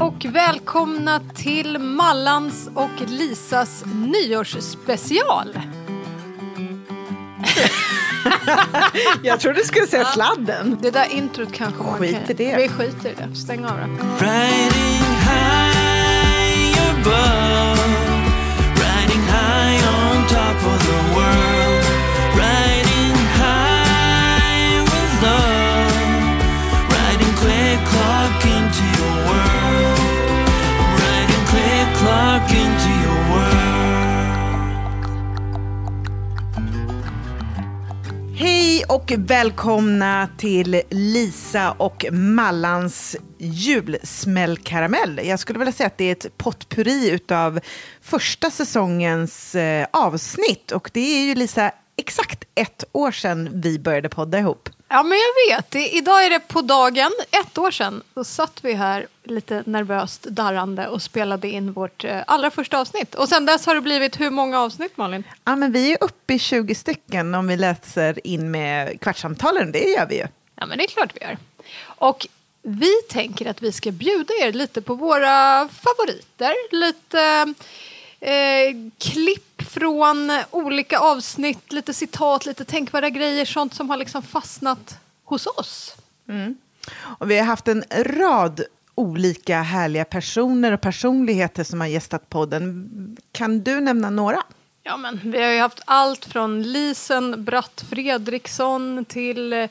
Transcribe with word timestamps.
Och 0.00 0.24
välkomna 0.24 1.20
till 1.34 1.78
Mallans 1.78 2.70
och 2.74 2.90
Lisas 3.06 3.84
nyårsspecial. 3.86 5.48
Jag 9.22 9.40
trodde 9.40 9.58
du 9.58 9.64
skulle 9.64 9.86
säga 9.86 10.04
sladden. 10.04 10.78
Det 10.82 10.90
där 10.90 11.12
introt 11.12 11.52
kanske 11.52 11.82
man 11.82 11.98
Skit 11.98 12.12
kan... 12.12 12.30
i 12.30 12.34
det. 12.34 12.56
Vi 12.56 12.68
skiter 12.68 13.10
i 13.10 13.14
det. 13.14 13.34
Stäng 13.34 13.64
av 13.64 13.76
det. 13.76 13.88
Quick 32.36 32.58
into 32.58 32.88
your 32.88 33.20
world. 33.30 33.66
Hej 38.36 38.84
och 38.88 39.12
välkomna 39.16 40.28
till 40.36 40.82
Lisa 40.90 41.72
och 41.72 42.04
Mallans 42.12 43.16
julsmällkaramell. 43.38 45.20
Jag 45.24 45.38
skulle 45.38 45.58
vilja 45.58 45.72
säga 45.72 45.86
att 45.86 45.98
det 45.98 46.04
är 46.04 46.12
ett 46.12 46.38
potpurri 46.38 47.10
utav 47.10 47.60
första 48.00 48.50
säsongens 48.50 49.54
eh, 49.54 49.86
avsnitt. 49.90 50.72
Och 50.72 50.90
det 50.92 51.00
är 51.00 51.24
ju 51.24 51.34
Lisa 51.34 51.72
exakt 51.96 52.44
ett 52.54 52.84
år 52.92 53.10
sedan 53.10 53.48
vi 53.52 53.78
började 53.78 54.08
podda 54.08 54.38
ihop. 54.38 54.68
Ja, 54.88 55.02
men 55.02 55.18
jag 55.18 55.56
vet. 55.56 55.70
Det, 55.70 55.88
idag 55.88 56.24
är 56.24 56.30
det 56.30 56.40
på 56.40 56.62
dagen, 56.62 57.10
ett 57.30 57.58
år 57.58 57.70
sedan. 57.70 58.02
Då 58.14 58.24
satt 58.24 58.64
vi 58.64 58.72
här 58.72 59.06
lite 59.24 59.62
nervöst 59.66 60.22
darrande 60.22 60.88
och 60.88 61.02
spelade 61.02 61.48
in 61.48 61.72
vårt 61.72 62.04
eh, 62.04 62.22
allra 62.26 62.50
första 62.50 62.78
avsnitt. 62.80 63.14
Och 63.14 63.28
sen 63.28 63.46
dess 63.46 63.66
har 63.66 63.74
det 63.74 63.80
blivit 63.80 64.20
hur 64.20 64.30
många 64.30 64.60
avsnitt, 64.60 64.96
Malin? 64.96 65.24
Ja, 65.44 65.56
men 65.56 65.72
vi 65.72 65.92
är 65.92 65.98
uppe 66.00 66.34
i 66.34 66.38
20 66.38 66.74
stycken 66.74 67.34
om 67.34 67.48
vi 67.48 67.56
läser 67.56 68.26
in 68.26 68.50
med 68.50 69.00
kvartssamtalen. 69.00 69.72
Det 69.72 69.78
gör 69.78 70.06
vi 70.06 70.16
ju. 70.16 70.26
Ja, 70.54 70.66
men 70.66 70.78
det 70.78 70.84
är 70.84 70.88
klart 70.88 71.12
vi 71.14 71.20
gör. 71.20 71.36
Och 71.84 72.26
vi 72.62 73.02
tänker 73.08 73.50
att 73.50 73.62
vi 73.62 73.72
ska 73.72 73.90
bjuda 73.90 74.34
er 74.42 74.52
lite 74.52 74.82
på 74.82 74.94
våra 74.94 75.68
favoriter. 75.68 76.54
Lite 76.70 77.54
eh, 78.20 78.76
klipp 78.98 79.62
från 79.62 80.32
olika 80.50 80.98
avsnitt, 80.98 81.72
lite 81.72 81.94
citat, 81.94 82.46
lite 82.46 82.64
tänkvärda 82.64 83.08
grejer, 83.08 83.44
sånt 83.44 83.74
som 83.74 83.90
har 83.90 83.96
liksom 83.96 84.22
fastnat 84.22 84.98
hos 85.24 85.46
oss. 85.46 85.96
Och 86.98 87.30
vi 87.30 87.38
har 87.38 87.46
haft 87.46 87.68
en 87.68 87.84
rad 87.90 88.64
olika 88.94 89.62
härliga 89.62 90.04
personer 90.04 90.72
och 90.72 90.80
personligheter 90.80 91.64
som 91.64 91.80
har 91.80 91.88
gästat 91.88 92.30
podden. 92.30 93.16
Kan 93.32 93.60
du 93.60 93.80
nämna 93.80 94.10
några? 94.10 94.42
Ja, 94.82 94.96
men 94.96 95.20
vi 95.24 95.42
har 95.42 95.50
ju 95.50 95.60
haft 95.60 95.80
allt 95.84 96.24
från 96.24 96.62
Lisen 96.62 97.44
Bratt 97.44 97.84
Fredriksson 97.90 99.04
till 99.04 99.68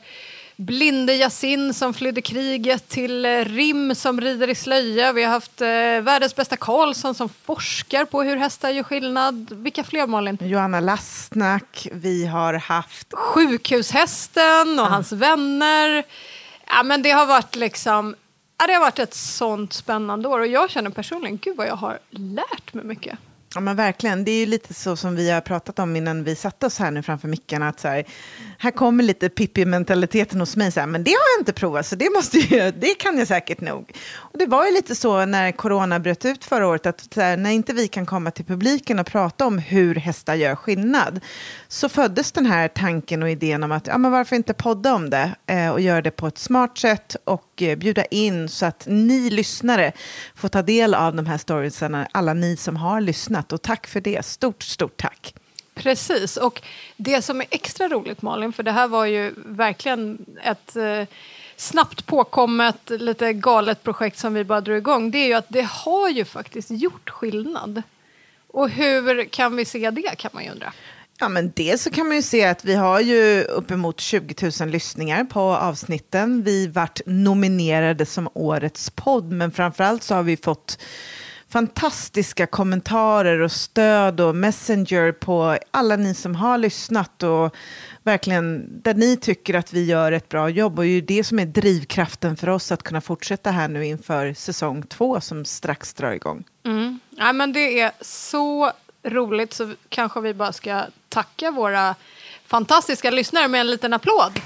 Blinde 0.56 1.14
Yasin 1.14 1.74
som 1.74 1.94
flydde 1.94 2.22
kriget 2.22 2.88
till 2.88 3.24
eh, 3.24 3.44
Rim 3.44 3.94
som 3.94 4.20
rider 4.20 4.48
i 4.48 4.54
slöja. 4.54 5.12
Vi 5.12 5.24
har 5.24 5.30
haft 5.30 5.60
eh, 5.60 5.66
världens 6.02 6.36
bästa 6.36 6.56
Karlsson 6.56 7.14
som 7.14 7.28
forskar 7.28 8.04
på 8.04 8.22
hur 8.22 8.36
hästar 8.36 8.70
gör 8.70 8.82
skillnad. 8.82 9.52
Vilka 9.52 9.84
fler, 9.84 10.06
Malin? 10.06 10.38
Johanna 10.40 10.80
Lastnack, 10.80 11.88
vi 11.92 12.26
har 12.26 12.54
haft... 12.54 13.14
Sjukhushästen 13.14 14.78
och 14.78 14.86
hans 14.86 15.12
vänner. 15.12 16.04
Ja, 16.66 16.82
men 16.82 17.02
det 17.02 17.10
har 17.10 17.26
varit 17.26 17.56
liksom... 17.56 18.14
Ja, 18.58 18.66
det 18.66 18.72
har 18.72 18.80
varit 18.80 18.98
ett 18.98 19.14
sånt 19.14 19.72
spännande 19.72 20.28
år 20.28 20.40
och 20.40 20.46
jag 20.46 20.70
känner 20.70 20.90
personligen, 20.90 21.38
gud 21.42 21.56
vad 21.56 21.66
jag 21.66 21.76
har 21.76 21.98
lärt 22.10 22.74
mig 22.74 22.84
mycket. 22.84 23.18
Ja, 23.56 23.60
men 23.60 23.76
verkligen. 23.76 24.24
Det 24.24 24.30
är 24.30 24.40
ju 24.40 24.46
lite 24.46 24.74
så 24.74 24.96
som 24.96 25.16
vi 25.16 25.30
har 25.30 25.40
pratat 25.40 25.78
om 25.78 25.96
innan 25.96 26.24
vi 26.24 26.36
satte 26.36 26.66
oss 26.66 26.78
här 26.78 26.90
nu 26.90 27.02
framför 27.02 27.28
mickarna. 27.28 27.68
Att 27.68 27.80
så 27.80 27.88
här, 27.88 28.04
här 28.58 28.70
kommer 28.70 29.04
lite 29.04 29.28
Pippi-mentaliteten 29.28 30.40
hos 30.40 30.56
mig. 30.56 30.72
Så 30.72 30.80
här, 30.80 30.86
men 30.86 31.04
det 31.04 31.10
har 31.10 31.34
jag 31.36 31.40
inte 31.40 31.52
provat, 31.52 31.86
så 31.86 31.96
det, 31.96 32.10
måste 32.14 32.38
jag, 32.38 32.74
det 32.78 32.94
kan 32.94 33.18
jag 33.18 33.28
säkert 33.28 33.60
nog. 33.60 33.92
Och 34.14 34.38
det 34.38 34.46
var 34.46 34.66
ju 34.66 34.72
lite 34.72 34.94
så 34.94 35.24
när 35.24 35.52
corona 35.52 36.00
bröt 36.00 36.24
ut 36.24 36.44
förra 36.44 36.66
året. 36.66 36.86
att 36.86 37.14
så 37.14 37.20
här, 37.20 37.36
När 37.36 37.50
inte 37.50 37.72
vi 37.72 37.88
kan 37.88 38.06
komma 38.06 38.30
till 38.30 38.44
publiken 38.44 38.98
och 38.98 39.06
prata 39.06 39.46
om 39.46 39.58
hur 39.58 39.94
hästar 39.94 40.34
gör 40.34 40.54
skillnad. 40.54 41.20
Så 41.68 41.88
föddes 41.88 42.32
den 42.32 42.46
här 42.46 42.68
tanken 42.68 43.22
och 43.22 43.30
idén 43.30 43.62
om 43.62 43.72
att 43.72 43.86
ja, 43.86 43.98
men 43.98 44.12
varför 44.12 44.36
inte 44.36 44.54
podda 44.54 44.94
om 44.94 45.10
det. 45.10 45.34
Eh, 45.46 45.70
och 45.70 45.80
göra 45.80 46.02
det 46.02 46.10
på 46.10 46.26
ett 46.26 46.38
smart 46.38 46.78
sätt. 46.78 47.16
Och 47.24 47.62
eh, 47.62 47.78
bjuda 47.78 48.04
in 48.04 48.48
så 48.48 48.66
att 48.66 48.84
ni 48.86 49.30
lyssnare 49.30 49.92
får 50.34 50.48
ta 50.48 50.62
del 50.62 50.94
av 50.94 51.14
de 51.14 51.26
här 51.26 51.38
storiesarna. 51.38 52.08
Alla 52.12 52.34
ni 52.34 52.56
som 52.56 52.76
har 52.76 53.00
lyssnat. 53.00 53.45
Och 53.52 53.62
tack 53.62 53.86
för 53.86 54.00
det. 54.00 54.26
Stort, 54.26 54.62
stort 54.62 54.96
tack. 54.96 55.34
Precis, 55.74 56.36
och 56.36 56.62
det 56.96 57.22
som 57.22 57.40
är 57.40 57.46
extra 57.50 57.88
roligt 57.88 58.22
Malin, 58.22 58.52
för 58.52 58.62
det 58.62 58.72
här 58.72 58.88
var 58.88 59.06
ju 59.06 59.34
verkligen 59.36 60.26
ett 60.42 60.76
eh, 60.76 61.02
snabbt 61.56 62.06
påkommet, 62.06 62.90
lite 62.90 63.32
galet 63.32 63.82
projekt 63.82 64.18
som 64.18 64.34
vi 64.34 64.44
bara 64.44 64.60
drog 64.60 64.76
igång, 64.76 65.10
det 65.10 65.18
är 65.18 65.26
ju 65.26 65.34
att 65.34 65.48
det 65.48 65.62
har 65.62 66.08
ju 66.08 66.24
faktiskt 66.24 66.70
gjort 66.70 67.10
skillnad. 67.10 67.82
Och 68.48 68.70
hur 68.70 69.24
kan 69.24 69.56
vi 69.56 69.64
se 69.64 69.90
det 69.90 70.16
kan 70.18 70.30
man 70.34 70.44
ju 70.44 70.50
undra. 70.50 70.72
Ja, 71.18 71.28
men 71.28 71.52
dels 71.56 71.82
så 71.82 71.90
kan 71.90 72.06
man 72.06 72.16
ju 72.16 72.22
se 72.22 72.44
att 72.44 72.64
vi 72.64 72.74
har 72.74 73.00
ju 73.00 73.42
uppemot 73.42 74.00
20 74.00 74.50
000 74.60 74.68
lyssningar 74.68 75.24
på 75.24 75.40
avsnitten. 75.40 76.42
Vi 76.42 76.66
vart 76.66 77.00
nominerade 77.06 78.06
som 78.06 78.28
årets 78.34 78.90
podd, 78.90 79.32
men 79.32 79.52
framförallt 79.52 80.02
så 80.02 80.14
har 80.14 80.22
vi 80.22 80.36
fått 80.36 80.78
fantastiska 81.56 82.46
kommentarer 82.46 83.40
och 83.40 83.52
stöd 83.52 84.20
och 84.20 84.36
messenger 84.36 85.12
på 85.12 85.58
alla 85.70 85.96
ni 85.96 86.14
som 86.14 86.34
har 86.34 86.58
lyssnat 86.58 87.22
och 87.22 87.54
verkligen 88.02 88.66
där 88.82 88.94
ni 88.94 89.16
tycker 89.16 89.54
att 89.54 89.72
vi 89.72 89.84
gör 89.84 90.12
ett 90.12 90.28
bra 90.28 90.48
jobb 90.48 90.78
och 90.78 90.84
det 90.84 90.90
är 90.90 90.92
ju 90.92 91.00
det 91.00 91.24
som 91.24 91.38
är 91.38 91.46
drivkraften 91.46 92.36
för 92.36 92.48
oss 92.48 92.72
att 92.72 92.82
kunna 92.82 93.00
fortsätta 93.00 93.50
här 93.50 93.68
nu 93.68 93.86
inför 93.86 94.34
säsong 94.34 94.82
två 94.82 95.20
som 95.20 95.44
strax 95.44 95.94
drar 95.94 96.12
igång. 96.12 96.44
Mm. 96.64 97.00
Ja, 97.10 97.32
men 97.32 97.52
det 97.52 97.80
är 97.80 97.92
så 98.00 98.72
roligt 99.02 99.52
så 99.52 99.72
kanske 99.88 100.20
vi 100.20 100.34
bara 100.34 100.52
ska 100.52 100.82
tacka 101.08 101.50
våra 101.50 101.94
fantastiska 102.46 103.10
lyssnare 103.10 103.48
med 103.48 103.60
en 103.60 103.70
liten 103.70 103.92
applåd. 103.92 104.40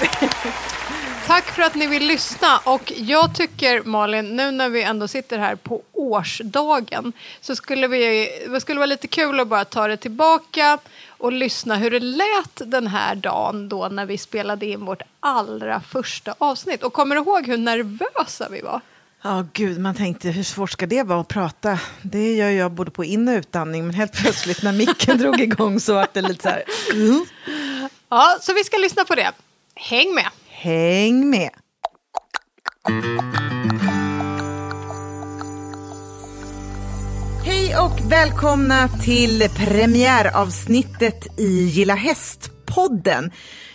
Tack 1.26 1.44
för 1.44 1.62
att 1.62 1.74
ni 1.74 1.86
vill 1.86 2.06
lyssna. 2.06 2.58
Och 2.64 2.92
jag 2.96 3.34
tycker, 3.34 3.82
Malin, 3.82 4.36
nu 4.36 4.50
när 4.50 4.68
vi 4.68 4.82
ändå 4.82 5.08
sitter 5.08 5.38
här 5.38 5.56
på 5.56 5.82
årsdagen 5.92 7.12
så 7.40 7.56
skulle 7.56 7.88
vi, 7.88 8.28
det 8.48 8.60
skulle 8.60 8.78
vara 8.78 8.86
lite 8.86 9.08
kul 9.08 9.40
att 9.40 9.48
bara 9.48 9.64
ta 9.64 9.88
det 9.88 9.96
tillbaka 9.96 10.78
och 11.08 11.32
lyssna 11.32 11.76
hur 11.76 11.90
det 11.90 12.00
lät 12.00 12.70
den 12.70 12.86
här 12.86 13.14
dagen 13.14 13.68
då 13.68 13.88
när 13.88 14.06
vi 14.06 14.18
spelade 14.18 14.66
in 14.66 14.84
vårt 14.84 15.02
allra 15.20 15.80
första 15.80 16.34
avsnitt. 16.38 16.82
Och 16.82 16.92
kommer 16.92 17.14
du 17.14 17.20
ihåg 17.22 17.46
hur 17.46 17.58
nervösa 17.58 18.48
vi 18.50 18.60
var? 18.60 18.80
Ja, 19.22 19.46
gud, 19.52 19.80
man 19.80 19.94
tänkte 19.94 20.28
hur 20.28 20.42
svårt 20.42 20.70
ska 20.70 20.86
det 20.86 21.02
vara 21.02 21.20
att 21.20 21.28
prata? 21.28 21.78
Det 22.02 22.34
gör 22.34 22.50
jag 22.50 22.72
både 22.72 22.90
på 22.90 23.04
in 23.04 23.28
och 23.28 23.32
utandning, 23.32 23.86
men 23.86 23.94
helt 23.94 24.12
plötsligt 24.12 24.62
när 24.62 24.72
micken 24.72 25.18
drog 25.18 25.40
igång 25.40 25.80
så 25.80 25.94
var 25.94 26.08
det 26.12 26.22
lite 26.22 26.42
så 26.42 26.48
här. 26.48 26.64
Ja, 28.08 28.38
så 28.40 28.52
vi 28.54 28.64
ska 28.64 28.76
lyssna 28.76 29.04
på 29.04 29.14
det. 29.14 29.32
Häng 29.74 30.14
med! 30.14 30.28
Häng 30.64 31.30
med. 31.30 31.50
Hej 37.44 37.76
och 37.76 38.12
välkomna 38.12 38.88
till 38.88 39.48
premiäravsnittet 39.56 41.38
i 41.40 41.64
Gilla 41.66 41.94
Häst-podden. 41.94 43.30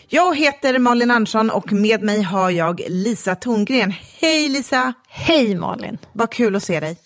Jag 0.08 0.38
heter 0.38 0.80
Malin 0.80 1.12
Andersson 1.12 1.50
och 1.50 1.72
med 1.72 2.04
mig 2.04 2.22
har 2.22 2.50
jag 2.50 2.82
Lisa 2.88 3.36
Tongren. 3.36 3.94
Hej 4.20 4.50
Lisa! 4.50 4.94
Hej 5.08 5.56
Malin! 5.56 5.98
Vad 6.14 6.32
kul 6.32 6.56
att 6.56 6.64
se 6.64 6.80
dig. 6.80 6.98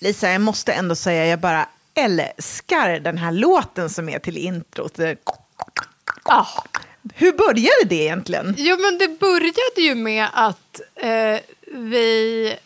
Lisa, 0.00 0.30
jag 0.30 0.40
måste 0.40 0.72
ändå 0.72 0.94
säga, 0.94 1.26
jag 1.26 1.40
bara 1.40 1.68
älskar 1.94 3.00
den 3.00 3.18
här 3.18 3.32
låten 3.32 3.90
som 3.90 4.08
är 4.08 4.18
till 4.18 4.36
introt. 4.36 4.98
Ah. 6.22 6.46
Hur 7.14 7.32
började 7.32 7.84
det 7.86 8.02
egentligen? 8.02 8.54
Jo, 8.58 8.76
men 8.80 8.98
det 8.98 9.20
började 9.20 9.80
ju 9.80 9.94
med 9.94 10.26
att 10.32 10.80
eh, 10.96 11.40
vi... 11.66 12.56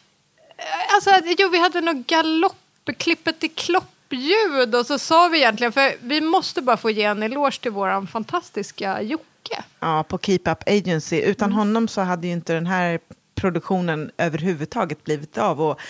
Alltså, 0.95 1.11
jo, 1.39 1.49
vi 1.49 1.59
hade 1.59 1.81
något 1.81 2.07
galopp, 2.07 2.57
klippet 2.97 3.45
i 3.45 3.49
kloppljud 3.49 4.75
och 4.75 4.87
så 4.87 4.99
sa 4.99 5.29
vi 5.29 5.39
egentligen, 5.39 5.73
för 5.73 5.93
vi 6.01 6.21
måste 6.21 6.63
bara 6.63 6.77
få 6.77 6.91
ge 6.91 7.05
en 7.05 7.23
eloge 7.23 7.61
till 7.61 7.73
våran 7.73 8.07
fantastiska 8.07 9.03
Jocke. 9.03 9.65
Ja, 9.81 10.05
på 10.09 10.19
Keep 10.19 10.41
Up 10.45 10.63
Agency. 10.67 11.21
Utan 11.21 11.53
honom 11.53 11.89
så 11.89 12.01
hade 12.01 12.27
ju 12.27 12.33
inte 12.33 12.53
den 12.53 12.67
här 12.67 13.01
produktionen 13.35 14.11
överhuvudtaget 14.19 15.05
blivit 15.05 15.39
av. 15.39 15.63
Och 15.63 15.81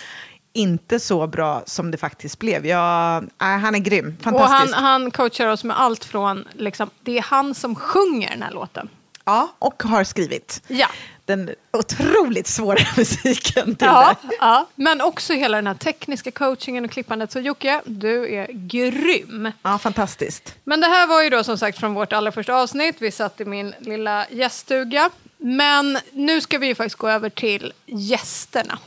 inte 0.55 0.99
så 0.99 1.27
bra 1.27 1.63
som 1.65 1.91
det 1.91 1.97
faktiskt 1.97 2.39
blev. 2.39 2.65
Jag, 2.65 3.23
nej, 3.41 3.59
han 3.59 3.75
är 3.75 3.79
grym, 3.79 4.17
Och 4.19 4.25
han, 4.25 4.33
fantastisk. 4.39 4.75
han 4.77 5.11
coachar 5.11 5.47
oss 5.47 5.63
med 5.63 5.79
allt 5.79 6.05
från, 6.05 6.47
liksom, 6.53 6.89
det 7.01 7.17
är 7.17 7.21
han 7.21 7.55
som 7.55 7.75
sjunger 7.75 8.29
den 8.29 8.41
här 8.41 8.51
låten. 8.51 8.89
Ja, 9.25 9.47
och 9.59 9.83
har 9.83 10.03
skrivit. 10.03 10.61
Ja. 10.67 10.87
Den 11.25 11.49
otroligt 11.73 12.47
svåra 12.47 12.77
musiken 12.97 13.75
till 13.75 13.87
Ja, 13.87 14.15
det. 14.21 14.27
ja, 14.39 14.67
men 14.75 15.01
också 15.01 15.33
hela 15.33 15.57
den 15.57 15.67
här 15.67 15.73
tekniska 15.73 16.31
coachingen 16.31 16.85
och 16.85 16.91
klippandet. 16.91 17.31
Så 17.31 17.39
Jocke, 17.39 17.81
du 17.85 18.33
är 18.35 18.47
grym. 18.51 19.51
Ja, 19.61 19.77
fantastiskt. 19.77 20.55
Men 20.63 20.81
det 20.81 20.87
här 20.87 21.07
var 21.07 21.21
ju 21.23 21.29
då 21.29 21.43
som 21.43 21.57
sagt 21.57 21.79
från 21.79 21.93
vårt 21.93 22.13
allra 22.13 22.31
första 22.31 22.53
avsnitt. 22.55 22.95
Vi 22.99 23.11
satt 23.11 23.41
i 23.41 23.45
min 23.45 23.73
lilla 23.79 24.25
gäststuga. 24.29 25.09
Men 25.37 25.97
nu 26.11 26.41
ska 26.41 26.57
vi 26.57 26.67
ju 26.67 26.75
faktiskt 26.75 26.95
gå 26.95 27.09
över 27.09 27.29
till 27.29 27.73
gästerna. 27.85 28.79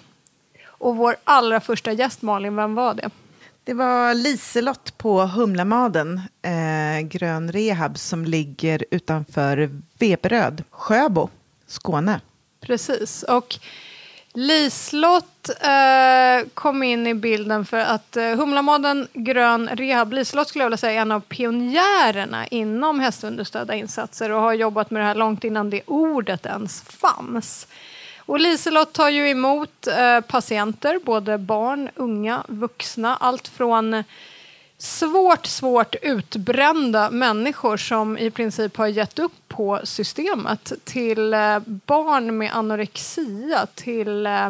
Och 0.79 0.97
vår 0.97 1.17
allra 1.25 1.61
första 1.61 1.93
gäst, 1.93 2.23
Malin, 2.23 2.57
vem 2.57 2.75
var 2.75 2.95
det? 2.95 3.11
Det 3.65 3.75
var 3.75 4.15
Liselott 4.15 4.99
på 4.99 5.21
Humlamaden, 5.21 6.21
eh, 6.43 7.07
Grön 7.07 7.53
Rehab, 7.53 7.99
som 7.99 8.25
ligger 8.25 8.85
utanför 8.91 9.71
Veberöd, 9.99 10.65
Sjöbo, 10.71 11.29
Skåne. 11.67 12.21
Precis. 12.61 13.23
Och 13.23 13.59
Lislott 14.35 15.49
eh, 15.61 16.49
kom 16.55 16.83
in 16.83 17.07
i 17.07 17.15
bilden 17.15 17.65
för 17.65 17.79
att 17.79 18.17
eh, 18.17 18.25
Humlamaden 18.25 19.09
Grön 19.13 19.69
Rehab, 19.69 20.13
Lislott 20.13 20.49
skulle 20.49 20.65
jag 20.65 20.69
vilja 20.69 20.77
säga 20.77 20.93
är 20.93 21.03
en 21.03 21.13
av 21.13 21.21
pionjärerna 21.21 22.47
inom 22.47 23.01
hästunderstödda 23.01 23.75
insatser 23.75 24.31
och 24.33 24.41
har 24.41 24.53
jobbat 24.53 24.91
med 24.91 25.03
det 25.03 25.07
här 25.07 25.15
långt 25.15 25.45
innan 25.45 25.71
det 25.71 25.83
ordet 25.87 26.47
ens 26.47 26.83
fanns. 26.83 27.67
Och 28.29 28.41
Liselott 28.41 28.93
tar 28.93 29.09
ju 29.09 29.29
emot 29.29 29.87
eh, 29.87 30.21
patienter, 30.21 31.01
både 31.05 31.39
barn, 31.39 31.91
unga, 31.95 32.45
vuxna, 32.49 33.17
allt 33.17 33.49
från 33.49 34.05
svårt, 34.79 35.47
svårt 35.47 35.95
utbrända 36.03 37.11
människor 37.11 37.77
som 37.77 38.19
i 38.19 38.31
princip 38.31 38.77
har 38.77 38.87
gett 38.87 39.19
upp 39.19 39.49
på 39.49 39.81
systemet 39.85 40.73
till 40.85 41.35
eh, 41.35 41.59
barn 41.67 42.39
med 42.39 42.57
anorexia, 42.57 43.67
till 43.75 44.27
eh, 44.27 44.49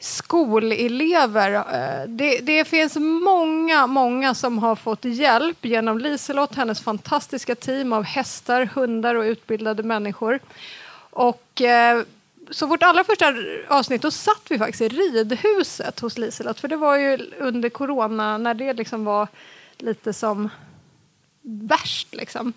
skolelever. 0.00 1.54
Eh, 1.54 2.08
Det, 2.08 2.38
det 2.38 2.64
finns 2.64 2.96
många, 3.24 3.86
många 3.86 4.34
som 4.34 4.58
har 4.58 4.76
fått 4.76 5.04
hjälp 5.04 5.64
genom 5.64 5.98
Liselott, 5.98 6.54
hennes 6.54 6.80
fantastiska 6.80 7.54
team 7.54 7.92
av 7.92 8.02
hästar, 8.02 8.64
hundar 8.74 9.14
och 9.14 9.24
utbildade 9.24 9.82
människor. 9.82 10.38
Och 11.10 11.62
eh, 11.62 12.02
så 12.50 12.66
vårt 12.66 12.82
allra 12.82 13.04
första 13.04 13.34
avsnitt, 13.68 14.02
då 14.02 14.10
satt 14.10 14.42
vi 14.48 14.58
faktiskt 14.58 14.80
i 14.80 14.88
ridhuset 14.88 16.00
hos 16.00 16.18
Liselott. 16.18 16.60
För 16.60 16.68
det 16.68 16.76
var 16.76 16.96
ju 16.96 17.30
under 17.38 17.68
corona, 17.68 18.38
när 18.38 18.54
det 18.54 18.72
liksom 18.72 19.04
var 19.04 19.28
lite 19.78 20.12
som 20.12 20.48
värst. 21.42 22.14
Liksom. 22.14 22.52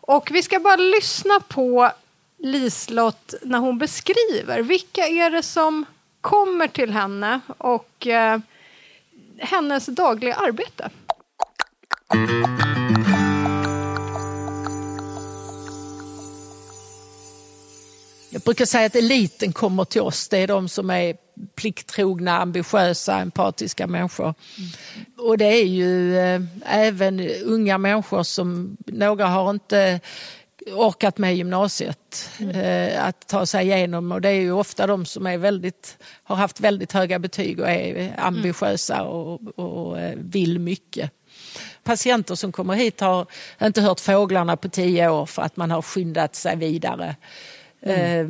Och 0.00 0.28
vi 0.32 0.42
ska 0.42 0.60
bara 0.60 0.76
lyssna 0.76 1.40
på 1.48 1.90
Liselott 2.38 3.34
när 3.42 3.58
hon 3.58 3.78
beskriver 3.78 4.62
vilka 4.62 5.06
är 5.06 5.30
det 5.30 5.42
som 5.42 5.84
kommer 6.20 6.68
till 6.68 6.92
henne 6.92 7.40
och 7.58 8.06
eh, 8.06 8.38
hennes 9.38 9.86
dagliga 9.86 10.34
arbete. 10.34 10.90
Jag 12.08 13.03
brukar 18.44 18.64
säga 18.64 18.86
att 18.86 18.96
eliten 18.96 19.52
kommer 19.52 19.84
till 19.84 20.00
oss. 20.00 20.28
Det 20.28 20.38
är 20.38 20.46
de 20.46 20.68
som 20.68 20.90
är 20.90 21.16
plikttrogna, 21.54 22.40
ambitiösa, 22.40 23.18
empatiska 23.18 23.86
människor. 23.86 24.34
Och 25.18 25.38
det 25.38 25.44
är 25.44 25.66
ju 25.66 26.18
eh, 26.18 26.40
även 26.64 27.20
unga 27.44 27.78
människor 27.78 28.22
som, 28.22 28.76
några 28.86 29.26
har 29.26 29.50
inte 29.50 30.00
orkat 30.72 31.18
med 31.18 31.36
gymnasiet 31.36 32.30
eh, 32.54 33.04
att 33.06 33.28
ta 33.28 33.46
sig 33.46 33.66
igenom 33.66 34.12
och 34.12 34.20
det 34.20 34.28
är 34.28 34.40
ju 34.40 34.52
ofta 34.52 34.86
de 34.86 35.06
som 35.06 35.26
är 35.26 35.38
väldigt, 35.38 35.98
har 36.24 36.36
haft 36.36 36.60
väldigt 36.60 36.92
höga 36.92 37.18
betyg 37.18 37.60
och 37.60 37.68
är 37.70 38.14
ambitiösa 38.18 39.02
och, 39.02 39.58
och 39.58 40.00
eh, 40.00 40.18
vill 40.18 40.58
mycket. 40.58 41.10
Patienter 41.82 42.34
som 42.34 42.52
kommer 42.52 42.74
hit 42.74 43.00
har 43.00 43.26
inte 43.62 43.80
hört 43.80 44.00
fåglarna 44.00 44.56
på 44.56 44.68
tio 44.68 45.08
år 45.08 45.26
för 45.26 45.42
att 45.42 45.56
man 45.56 45.70
har 45.70 45.82
skyndat 45.82 46.34
sig 46.34 46.56
vidare. 46.56 47.16
Eh, 47.84 48.26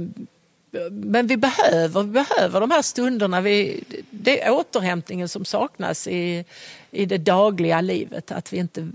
Men 0.91 1.27
vi 1.27 1.37
behöver, 1.37 2.03
vi 2.03 2.11
behöver 2.11 2.61
de 2.61 2.71
här 2.71 2.83
stunderna. 2.83 3.41
Vi, 3.41 3.85
det 4.11 4.43
är 4.43 4.51
återhämtningen 4.51 5.29
som 5.29 5.45
saknas 5.45 6.07
i, 6.07 6.45
i 6.91 7.07
det 7.07 7.19
dagliga 7.19 7.81
livet. 7.81 8.33
Att 8.33 8.53
vi 8.53 8.57
inte 8.57 8.89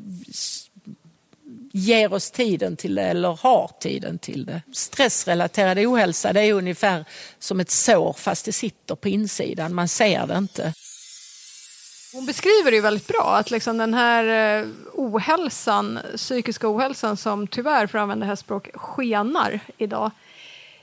ger 1.71 2.13
oss 2.13 2.31
tiden 2.31 2.75
till 2.75 2.95
det 2.95 3.03
eller 3.03 3.29
har 3.29 3.71
tiden 3.79 4.17
till 4.17 4.45
det. 4.45 4.61
Stressrelaterad 4.73 5.77
ohälsa 5.77 6.33
det 6.33 6.41
är 6.41 6.53
ungefär 6.53 7.05
som 7.39 7.59
ett 7.59 7.71
sår 7.71 8.13
fast 8.13 8.45
det 8.45 8.51
sitter 8.51 8.95
på 8.95 9.09
insidan. 9.09 9.75
Man 9.75 9.87
ser 9.87 10.27
det 10.27 10.37
inte. 10.37 10.73
Hon 12.13 12.25
beskriver 12.25 12.71
det 12.71 12.81
väldigt 12.81 13.07
bra, 13.07 13.35
att 13.39 13.51
liksom 13.51 13.77
den 13.77 13.93
här 13.93 14.59
eh, 14.59 14.67
ohälsan, 14.93 15.99
psykiska 16.15 16.69
ohälsan 16.69 17.17
som 17.17 17.47
tyvärr, 17.47 17.87
för 17.87 17.97
att 17.97 18.01
använda 18.01 18.25
hästspråk, 18.25 18.69
skenar 18.73 19.59
idag. 19.77 20.11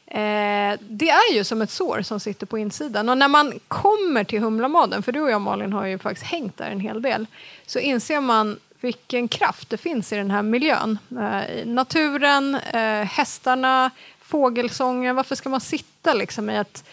Eh, 0.06 0.78
det 0.80 1.10
är 1.10 1.34
ju 1.34 1.44
som 1.44 1.62
ett 1.62 1.70
sår 1.70 2.02
som 2.02 2.20
sitter 2.20 2.46
på 2.46 2.58
insidan. 2.58 3.08
Och 3.08 3.18
när 3.18 3.28
man 3.28 3.60
kommer 3.68 4.24
till 4.24 4.40
Humlamaden, 4.40 5.02
för 5.02 5.12
du 5.12 5.20
och 5.20 5.30
jag 5.30 5.40
Malin 5.40 5.72
har 5.72 5.86
ju 5.86 5.98
faktiskt 5.98 6.26
hängt 6.26 6.56
där 6.56 6.70
en 6.70 6.80
hel 6.80 7.02
del, 7.02 7.26
så 7.66 7.78
inser 7.78 8.20
man 8.20 8.58
vilken 8.80 9.28
kraft 9.28 9.70
det 9.70 9.76
finns 9.76 10.12
i 10.12 10.16
den 10.16 10.30
här 10.30 10.42
miljön. 10.42 10.98
Eh, 11.10 11.66
naturen, 11.66 12.54
eh, 12.54 13.04
hästarna, 13.04 13.90
fågelsången. 14.20 15.16
Varför 15.16 15.34
ska 15.34 15.48
man 15.48 15.60
sitta 15.60 16.14
liksom 16.14 16.50
i 16.50 16.56
ett 16.56 16.84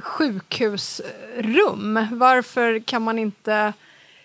sjukhusrum. 0.00 2.06
Varför 2.12 2.78
kan 2.78 3.02
man 3.02 3.18
inte 3.18 3.72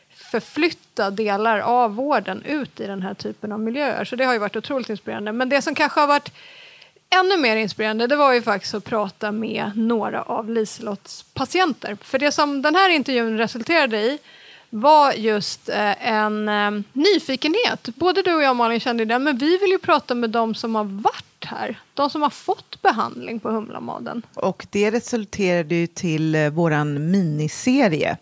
förflytta 0.10 1.10
delar 1.10 1.60
av 1.60 1.96
vården 1.96 2.44
ut 2.44 2.80
i 2.80 2.88
den 2.88 3.02
här 3.02 3.14
typen 3.14 3.52
av 3.52 3.60
miljöer? 3.60 4.06
Så 4.06 4.16
det 4.16 4.26
har 4.26 4.34
ju 4.34 4.40
varit 4.40 4.56
otroligt 4.56 4.90
inspirerande. 4.90 5.32
Men 5.32 5.50
det 5.50 5.62
som 5.62 5.76
kanske 5.76 6.00
har 6.00 6.08
varit 6.08 6.32
ännu 7.10 7.38
mer 7.38 7.56
inspirerande 7.56 8.08
det 8.08 8.16
var 8.16 8.34
ju 8.34 8.42
faktiskt 8.42 8.74
att 8.74 8.84
prata 8.84 9.32
med 9.32 9.72
några 9.76 10.22
av 10.22 10.50
Liselotts 10.50 11.26
patienter. 11.34 11.98
För 12.02 12.20
det 12.20 12.32
som 12.32 12.62
den 12.62 12.76
här 12.76 12.90
intervjun 12.90 13.38
resulterade 13.38 13.98
i 13.98 14.20
var 14.70 15.12
just 15.12 15.70
eh, 15.70 16.08
en 16.08 16.50
eh, 16.50 16.72
nyfikenhet. 16.94 17.90
Både 17.96 18.22
du 18.22 18.34
och 18.34 18.44
jag 18.44 18.56
Malin 18.56 18.80
kände 18.80 19.06
det, 19.06 19.20
men 19.20 19.38
vi 19.38 19.58
vill 19.58 19.70
ju 19.70 19.80
prata 19.80 20.16
med 20.16 20.30
de 20.30 20.56
som 20.56 20.76
har 20.76 20.84
varit 20.84 21.46
här. 21.46 21.80
De 21.94 22.10
som 22.10 22.22
har 22.22 22.30
fått 22.30 22.82
behandling 22.82 23.40
på 23.40 23.50
Humlamaden. 23.50 24.22
Och 24.34 24.68
det 24.70 24.92
resulterade 24.92 25.76
ju 25.76 25.88
till 25.88 26.36
vår 26.36 26.50
våran 26.50 27.12
miniserie. 27.12 28.18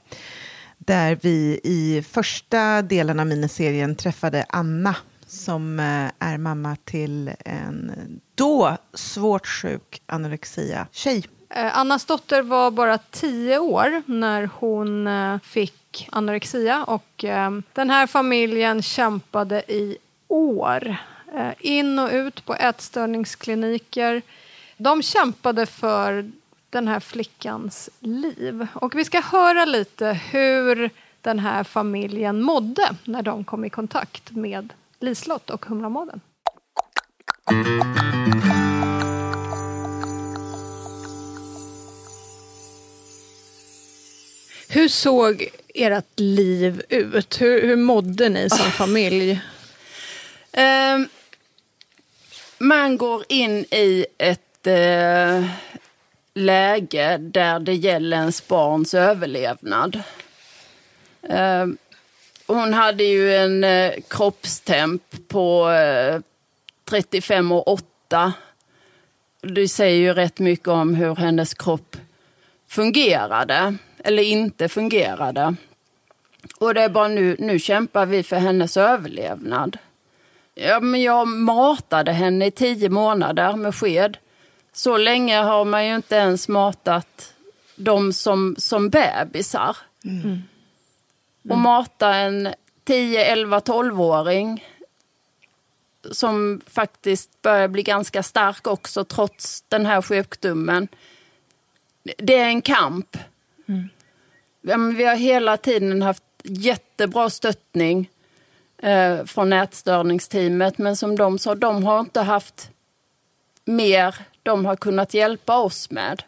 Där 0.77 1.19
vi 1.21 1.59
i 1.63 2.03
första 2.09 2.81
delen 2.81 3.19
av 3.19 3.27
miniserien 3.27 3.95
träffade 3.95 4.45
Anna 4.49 4.95
som 5.35 5.79
eh, 5.79 6.27
är 6.29 6.37
mamma 6.37 6.75
till 6.83 7.31
en 7.45 7.91
då 8.35 8.77
svårt 8.93 9.47
sjuk 9.47 10.01
anorexia-tjej. 10.05 11.23
Eh, 11.49 11.77
Annas 11.77 12.05
dotter 12.05 12.41
var 12.41 12.71
bara 12.71 12.97
tio 12.97 13.59
år 13.59 14.03
när 14.05 14.49
hon 14.59 15.07
eh, 15.07 15.39
fick 15.39 16.07
anorexia 16.11 16.83
och 16.83 17.25
den 17.73 17.89
här 17.89 18.07
familjen 18.07 18.81
kämpade 18.81 19.71
i 19.71 19.97
år. 20.27 20.95
In 21.59 21.99
och 21.99 22.09
ut 22.11 22.45
på 22.45 22.55
ätstörningskliniker. 22.55 24.21
De 24.77 25.01
kämpade 25.01 25.65
för 25.65 26.31
den 26.69 26.87
här 26.87 26.99
flickans 26.99 27.89
liv. 27.99 28.67
Och 28.73 28.95
vi 28.95 29.05
ska 29.05 29.21
höra 29.21 29.65
lite 29.65 30.19
hur 30.31 30.89
den 31.21 31.39
här 31.39 31.63
familjen 31.63 32.41
mådde 32.41 32.95
när 33.03 33.21
de 33.21 33.43
kom 33.43 33.65
i 33.65 33.69
kontakt 33.69 34.31
med 34.31 34.73
Lislott 35.05 35.49
och 35.49 35.65
Humlamaden. 35.65 36.21
Hur 44.69 44.87
såg 44.87 45.47
ert 45.73 46.19
liv 46.19 46.81
ut? 46.89 47.41
Hur, 47.41 47.67
hur 47.67 47.75
mådde 47.75 48.29
ni 48.29 48.49
som 48.49 48.71
familj? 48.71 49.41
Ehm, 50.51 51.07
man 52.57 52.97
går 52.97 53.23
in 53.29 53.65
i 53.71 54.05
ett 54.17 54.67
eh, 54.67 55.45
läge 56.33 57.17
där 57.17 57.59
det 57.59 57.73
gäller 57.73 58.17
ens 58.17 58.47
barns 58.47 58.93
överlevnad. 58.93 60.03
Ehm, 61.29 61.77
hon 62.47 62.73
hade 62.73 63.03
ju 63.03 63.35
en 63.35 63.63
eh, 63.63 63.93
kroppstemp 64.07 65.03
på 65.27 65.69
eh, 65.69 66.21
35 66.89 67.51
och 67.51 67.67
8. 67.67 68.33
Det 69.41 69.67
säger 69.67 69.97
ju 69.97 70.13
rätt 70.13 70.39
mycket 70.39 70.67
om 70.67 70.95
hur 70.95 71.15
hennes 71.15 71.53
kropp 71.53 71.97
fungerade 72.67 73.75
eller 74.03 74.23
inte 74.23 74.69
fungerade. 74.69 75.55
Och 76.59 76.73
det 76.73 76.81
är 76.81 76.89
bara 76.89 77.07
nu, 77.07 77.35
nu 77.39 77.59
kämpar 77.59 78.05
vi 78.05 78.23
för 78.23 78.35
hennes 78.35 78.77
överlevnad. 78.77 79.77
Ja, 80.55 80.79
men 80.79 81.01
jag 81.01 81.27
matade 81.27 82.11
henne 82.11 82.45
i 82.45 82.51
tio 82.51 82.89
månader 82.89 83.55
med 83.55 83.75
sked. 83.75 84.17
Så 84.73 84.97
länge 84.97 85.37
har 85.37 85.65
man 85.65 85.87
ju 85.87 85.95
inte 85.95 86.15
ens 86.15 86.47
matat 86.47 87.33
dem 87.75 88.13
som, 88.13 88.55
som 88.57 88.89
bebisar. 88.89 89.77
Mm. 90.03 90.41
Och 91.49 91.57
mata 91.57 92.15
en 92.15 92.53
10, 92.83 93.25
11, 93.25 93.59
12-åring 93.59 94.65
som 96.11 96.61
faktiskt 96.67 97.41
börjar 97.41 97.67
bli 97.67 97.83
ganska 97.83 98.23
stark 98.23 98.67
också 98.67 99.03
trots 99.03 99.63
den 99.67 99.85
här 99.85 100.01
sjukdomen. 100.01 100.87
Det 102.17 102.37
är 102.37 102.47
en 102.47 102.61
kamp. 102.61 103.17
Ja, 104.61 104.77
men 104.77 104.95
vi 104.95 105.03
har 105.03 105.15
hela 105.15 105.57
tiden 105.57 106.01
haft 106.01 106.23
jättebra 106.43 107.29
stöttning 107.29 108.09
eh, 108.77 109.25
från 109.25 109.49
nätstörningsteamet 109.49 110.77
men 110.77 110.95
som 110.95 111.15
de 111.15 111.39
sa, 111.39 111.55
de 111.55 111.83
har 111.83 111.99
inte 111.99 112.21
haft 112.21 112.71
mer 113.65 114.15
de 114.43 114.65
har 114.65 114.75
kunnat 114.75 115.13
hjälpa 115.13 115.57
oss 115.57 115.91
med 115.91 116.23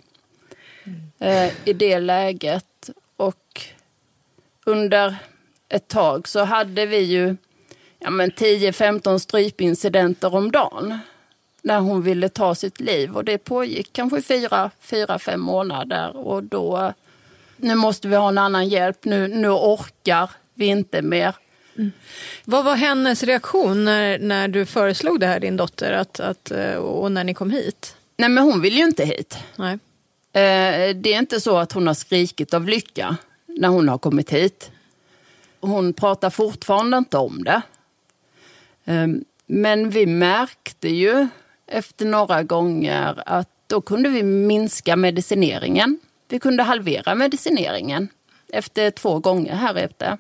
eh, 1.20 1.52
i 1.68 1.74
det 1.74 2.00
läget. 2.00 2.90
Och 3.18 3.62
under 4.68 5.16
ett 5.70 5.88
tag 5.88 6.28
så 6.28 6.44
hade 6.44 6.86
vi 6.86 7.00
ju 7.00 7.36
ja, 8.00 8.10
men 8.10 8.32
10-15 8.32 9.18
strypincidenter 9.18 10.36
om 10.36 10.52
dagen 10.52 11.00
när 11.62 11.80
hon 11.80 12.02
ville 12.02 12.30
ta 12.30 12.56
sitt 12.56 12.80
liv. 12.80 13.16
Och 13.16 13.26
det 13.26 13.38
pågick 13.38 13.94
kanske 13.94 14.22
fyra, 14.22 14.72
fyra 14.82 15.20
fem 15.20 15.42
månader. 15.42 16.18
Och 16.18 16.44
då, 16.44 16.94
nu 17.58 17.76
måste 17.76 18.08
vi 18.08 18.16
ha 18.16 18.30
en 18.30 18.38
annan 18.38 18.68
hjälp. 18.68 19.06
Nu, 19.06 19.28
nu 19.28 19.50
orkar 19.50 20.32
vi 20.54 20.66
inte 20.66 21.02
mer. 21.02 21.36
Vad 22.46 22.66
var 22.66 22.76
hennes 22.76 23.24
reaktion 23.24 23.86
när, 23.86 24.20
när 24.20 24.48
du 24.48 24.66
föreslog 24.66 25.20
det 25.20 25.28
här 25.28 25.40
din 25.40 25.58
dotter 25.58 25.92
att, 25.92 26.20
att, 26.20 26.52
eh, 26.52 26.76
och 26.76 27.12
när 27.12 27.24
ni 27.24 27.34
kom 27.34 27.52
hit? 27.52 27.96
Nej, 28.18 28.30
men 28.30 28.44
hon 28.44 28.62
vill 28.62 28.78
ju 28.78 28.84
inte 28.84 29.06
hit. 29.06 29.38
Nej. 29.56 29.74
Eh, 30.34 30.96
det 30.96 31.14
är 31.14 31.20
inte 31.20 31.42
så 31.42 31.58
att 31.58 31.72
hon 31.72 31.88
har 31.88 31.94
skrikit 31.94 32.54
av 32.54 32.70
lycka 32.70 33.18
när 33.58 33.68
hon 33.68 33.90
har 33.90 33.98
kommit 33.98 34.30
hit. 34.30 34.72
Hon 35.60 35.94
pratar 35.94 36.30
fortfarande 36.30 36.98
inte 36.98 37.18
om 37.18 37.44
det. 37.44 37.62
Ehm, 38.86 39.24
men 39.46 39.90
vi 39.90 40.06
märkte 40.06 40.90
ju 40.90 41.28
efter 41.68 42.06
några 42.06 42.44
gånger 42.44 43.24
att 43.26 43.50
då 43.68 43.82
kunde 43.82 44.10
vi 44.10 44.24
minska 44.24 44.96
medicineringen. 44.96 46.00
Vi 46.28 46.40
kunde 46.40 46.64
halvera 46.64 47.16
medicineringen 47.16 48.08
efter 48.48 48.92
två 48.92 49.20
gånger 49.20 49.56
här 49.56 49.76
efter. 49.76 50.18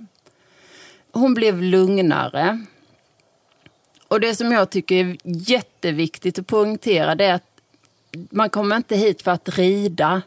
Hon 1.11 1.33
blev 1.33 1.61
lugnare. 1.61 2.65
Och 4.07 4.19
det 4.19 4.35
som 4.35 4.51
jag 4.51 4.69
tycker 4.69 4.95
är 4.95 5.17
jätteviktigt 5.23 6.39
att 6.39 6.47
poängtera 6.47 7.15
det 7.15 7.25
är 7.25 7.33
att 7.33 7.61
man 8.11 8.49
kommer 8.49 8.75
inte 8.75 8.95
hit 8.95 9.21
för 9.21 9.31
att 9.31 9.57
rida. 9.57 10.21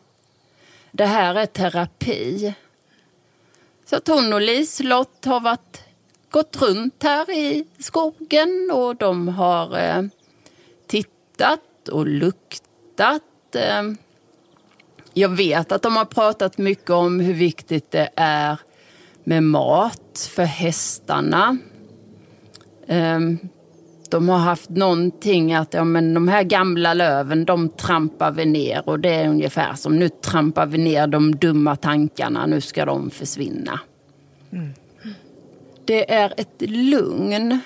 Det 0.93 1.07
här 1.07 1.35
är 1.35 1.47
terapi. 1.47 2.55
Så 3.91 3.97
att 3.97 4.09
hon 4.09 4.33
och 4.33 4.41
Liselott 4.41 5.25
har 5.25 5.41
varit, 5.41 5.85
gått 6.31 6.63
runt 6.63 7.03
här 7.03 7.31
i 7.31 7.67
skogen 7.79 8.71
och 8.73 8.97
de 8.97 9.29
har 9.29 9.79
eh, 9.79 10.03
tittat 10.87 11.89
och 11.93 12.07
luktat. 12.07 13.55
Eh. 13.55 13.83
Jag 15.13 15.29
vet 15.29 15.73
att 15.73 15.83
de 15.83 15.97
har 15.97 16.05
pratat 16.05 16.59
mycket 16.59 16.91
om 16.91 17.21
hur 17.21 17.35
viktigt 17.35 17.91
det 17.91 18.11
är 18.17 18.59
med 19.25 19.43
mat 19.43 20.31
för 20.35 20.45
hästarna. 20.45 21.59
Ehm, 22.87 23.39
de 24.11 24.29
har 24.29 24.39
haft 24.39 24.71
någonting 24.71 25.55
att 25.55 25.75
ja, 25.75 25.85
men 25.85 26.15
de 26.15 26.29
här 26.29 26.43
gamla 26.43 26.95
löven, 26.95 27.45
de 27.45 27.69
trampar 27.69 28.31
vi 28.31 28.47
ner 28.47 28.89
och 28.89 29.01
det 29.01 29.15
är 29.15 29.29
ungefär 29.29 29.75
som 29.75 29.99
nu 29.99 30.09
trampar 30.09 30.67
vi 30.67 30.79
ner 30.79 31.07
de 31.07 31.35
dumma 31.35 31.77
tankarna, 31.77 32.47
nu 32.47 32.61
ska 32.61 32.85
de 32.85 33.11
försvinna. 33.11 33.81
Det 35.85 36.13
är 36.13 36.35
ett 36.37 36.63
lugn. 36.71 37.61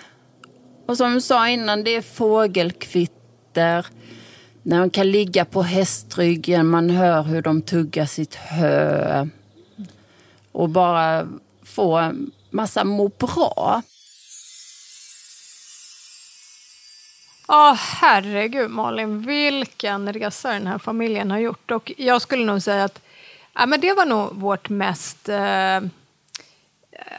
Och 0.87 0.97
som 0.97 1.15
du 1.15 1.21
sa 1.21 1.49
innan, 1.49 1.85
det 1.85 1.97
är 1.97 2.03
fågelkvitter. 2.03 3.87
När 4.63 4.81
de 4.81 4.91
kan 4.91 5.11
ligga 5.11 5.45
på 5.45 5.63
hästryggen, 5.63 6.67
man 6.67 6.91
hör 6.91 7.23
hur 7.23 7.43
de 7.43 7.63
tuggar 7.63 8.07
sitt 8.07 8.35
hö. 8.35 9.29
Och 10.53 10.69
bara 10.69 11.29
få 11.63 11.97
en 11.97 12.31
massa 12.51 12.85
må 12.85 13.09
bra. 13.09 13.83
Ja, 17.49 17.77
herregud 17.79 18.71
Malin, 18.71 19.21
vilken 19.27 20.13
resa 20.13 20.53
den 20.53 20.67
här 20.67 20.79
familjen 20.79 21.31
har 21.31 21.39
gjort. 21.39 21.71
Och 21.71 21.93
jag 21.97 22.23
skulle 22.23 22.45
nog 22.45 22.63
säga 22.63 22.85
att 22.85 23.01
ja, 23.55 23.67
men 23.67 23.81
det 23.81 23.93
var 23.93 24.07
nog 24.07 24.35
vårt 24.35 24.69
mest... 24.69 25.29
Eh, 25.29 25.81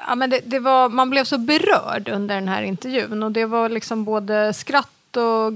ja, 0.07 0.15
men 0.15 0.29
det, 0.29 0.39
det 0.45 0.59
var, 0.59 0.89
man 0.89 1.09
blev 1.09 1.23
så 1.23 1.37
berörd 1.37 2.09
under 2.09 2.35
den 2.35 2.47
här 2.47 2.61
intervjun 2.61 3.23
och 3.23 3.31
det 3.31 3.45
var 3.45 3.69
liksom 3.69 4.03
både 4.05 4.53
skratt 4.53 5.17
och 5.17 5.53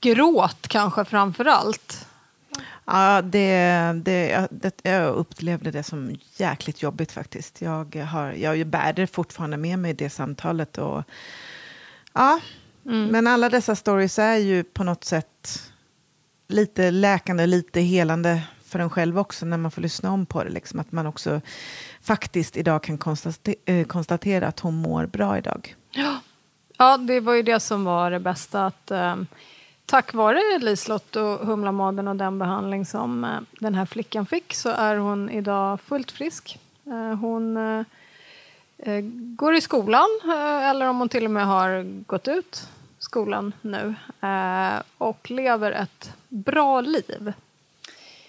gråt 0.00 0.68
kanske 0.68 1.04
framför 1.04 1.44
allt. 1.44 2.06
Ja, 2.84 3.22
det, 3.22 3.92
det, 4.04 4.28
jag- 4.28 4.48
det, 4.50 4.80
jag 4.82 5.14
upplevde 5.14 5.70
det 5.70 5.82
som 5.82 6.16
jäkligt 6.36 6.82
jobbigt 6.82 7.12
faktiskt. 7.12 7.60
Jag, 7.62 7.94
har, 7.96 8.32
jag 8.32 8.66
bär 8.66 8.92
det 8.92 9.06
fortfarande 9.06 9.56
med 9.56 9.78
mig 9.78 9.94
det 9.94 10.10
samtalet. 10.10 10.78
Och, 10.78 11.02
ja, 12.12 12.40
men 12.90 13.26
alla 13.26 13.48
dessa 13.48 13.76
stories 13.76 14.18
är 14.18 14.36
ju 14.36 14.64
på 14.64 14.84
något 14.84 15.04
sätt 15.04 15.62
lite 16.48 16.90
läkande, 16.90 17.46
lite 17.46 17.80
helande 17.80 18.42
för 18.64 18.78
en 18.78 18.90
själv 18.90 19.18
också 19.18 19.46
när 19.46 19.56
man 19.56 19.70
får 19.70 19.82
lyssna 19.82 20.12
om 20.12 20.26
på 20.26 20.44
det. 20.44 20.50
Liksom. 20.50 20.80
Att 20.80 20.92
man 20.92 21.06
också 21.06 21.40
faktiskt 22.02 22.56
idag 22.56 22.82
kan 22.82 22.98
eh, 23.64 23.86
konstatera 23.86 24.46
att 24.46 24.60
hon 24.60 24.74
mår 24.74 25.06
bra 25.06 25.38
idag. 25.38 25.76
Ja, 26.78 26.96
det 26.96 27.20
var 27.20 27.34
ju 27.34 27.42
det 27.42 27.60
som 27.60 27.84
var 27.84 28.10
det 28.10 28.20
bästa. 28.20 28.66
Att, 28.66 28.90
eh, 28.90 29.16
tack 29.86 30.14
vare 30.14 30.58
Liselott 30.58 31.16
och 31.16 31.46
Humlamaden 31.46 32.08
och 32.08 32.16
den 32.16 32.38
behandling 32.38 32.86
som 32.86 33.24
eh, 33.24 33.40
den 33.60 33.74
här 33.74 33.86
flickan 33.86 34.26
fick 34.26 34.54
så 34.54 34.68
är 34.68 34.96
hon 34.96 35.30
idag 35.30 35.80
fullt 35.80 36.10
frisk. 36.10 36.58
Eh, 36.86 37.14
hon 37.14 37.58
går 39.36 39.54
i 39.54 39.60
skolan, 39.60 40.08
eller 40.62 40.88
om 40.88 40.98
hon 40.98 41.08
till 41.08 41.24
och 41.24 41.30
med 41.30 41.46
har 41.46 42.02
gått 42.06 42.28
ut 42.28 42.68
skolan 42.98 43.52
nu 43.62 43.94
eh, 44.20 44.82
och 44.98 45.30
lever 45.30 45.72
ett 45.72 46.12
bra 46.28 46.80
liv. 46.80 47.32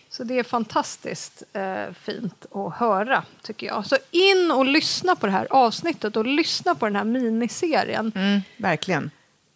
Så 0.09 0.23
det 0.23 0.39
är 0.39 0.43
fantastiskt 0.43 1.43
eh, 1.53 1.93
fint 1.93 2.45
att 2.51 2.73
höra, 2.73 3.23
tycker 3.41 3.67
jag. 3.67 3.85
Så 3.85 3.97
in 4.11 4.51
och 4.51 4.65
lyssna 4.65 5.15
på 5.15 5.25
det 5.25 5.31
här 5.31 5.47
avsnittet 5.49 6.17
och 6.17 6.25
lyssna 6.25 6.75
på 6.75 6.85
den 6.85 6.95
här 6.95 7.03
miniserien. 7.03 8.11
Verkligen. 8.57 9.11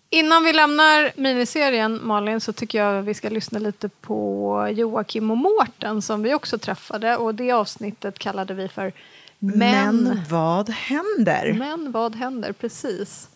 Innan 0.09 0.43
vi 0.43 0.53
lämnar 0.53 1.11
miniserien, 1.15 1.99
Malin, 2.03 2.41
så 2.41 2.53
tycker 2.53 2.83
jag 2.83 3.01
vi 3.01 3.13
ska 3.13 3.29
lyssna 3.29 3.59
lite 3.59 3.89
på 3.89 4.69
Joakim 4.71 5.31
och 5.31 5.37
Mårten 5.37 6.01
som 6.01 6.23
vi 6.23 6.33
också 6.33 6.57
träffade. 6.57 7.17
Och 7.17 7.35
det 7.35 7.51
avsnittet 7.51 8.19
kallade 8.19 8.53
vi 8.53 8.67
för 8.67 8.93
Men, 9.39 10.03
Men 10.03 10.21
vad 10.29 10.69
händer? 10.69 11.53
men 11.53 11.91
vad 11.91 12.15
händer? 12.15 12.51
Precis. 12.51 13.29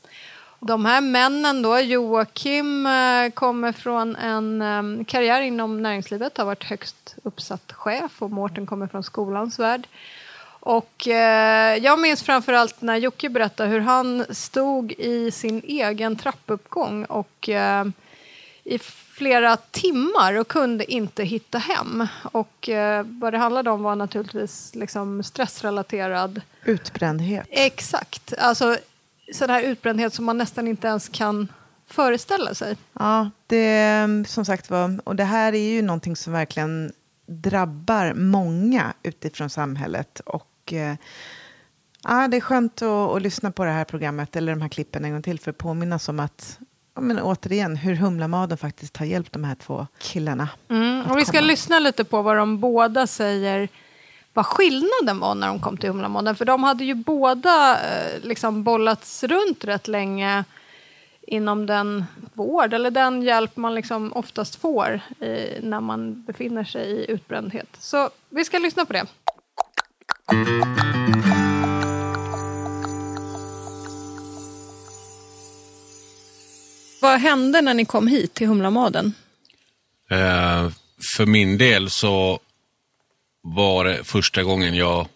De 0.60 0.86
här 0.86 1.02
männen 1.02 1.62
då, 1.62 1.80
Joakim 1.80 2.86
eh, 2.86 3.30
kommer 3.34 3.72
från 3.72 4.16
en 4.16 4.62
eh, 4.62 5.06
karriär 5.06 5.42
inom 5.42 5.82
näringslivet, 5.82 6.38
har 6.38 6.46
varit 6.46 6.64
högst 6.64 7.16
uppsatt 7.24 7.74
chef 7.74 8.22
och 8.22 8.32
Mårten 8.32 8.66
kommer 8.66 8.88
från 8.88 9.04
skolans 9.04 9.60
värld. 9.60 9.88
Och 10.60 11.08
eh, 11.08 11.78
jag 11.78 12.00
minns 12.00 12.24
framförallt 12.24 12.82
när 12.82 12.96
Jocke 12.96 13.30
berättade 13.30 13.70
hur 13.70 13.80
han 13.80 14.26
stod 14.30 14.92
i 14.92 15.32
sin 15.32 15.62
egen 15.66 16.16
trappuppgång 16.16 17.06
och 17.06 17.50
eh, 17.50 17.86
i 18.64 18.80
flera 19.18 19.58
timmar 19.58 20.34
och 20.40 20.48
kunde 20.48 20.92
inte 20.92 21.24
hitta 21.24 21.58
hem. 21.58 22.08
Och 22.24 22.70
eh, 22.70 23.06
vad 23.08 23.34
det 23.34 23.38
handlade 23.38 23.70
om 23.70 23.84
var 23.84 23.96
naturligtvis 23.96 24.76
liksom 24.76 25.24
stressrelaterad 25.24 26.42
Utbrändhet. 26.64 27.48
Exakt. 27.50 28.34
Alltså 28.38 28.78
sån 29.34 29.50
här 29.50 29.62
utbrändhet 29.62 30.14
som 30.14 30.26
man 30.26 30.38
nästan 30.38 30.68
inte 30.68 30.88
ens 30.88 31.10
kan 31.10 31.48
föreställa 31.88 32.54
sig. 32.54 32.78
Ja, 32.94 33.30
det 33.48 34.08
som 34.28 34.46
sagt 34.46 34.70
var, 34.70 35.00
och 35.04 35.16
det 35.16 35.24
här 35.24 35.54
är 35.54 35.70
ju 35.70 35.82
någonting 35.82 36.16
som 36.16 36.34
verkligen 36.34 36.92
drabbar 37.28 38.14
många 38.14 38.94
utifrån 39.04 39.50
samhället. 39.50 40.20
Och 40.20 40.74
eh, 40.74 40.96
ja, 42.04 42.28
det 42.28 42.38
är 42.38 42.42
skönt 42.42 42.82
att, 42.82 43.16
att 43.16 43.22
lyssna 43.22 43.52
på 43.52 43.66
det 43.66 43.72
här 43.72 43.86
programmet, 43.86 44.36
eller 44.36 44.52
de 44.52 44.62
här 44.62 44.70
klippen 44.70 45.06
en 45.06 45.12
gång 45.12 45.22
till, 45.22 45.40
för 45.40 45.52
att 45.52 45.58
påminnas 45.58 46.10
om 46.10 46.20
att, 46.20 46.60
ja, 46.96 47.02
men 47.02 47.20
återigen, 47.20 47.76
hur 47.76 47.96
Humlamaden 47.96 48.58
faktiskt 48.58 48.98
har 48.98 49.06
hjälpt 49.06 49.34
de 49.34 49.44
här 49.44 49.56
två 49.56 49.88
killarna. 50.00 50.50
Mm. 50.70 51.06
Och 51.06 51.18
vi 51.18 51.26
ska 51.26 51.38
komma. 51.38 51.48
lyssna 51.48 51.80
lite 51.80 52.04
på 52.04 52.22
vad 52.22 52.38
de 52.38 52.60
båda 52.60 53.08
säger 53.08 53.70
vad 54.38 54.46
skillnaden 54.46 55.20
var 55.20 55.36
när 55.36 55.48
de 55.48 55.60
kom 55.60 55.78
till 55.78 55.90
Humlamodden. 55.90 56.36
För 56.36 56.46
de 56.46 56.64
hade 56.64 56.84
ju 56.84 56.94
båda 56.94 57.74
eh, 57.74 58.22
liksom 58.24 58.64
bollats 58.64 59.24
runt 59.24 59.64
rätt 59.66 59.88
länge 59.88 60.44
inom 61.22 61.66
den 61.66 62.06
vård 62.34 62.74
eller 62.74 62.92
den 62.92 63.22
hjälp 63.22 63.58
man 63.58 63.76
liksom 63.76 64.14
oftast 64.14 64.56
får 64.56 65.02
i, 65.20 65.60
när 65.62 65.82
man 65.82 66.24
befinner 66.24 66.64
sig 66.64 66.92
i 66.92 67.12
utbrändhet. 67.12 67.68
Så 67.80 68.10
vi 68.30 68.46
ska 68.46 68.58
lyssna 68.58 68.86
på 68.86 68.94
det. 68.94 69.06
Vad 77.02 77.20
hände 77.20 77.62
när 77.62 77.74
ni 77.74 77.86
kom 77.86 78.08
hit 78.08 78.34
till 78.34 78.48
Humlamaden? 78.48 79.14
Eh, 80.10 80.70
för 81.18 81.26
min 81.26 81.58
del 81.58 81.90
så 81.90 82.40
var 83.56 83.86
det 83.86 84.04
första 84.04 84.44
gången 84.44 84.76
jag 84.76 85.08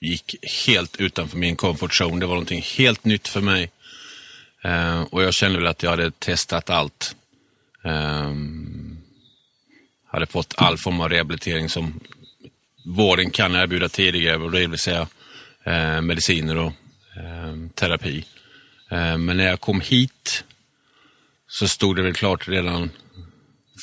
gick 0.00 0.34
helt 0.66 0.96
utanför 0.96 1.38
min 1.38 1.56
comfort 1.56 2.00
zone. 2.00 2.20
Det 2.20 2.26
var 2.26 2.34
någonting 2.34 2.62
helt 2.62 3.04
nytt 3.04 3.28
för 3.28 3.40
mig. 3.40 3.70
Eh, 4.64 5.02
och 5.02 5.22
jag 5.22 5.34
kände 5.34 5.58
väl 5.58 5.66
att 5.66 5.82
jag 5.82 5.90
hade 5.90 6.10
testat 6.10 6.70
allt. 6.70 7.16
Eh, 7.84 8.32
hade 10.06 10.26
fått 10.26 10.54
all 10.56 10.78
form 10.78 11.00
av 11.00 11.08
rehabilitering 11.08 11.68
som 11.68 12.00
vården 12.84 13.30
kan 13.30 13.54
erbjuda 13.54 13.88
tidigare, 13.88 14.50
det 14.50 14.66
vill 14.66 14.78
säga 14.78 15.08
eh, 15.64 16.00
mediciner 16.00 16.56
och 16.56 16.72
eh, 17.16 17.70
terapi. 17.74 18.24
Eh, 18.90 19.18
men 19.18 19.36
när 19.36 19.46
jag 19.46 19.60
kom 19.60 19.80
hit 19.80 20.44
så 21.48 21.68
stod 21.68 21.96
det 21.96 22.02
väl 22.02 22.14
klart 22.14 22.48
redan 22.48 22.90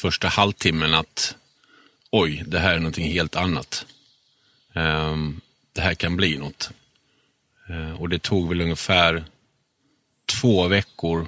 första 0.02 0.28
halvtimmen 0.28 0.94
att 0.94 1.36
oj, 2.12 2.44
det 2.48 2.60
här 2.60 2.74
är 2.74 2.80
någonting 2.80 3.12
helt 3.12 3.36
annat. 3.36 3.86
Ehm, 4.76 5.42
det 5.74 5.82
här 5.82 5.94
kan 5.94 6.18
bli 6.18 6.38
något. 6.38 6.70
Ehm, 7.70 7.96
och 7.96 8.10
det 8.10 8.22
tog 8.22 8.50
väl 8.50 8.62
ungefär 8.62 9.26
två 10.42 10.68
veckor 10.68 11.28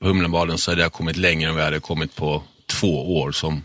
på 0.00 0.06
Humlenbaden 0.06 0.58
så 0.58 0.70
hade 0.70 0.82
jag 0.82 0.92
kommit 0.92 1.16
längre 1.16 1.48
än 1.48 1.54
vad 1.54 1.60
jag 1.60 1.66
hade 1.66 1.80
kommit 1.80 2.16
på 2.16 2.42
två 2.66 3.20
år 3.20 3.32
som 3.32 3.62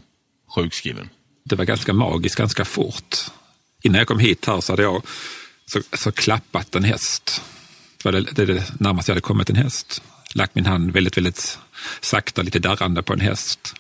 sjukskriven. 0.56 1.10
Det 1.44 1.56
var 1.56 1.66
ganska 1.66 1.94
magiskt 1.94 2.36
ganska 2.36 2.66
fort. 2.66 3.18
Innan 3.84 3.98
jag 3.98 4.08
kom 4.08 4.20
hit 4.20 4.46
här 4.46 4.62
så 4.62 4.74
hade 4.74 4.84
jag 4.84 5.04
så, 5.66 5.82
så 5.94 6.12
klappat 6.12 6.76
en 6.76 6.84
häst. 6.84 7.42
Det 7.98 8.06
var 8.06 8.12
det, 8.12 8.22
det, 8.22 8.46
det 8.46 8.80
närmaste 8.80 9.12
jag 9.12 9.16
hade 9.16 9.22
kommit 9.22 9.50
en 9.50 9.56
häst. 9.56 10.02
Lagt 10.34 10.56
min 10.56 10.66
hand 10.66 10.92
väldigt, 10.92 11.18
väldigt 11.18 11.60
sakta, 12.02 12.42
lite 12.42 12.60
darrande 12.60 13.04
på 13.04 13.14
en 13.14 13.20
häst. 13.20 13.76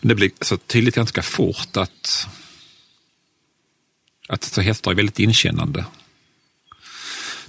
Men 0.00 0.08
det 0.08 0.14
blev 0.14 0.30
så 0.40 0.56
tydligt 0.56 0.94
ganska 0.94 1.22
fort 1.22 1.76
att, 1.76 2.28
att 4.34 4.44
så 4.44 4.60
hästar 4.60 4.90
är 4.90 4.94
väldigt 4.94 5.18
inkännande. 5.18 5.84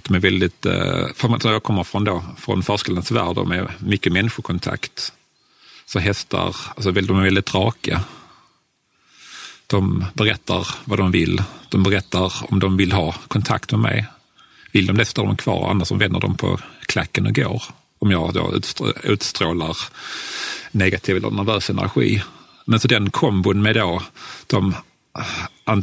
De 0.02 0.14
är 0.14 0.20
väldigt, 0.20 0.66
eh, 0.66 1.06
jag 1.42 1.62
kommer 1.62 1.84
från, 1.84 2.04
då, 2.04 2.24
från 2.38 2.62
förskolans 2.62 3.10
värld 3.10 3.38
och 3.38 3.48
med 3.48 3.72
mycket 3.78 4.12
människokontakt. 4.12 5.12
Så 5.86 5.98
hästar, 5.98 6.56
alltså 6.76 6.92
de 6.92 7.18
är 7.18 7.22
väldigt 7.22 7.54
raka. 7.54 8.00
De 9.66 10.04
berättar 10.14 10.68
vad 10.84 10.98
de 10.98 11.10
vill. 11.10 11.42
De 11.68 11.82
berättar 11.82 12.32
om 12.52 12.60
de 12.60 12.76
vill 12.76 12.92
ha 12.92 13.12
kontakt 13.12 13.70
med 13.70 13.80
mig. 13.80 14.06
Vill 14.72 14.86
de 14.86 14.96
det 14.96 15.04
står 15.04 15.26
de 15.26 15.36
kvar, 15.36 15.70
annars 15.70 15.90
vänder 15.90 16.20
de 16.20 16.36
på 16.36 16.58
klacken 16.86 17.26
och 17.26 17.34
går. 17.34 17.62
Om 17.98 18.10
jag 18.10 18.34
då 18.34 18.54
utstrålar 19.02 19.76
negativ 20.70 21.16
eller 21.16 21.30
nervös 21.30 21.70
energi. 21.70 22.22
Men 22.64 22.80
så 22.80 22.88
den 22.88 23.10
kombon 23.10 23.62
med 23.62 23.74
då 23.74 24.02
de 24.46 24.74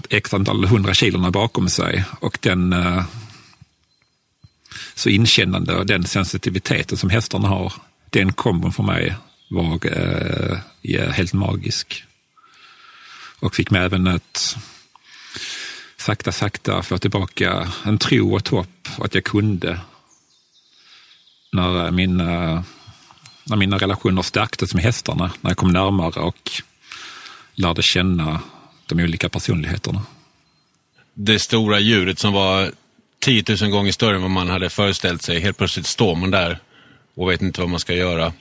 x 0.09 0.33
antal 0.33 0.65
hundra 0.65 0.93
kilorna 0.93 1.31
bakom 1.31 1.69
sig 1.69 2.03
och 2.19 2.37
den 2.41 2.73
eh, 2.73 3.03
så 4.95 5.09
inkännande 5.09 5.75
och 5.75 5.85
den 5.85 6.03
sensitiviteten 6.03 6.97
som 6.97 7.09
hästarna 7.09 7.47
har, 7.47 7.73
den 8.09 8.33
kombon 8.33 8.73
för 8.73 8.83
mig 8.83 9.15
var 9.49 9.79
eh, 9.85 10.57
ja, 10.81 11.09
helt 11.09 11.33
magisk. 11.33 12.03
Och 13.39 13.55
fick 13.55 13.71
mig 13.71 13.81
även 13.81 14.07
att 14.07 14.57
sakta, 15.97 16.31
sakta 16.31 16.83
få 16.83 16.97
tillbaka 16.97 17.71
en 17.85 17.97
tro 17.97 18.31
och 18.31 18.39
ett 18.39 18.47
hopp 18.47 18.87
att 18.97 19.15
jag 19.15 19.23
kunde. 19.23 19.79
När 21.51 21.85
eh, 21.85 21.91
mina, 21.91 22.51
eh, 22.51 22.61
när 23.43 23.57
mina 23.57 23.77
relationer 23.77 24.21
stärktes 24.21 24.73
med 24.73 24.83
hästarna, 24.83 25.31
när 25.41 25.49
jag 25.49 25.57
kom 25.57 25.71
närmare 25.71 26.19
och 26.19 26.51
lärde 27.55 27.81
känna 27.81 28.39
de 28.85 28.99
olika 28.99 29.29
personligheterna. 29.29 30.01
Det 31.13 31.39
stora 31.39 31.79
djuret 31.79 32.19
som 32.19 32.33
var 32.33 32.71
10 33.19 33.43
000 33.61 33.71
gånger 33.71 33.91
större 33.91 34.15
än 34.15 34.21
vad 34.21 34.31
man 34.31 34.49
hade 34.49 34.69
föreställt 34.69 35.21
sig. 35.21 35.39
Helt 35.39 35.57
plötsligt 35.57 35.85
står 35.85 36.15
man 36.15 36.31
där 36.31 36.59
och 37.15 37.31
vet 37.31 37.41
inte 37.41 37.61
vad 37.61 37.69
man 37.69 37.79
ska 37.79 37.93
göra. 37.93 38.33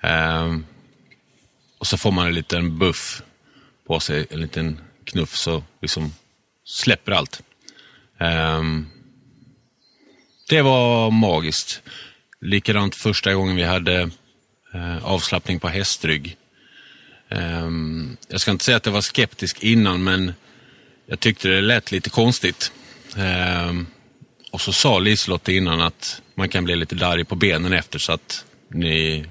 Ehm, 0.00 0.66
och 1.78 1.86
så 1.86 1.96
får 1.96 2.12
man 2.12 2.26
en 2.26 2.34
liten 2.34 2.78
buff 2.78 3.22
på 3.86 4.00
sig, 4.00 4.26
en 4.30 4.40
liten 4.40 4.80
knuff, 5.04 5.36
så 5.36 5.64
liksom 5.82 6.14
släpper 6.64 7.12
allt. 7.12 7.42
Ehm, 8.20 8.86
det 10.48 10.62
var 10.62 11.10
magiskt. 11.10 11.82
Likadant 12.40 12.94
första 12.94 13.34
gången 13.34 13.56
vi 13.56 13.62
hade 13.62 14.10
eh, 14.74 15.04
avslappning 15.04 15.60
på 15.60 15.68
hästrygg. 15.68 16.36
Um, 17.36 18.16
jag 18.28 18.40
ska 18.40 18.50
inte 18.50 18.64
säga 18.64 18.76
att 18.76 18.86
jag 18.86 18.92
var 18.92 19.00
skeptisk 19.00 19.62
innan, 19.62 20.04
men 20.04 20.34
jag 21.06 21.20
tyckte 21.20 21.48
det 21.48 21.60
lät 21.60 21.92
lite 21.92 22.10
konstigt. 22.10 22.72
Um, 23.16 23.86
och 24.50 24.60
så 24.60 24.72
sa 24.72 24.98
Liselotte 24.98 25.52
innan 25.52 25.80
att 25.80 26.22
man 26.34 26.48
kan 26.48 26.64
bli 26.64 26.76
lite 26.76 26.94
darrig 26.94 27.28
på 27.28 27.34
benen 27.34 27.72
efter 27.72 27.98
så 27.98 28.12
att 28.12 28.44
ni 28.68 29.26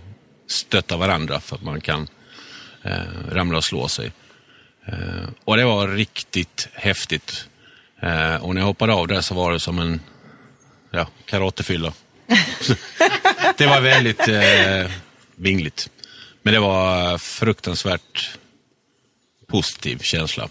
stöttar 0.47 0.97
varandra 0.97 1.39
för 1.39 1.55
att 1.55 1.63
man 1.63 1.81
kan 1.81 2.07
uh, 2.85 3.29
ramla 3.31 3.57
och 3.57 3.63
slå 3.63 3.87
sig. 3.87 4.11
Uh, 4.89 5.29
och 5.43 5.57
det 5.57 5.65
var 5.65 5.87
riktigt 5.87 6.67
häftigt. 6.73 7.47
Uh, 8.03 8.35
och 8.35 8.55
när 8.55 8.61
jag 8.61 8.65
hoppade 8.65 8.93
av 8.93 9.07
där 9.07 9.21
så 9.21 9.35
var 9.35 9.51
det 9.51 9.59
som 9.59 9.79
en 9.79 9.99
ja, 10.91 11.07
karatefylla. 11.25 11.93
det 13.57 13.65
var 13.65 13.81
väldigt 13.81 14.27
eh, 14.27 14.91
vingligt. 15.35 15.89
Men 16.43 16.53
det 16.53 16.59
var 16.59 17.17
fruktansvärt 17.17 18.37
positiv 19.47 19.97
känsla. 19.97 20.49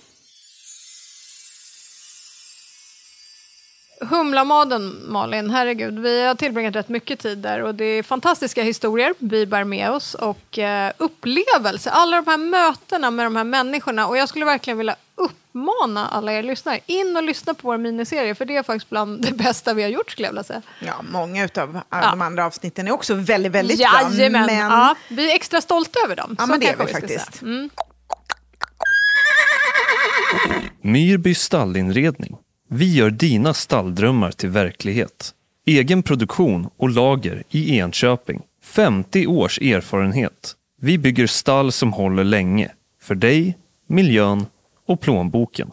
Humlamaden, 4.10 4.96
Malin, 5.08 5.50
herregud, 5.50 5.98
vi 5.98 6.26
har 6.26 6.34
tillbringat 6.34 6.76
rätt 6.76 6.88
mycket 6.88 7.18
tid 7.18 7.38
där 7.38 7.62
och 7.62 7.74
det 7.74 7.84
är 7.84 8.02
fantastiska 8.02 8.62
historier 8.62 9.14
vi 9.18 9.46
bär 9.46 9.64
med 9.64 9.90
oss 9.90 10.14
och 10.14 10.58
eh, 10.58 10.92
upplevelser. 10.98 11.90
Alla 11.90 12.16
de 12.22 12.30
här 12.30 12.36
mötena 12.38 13.10
med 13.10 13.26
de 13.26 13.36
här 13.36 13.44
människorna 13.44 14.06
och 14.06 14.16
jag 14.16 14.28
skulle 14.28 14.44
verkligen 14.44 14.78
vilja 14.78 14.96
uppmana 15.14 16.08
alla 16.08 16.32
er 16.32 16.42
lyssnare, 16.42 16.80
in 16.86 17.16
och 17.16 17.22
lyssna 17.22 17.54
på 17.54 17.68
vår 17.68 17.78
miniserie 17.78 18.34
för 18.34 18.44
det 18.44 18.56
är 18.56 18.62
faktiskt 18.62 18.90
bland 18.90 19.22
det 19.22 19.32
bästa 19.32 19.74
vi 19.74 19.82
har 19.82 19.90
gjort 19.90 20.10
skulle 20.10 20.26
jag 20.28 20.32
vilja 20.32 20.44
säga. 20.44 20.62
Ja, 20.80 20.94
många 21.10 21.42
av 21.44 21.48
de 21.54 21.80
Ja. 21.90 21.96
andra 21.98 22.46
avsnitten 22.46 22.88
är 22.88 22.92
också 22.92 23.14
väldigt, 23.14 23.52
väldigt 23.52 23.78
Jajamän, 23.80 24.32
bra. 24.32 24.46
Men 24.46 24.56
ja, 24.58 24.94
vi 25.08 25.30
är 25.30 25.34
extra 25.36 25.60
stolta 25.60 25.98
över 26.04 26.16
dem. 26.16 26.36
Ja, 26.38 26.44
Så 26.44 26.50
men 26.50 26.60
det 26.60 26.68
är 26.68 26.76
vi 26.76 26.92
faktiskt. 26.92 27.42
Mm. 27.42 27.70
Myrby 30.80 31.34
stallinredning. 31.34 32.36
Vi 32.74 32.94
gör 32.94 33.10
dina 33.10 33.54
stalldrömmar 33.54 34.30
till 34.30 34.48
verklighet. 34.48 35.34
Egen 35.66 36.02
produktion 36.02 36.70
och 36.76 36.90
lager 36.90 37.42
i 37.50 37.78
Enköping. 37.78 38.42
50 38.62 39.26
års 39.26 39.58
erfarenhet. 39.58 40.54
Vi 40.80 40.98
bygger 40.98 41.26
stall 41.26 41.72
som 41.72 41.92
håller 41.92 42.24
länge. 42.24 42.70
För 43.02 43.14
dig, 43.14 43.58
miljön 43.86 44.46
och 44.88 45.00
plånboken. 45.00 45.70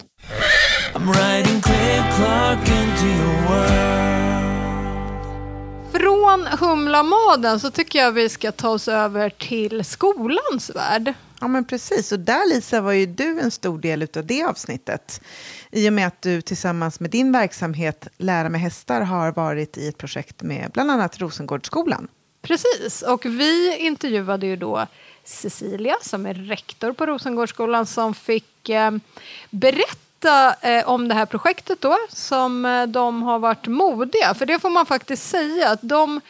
Från 5.92 6.48
Humlamaden 6.60 7.60
så 7.60 7.72
tycker 7.72 8.00
jag 8.00 8.12
vi 8.12 8.30
ska 8.30 8.52
ta 8.52 8.70
oss 8.70 8.88
över 8.88 9.30
till 9.30 9.86
skolans 9.86 10.72
värld. 10.76 11.14
Ja, 11.40 11.48
men 11.48 11.66
precis. 11.66 12.12
Och 12.12 12.20
där, 12.20 12.50
Lisa, 12.50 12.82
var 12.82 12.92
ju 12.92 13.06
du 13.06 13.40
en 13.40 13.52
stor 13.52 13.80
del 13.80 14.08
av 14.18 14.26
det 14.26 14.44
avsnittet. 14.44 15.22
I 15.72 15.90
och 15.90 15.94
med 15.94 16.08
att 16.08 16.22
du 16.22 16.42
tillsammans 16.42 17.00
med 17.00 17.10
din 17.10 17.32
verksamhet 17.32 18.08
Lära 18.18 18.50
med 18.50 18.62
hästar 18.62 19.02
har 19.02 19.32
varit 19.32 19.78
i 19.78 19.88
ett 19.88 19.98
projekt 19.98 20.42
med 20.42 20.72
bland 20.74 20.92
annat 20.92 21.20
Rosengårdsskolan. 21.20 22.08
Precis, 22.42 23.02
och 23.02 23.26
vi 23.26 23.78
intervjuade 23.78 24.48
ju 24.48 24.56
då 24.56 24.88
Cecilia 25.24 25.96
som 26.02 26.26
är 26.26 26.34
rektor 26.34 26.94
på 26.94 27.06
Rosengårdsskolan 27.06 27.86
som 27.86 28.14
fick 28.14 28.70
eh, 28.70 28.92
berätta 29.50 30.56
eh, 30.62 30.90
om 30.90 31.08
det 31.08 31.16
här 31.16 31.26
projektet 31.26 31.82
då 31.82 31.98
som 32.10 32.66
eh, 32.66 32.88
de 32.88 33.24
har 33.24 33.40
varit 33.40 33.68
modiga. 33.68 34.34
För 34.34 34.46
det 34.46 34.60
får 34.60 34.70
man 34.70 34.86
faktiskt 34.86 35.30
säga 35.30 35.70
att 35.70 35.80
de 35.82 36.22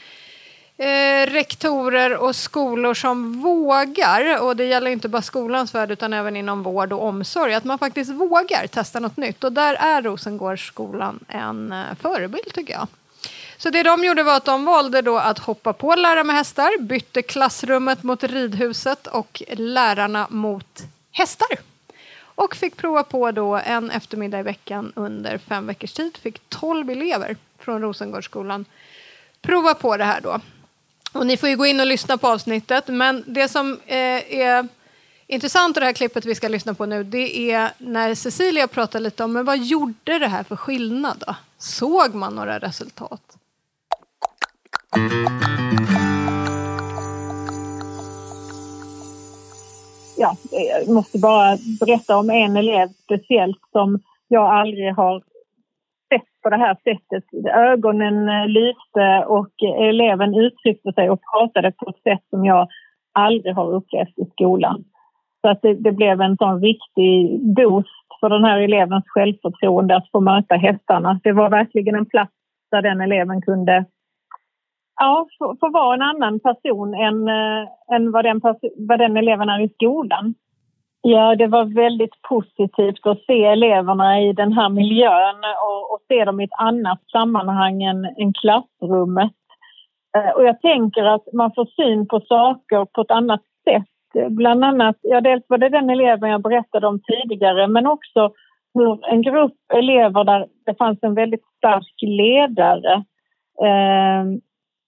eh, 0.80 1.26
rektorer 1.32 2.18
och 2.18 2.36
skolor 2.36 2.94
som 2.94 3.42
vågar, 3.42 4.42
och 4.44 4.56
det 4.56 4.66
gäller 4.66 4.92
inte 4.92 5.10
bara 5.10 5.22
skolans 5.22 5.76
värld 5.76 5.92
utan 5.92 6.14
även 6.14 6.36
inom 6.36 6.64
vård 6.64 6.94
och 6.94 7.04
omsorg, 7.04 7.54
att 7.54 7.64
man 7.64 7.80
faktiskt 7.80 8.12
vågar 8.12 8.68
testa 8.68 9.00
något 9.00 9.18
nytt. 9.18 9.44
Och 9.44 9.52
där 9.52 9.74
är 9.74 10.02
Rosengårdsskolan 10.02 11.20
en 11.28 11.72
eh, 11.72 11.96
förebild 12.02 12.54
tycker 12.54 12.74
jag. 12.74 12.88
Så 13.58 13.70
det 13.70 13.84
de 13.84 14.04
gjorde 14.04 14.24
var 14.24 14.38
att 14.38 14.46
de 14.46 14.66
valde 14.66 15.02
då 15.02 15.18
att 15.18 15.40
hoppa 15.40 15.74
på 15.74 15.96
lära 15.96 16.24
med 16.24 16.36
hästar, 16.36 16.82
bytte 16.82 17.22
klassrummet 17.22 18.04
mot 18.04 18.24
ridhuset 18.24 19.08
och 19.08 19.44
lärarna 19.58 20.28
mot 20.30 20.84
hästar. 21.12 21.58
Och 22.22 22.56
fick 22.56 22.78
prova 22.78 23.04
på 23.04 23.32
då 23.32 23.56
en 23.56 23.92
eftermiddag 23.92 24.40
i 24.40 24.44
veckan 24.44 24.92
under 24.96 25.38
fem 25.38 25.68
veckors 25.68 25.94
tid. 25.94 26.18
Fick 26.18 26.50
12 26.50 26.90
elever 26.90 27.38
från 27.60 27.82
Rosengårdsskolan 27.82 28.66
prova 29.42 29.74
på 29.74 29.98
det 29.98 30.04
här 30.04 30.22
då. 30.22 30.40
Och 31.12 31.28
ni 31.28 31.38
får 31.38 31.50
ju 31.50 31.58
gå 31.58 31.66
in 31.66 31.80
och 31.80 31.88
lyssna 31.88 32.18
på 32.18 32.28
avsnittet, 32.28 32.88
men 32.88 33.24
det 33.28 33.48
som 33.48 33.80
eh, 33.86 34.40
är 34.40 34.68
intressant 35.28 35.78
i 35.78 35.80
det 35.80 35.86
här 35.86 35.94
klippet 35.94 36.26
vi 36.26 36.36
ska 36.36 36.48
lyssna 36.48 36.74
på 36.74 36.86
nu, 36.86 37.04
det 37.04 37.52
är 37.52 37.72
när 37.78 38.16
Cecilia 38.16 38.68
pratar 38.68 39.00
lite 39.00 39.24
om 39.24 39.34
men 39.34 39.46
vad 39.46 39.58
gjorde 39.58 40.20
det 40.20 40.28
här 40.28 40.44
för 40.44 40.56
skillnad 40.56 41.24
då? 41.28 41.36
Såg 41.58 42.16
man 42.16 42.36
några 42.36 42.60
resultat? 42.60 43.22
ja, 50.20 50.36
jag 50.52 50.90
måste 50.90 51.20
bara 51.20 51.58
berätta 51.80 52.18
om 52.18 52.30
en 52.30 52.58
elev 52.58 52.90
speciellt 53.04 53.62
som 53.72 54.00
jag 54.28 54.50
aldrig 54.50 54.96
har 54.96 55.24
på 56.44 56.50
det 56.50 56.58
här 56.58 56.76
sättet. 56.84 57.24
Ögonen 57.56 58.30
eh, 58.30 58.48
lyste 58.48 59.26
och 59.28 59.54
eh, 59.64 59.88
eleven 59.90 60.36
uttryckte 60.36 60.94
sig 60.94 61.10
och 61.10 61.20
pratade 61.34 61.72
på 61.72 61.90
ett 61.90 62.04
sätt 62.04 62.24
som 62.30 62.46
jag 62.46 62.68
aldrig 63.14 63.56
har 63.56 63.74
upplevt 63.74 64.20
i 64.20 64.26
skolan. 64.32 64.84
Så 65.42 65.50
att 65.50 65.62
det, 65.62 65.74
det 65.74 65.92
blev 65.92 66.22
en 66.22 66.38
sån 66.38 66.62
riktig 66.62 67.40
boost 67.56 67.90
för 68.20 68.30
den 68.30 68.44
här 68.44 68.60
elevens 68.60 69.06
självförtroende 69.08 69.96
att 69.96 70.12
få 70.12 70.20
möta 70.20 70.56
hästarna. 70.56 71.20
Det 71.24 71.32
var 71.32 71.50
verkligen 71.50 71.96
en 71.96 72.06
plats 72.06 72.34
där 72.72 72.82
den 72.82 73.02
eleven 73.02 73.42
kunde 73.42 73.86
ja, 75.00 75.28
få, 75.40 75.56
få 75.60 75.70
vara 75.70 75.94
en 75.94 76.02
annan 76.02 76.40
person 76.40 76.94
än, 76.94 77.28
äh, 77.28 77.68
än 77.96 78.12
vad, 78.12 78.26
den 78.26 78.42
vad 78.78 79.00
den 79.00 79.18
eleven 79.18 79.50
är 79.50 79.60
i 79.62 79.70
skolan. 79.70 80.34
Ja, 81.02 81.36
det 81.36 81.48
var 81.48 81.66
väldigt 81.66 82.22
positivt 82.30 83.08
att 83.08 83.26
se 83.26 83.46
eleverna 83.46 84.22
i 84.22 84.34
den 84.34 84.54
här 84.54 84.70
miljön 84.70 85.36
och, 85.68 85.94
och 85.94 86.00
se 86.08 86.26
dem 86.26 86.40
i 86.40 86.44
ett 86.44 86.60
annat 86.60 87.00
sammanhang 87.12 87.84
än, 87.84 88.06
än 88.06 88.34
klassrummet. 88.34 89.32
Eh, 90.18 90.30
och 90.30 90.44
jag 90.46 90.62
tänker 90.62 91.04
att 91.04 91.34
man 91.34 91.52
får 91.56 91.66
syn 91.66 92.08
på 92.08 92.20
saker 92.20 92.86
på 92.86 93.02
ett 93.02 93.12
annat 93.12 93.42
sätt. 93.70 94.30
Bland 94.30 94.66
annat, 94.66 94.96
ja 95.02 95.22
dels 95.22 95.44
var 95.48 95.58
det 95.58 95.70
den 95.70 95.90
eleven 95.90 96.30
jag 96.30 96.42
berättade 96.42 96.88
om 96.88 97.00
tidigare 97.02 97.68
men 97.68 97.88
också 97.88 98.32
hur 98.74 99.08
en 99.12 99.22
grupp 99.22 99.58
elever 99.74 100.24
där 100.24 100.48
det 100.66 100.76
fanns 100.78 101.00
en 101.02 101.14
väldigt 101.14 101.44
stark 101.58 102.02
ledare 102.02 102.94
eh, 103.62 104.24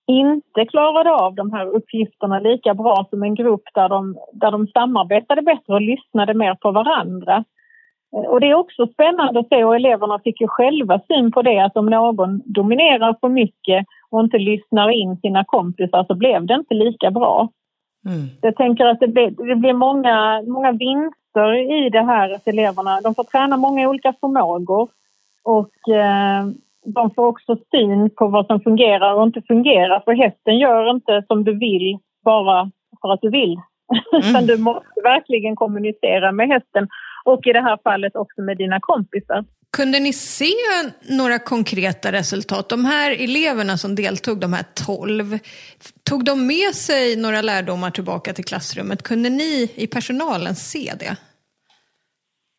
inte 0.07 0.65
klarade 0.65 1.11
av 1.11 1.35
de 1.35 1.53
här 1.53 1.65
uppgifterna 1.65 2.39
lika 2.39 2.73
bra 2.73 3.07
som 3.09 3.23
en 3.23 3.35
grupp 3.35 3.63
där 3.73 3.89
de, 3.89 4.17
där 4.33 4.51
de 4.51 4.67
samarbetade 4.67 5.41
bättre 5.41 5.73
och 5.73 5.81
lyssnade 5.81 6.33
mer 6.33 6.55
på 6.55 6.71
varandra. 6.71 7.43
Och 8.11 8.39
det 8.39 8.49
är 8.49 8.53
också 8.53 8.87
spännande 8.87 9.39
att 9.39 9.47
se 9.47 9.63
och 9.63 9.75
eleverna 9.75 10.19
fick 10.19 10.41
ju 10.41 10.47
själva 10.47 10.99
syn 11.07 11.31
på 11.31 11.41
det 11.41 11.59
att 11.59 11.77
om 11.77 11.85
någon 11.85 12.41
dominerar 12.45 13.15
för 13.21 13.29
mycket 13.29 13.85
och 14.09 14.19
inte 14.19 14.37
lyssnar 14.37 14.89
in 14.89 15.17
sina 15.17 15.43
kompisar 15.43 16.03
så 16.03 16.15
blev 16.15 16.45
det 16.45 16.53
inte 16.53 16.73
lika 16.73 17.11
bra. 17.11 17.49
Mm. 18.05 18.27
Jag 18.41 18.55
tänker 18.55 18.85
att 18.85 18.99
det 18.99 19.07
blir, 19.07 19.47
det 19.47 19.55
blir 19.55 19.73
många, 19.73 20.41
många 20.41 20.71
vinster 20.71 21.53
i 21.85 21.89
det 21.89 22.01
här 22.01 22.33
att 22.33 22.47
eleverna 22.47 23.01
de 23.01 23.15
får 23.15 23.23
träna 23.23 23.57
många 23.57 23.89
olika 23.89 24.13
förmågor 24.21 24.89
och 25.43 25.89
eh, 25.89 26.45
de 26.85 27.13
får 27.13 27.25
också 27.25 27.57
syn 27.71 28.09
på 28.09 28.27
vad 28.27 28.45
som 28.45 28.61
fungerar 28.61 29.13
och 29.13 29.23
inte 29.23 29.41
fungerar. 29.47 29.99
För 30.05 30.13
hästen 30.13 30.59
gör 30.59 30.89
inte 30.89 31.23
som 31.27 31.43
du 31.43 31.57
vill 31.57 31.97
bara 32.25 32.71
för 33.01 33.13
att 33.13 33.21
du 33.21 33.29
vill. 33.29 33.57
Mm. 34.13 34.29
Utan 34.29 34.45
du 34.45 34.57
måste 34.57 35.01
verkligen 35.03 35.55
kommunicera 35.55 36.31
med 36.31 36.47
hästen 36.47 36.87
och 37.25 37.47
i 37.47 37.53
det 37.53 37.61
här 37.61 37.77
fallet 37.83 38.15
också 38.15 38.41
med 38.41 38.57
dina 38.57 38.79
kompisar. 38.81 39.45
Kunde 39.77 39.99
ni 39.99 40.13
se 40.13 40.53
några 41.09 41.39
konkreta 41.39 42.11
resultat? 42.11 42.69
De 42.69 42.85
här 42.85 43.11
eleverna 43.23 43.77
som 43.77 43.95
deltog, 43.95 44.39
de 44.39 44.53
här 44.53 44.65
tolv, 44.85 45.39
tog 46.03 46.25
de 46.25 46.47
med 46.47 46.75
sig 46.75 47.15
några 47.15 47.41
lärdomar 47.41 47.91
tillbaka 47.91 48.33
till 48.33 48.45
klassrummet? 48.45 49.03
Kunde 49.03 49.29
ni 49.29 49.71
i 49.75 49.87
personalen 49.87 50.55
se 50.55 50.93
det? 50.99 51.17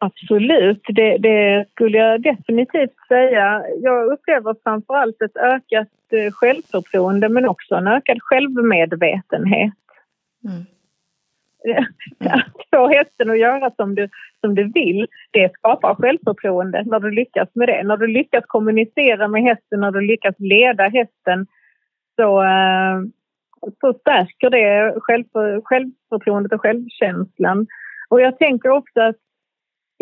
Absolut, 0.05 0.83
det, 0.89 1.19
det, 1.19 1.67
skulle 1.71 1.99
jag 1.99 2.23
definitivt 2.23 3.07
säga. 3.09 3.65
Jag 3.83 4.13
upplever 4.13 4.57
framför 4.63 4.95
allt 4.95 5.23
ett 5.23 5.37
ökat 5.37 5.89
eh, 6.13 6.33
självförtroende 6.33 7.29
men 7.29 7.49
också 7.49 7.75
en 7.75 7.87
ökad 7.87 8.19
självmedvetenhet. 8.21 9.73
Mm. 10.45 10.65
Att 12.31 12.67
få 12.71 12.89
hästen 12.89 13.31
att 13.31 13.39
göra 13.39 13.71
som 13.77 13.95
du, 13.95 14.09
som 14.41 14.55
du 14.55 14.73
vill, 14.73 15.07
det 15.31 15.53
skapar 15.53 15.95
självförtroende 15.95 16.83
när 16.87 17.01
du 17.01 17.11
lyckas 17.11 17.49
med 17.55 17.69
det. 17.69 17.83
När 17.83 17.97
du 17.97 18.07
lyckas 18.07 18.45
kommunicera 18.47 19.29
med 19.29 19.43
hästen, 19.43 19.81
när 19.81 19.91
du 19.91 20.01
lyckas 20.01 20.35
leda 20.39 20.89
hästen 20.89 21.47
så, 22.17 22.43
eh, 22.43 23.01
så 23.81 23.93
stärker 23.93 24.51
det 24.51 24.95
självför, 25.01 25.61
självförtroendet 25.65 26.53
och 26.53 26.61
självkänslan. 26.61 27.67
Och 28.09 28.21
jag 28.21 28.39
tänker 28.39 28.69
också 28.71 29.01
att 29.01 29.17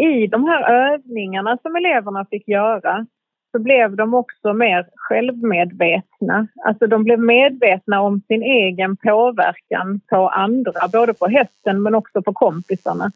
i 0.01 0.27
de 0.27 0.45
här 0.45 0.93
övningarna 0.93 1.59
som 1.63 1.77
eleverna 1.77 2.27
fick 2.31 2.49
göra 2.49 3.07
så 3.53 3.59
blev 3.59 3.97
de 3.97 4.15
också 4.15 4.53
mer 4.53 4.89
självmedvetna. 4.95 6.47
Alltså 6.65 6.87
de 6.87 7.05
blev 7.05 7.19
medvetna 7.19 8.01
om 8.01 8.21
sin 8.29 8.43
egen 8.43 8.97
påverkan 8.97 10.01
på 10.11 10.29
andra, 10.29 10.89
både 10.93 11.15
på 11.15 11.27
hästen 11.27 11.83
men 11.83 11.95
också 11.95 12.23
på 12.23 12.33
kompisarna. 12.33 13.13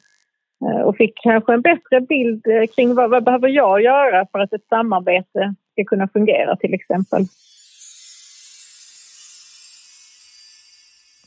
Eh, 0.65 0.81
och 0.81 0.97
fick 0.97 1.15
kanske 1.23 1.55
en 1.55 1.61
bättre 1.61 2.01
bild 2.01 2.47
eh, 2.47 2.67
kring 2.75 2.95
vad, 2.95 3.11
vad 3.11 3.25
behöver 3.25 3.49
jag 3.49 3.83
göra 3.83 4.27
för 4.33 4.39
att 4.39 4.53
ett 4.53 4.69
samarbete 4.69 5.55
ska 5.73 5.85
kunna 5.85 6.09
fungera 6.09 6.57
till 6.57 6.75
exempel. 6.75 7.27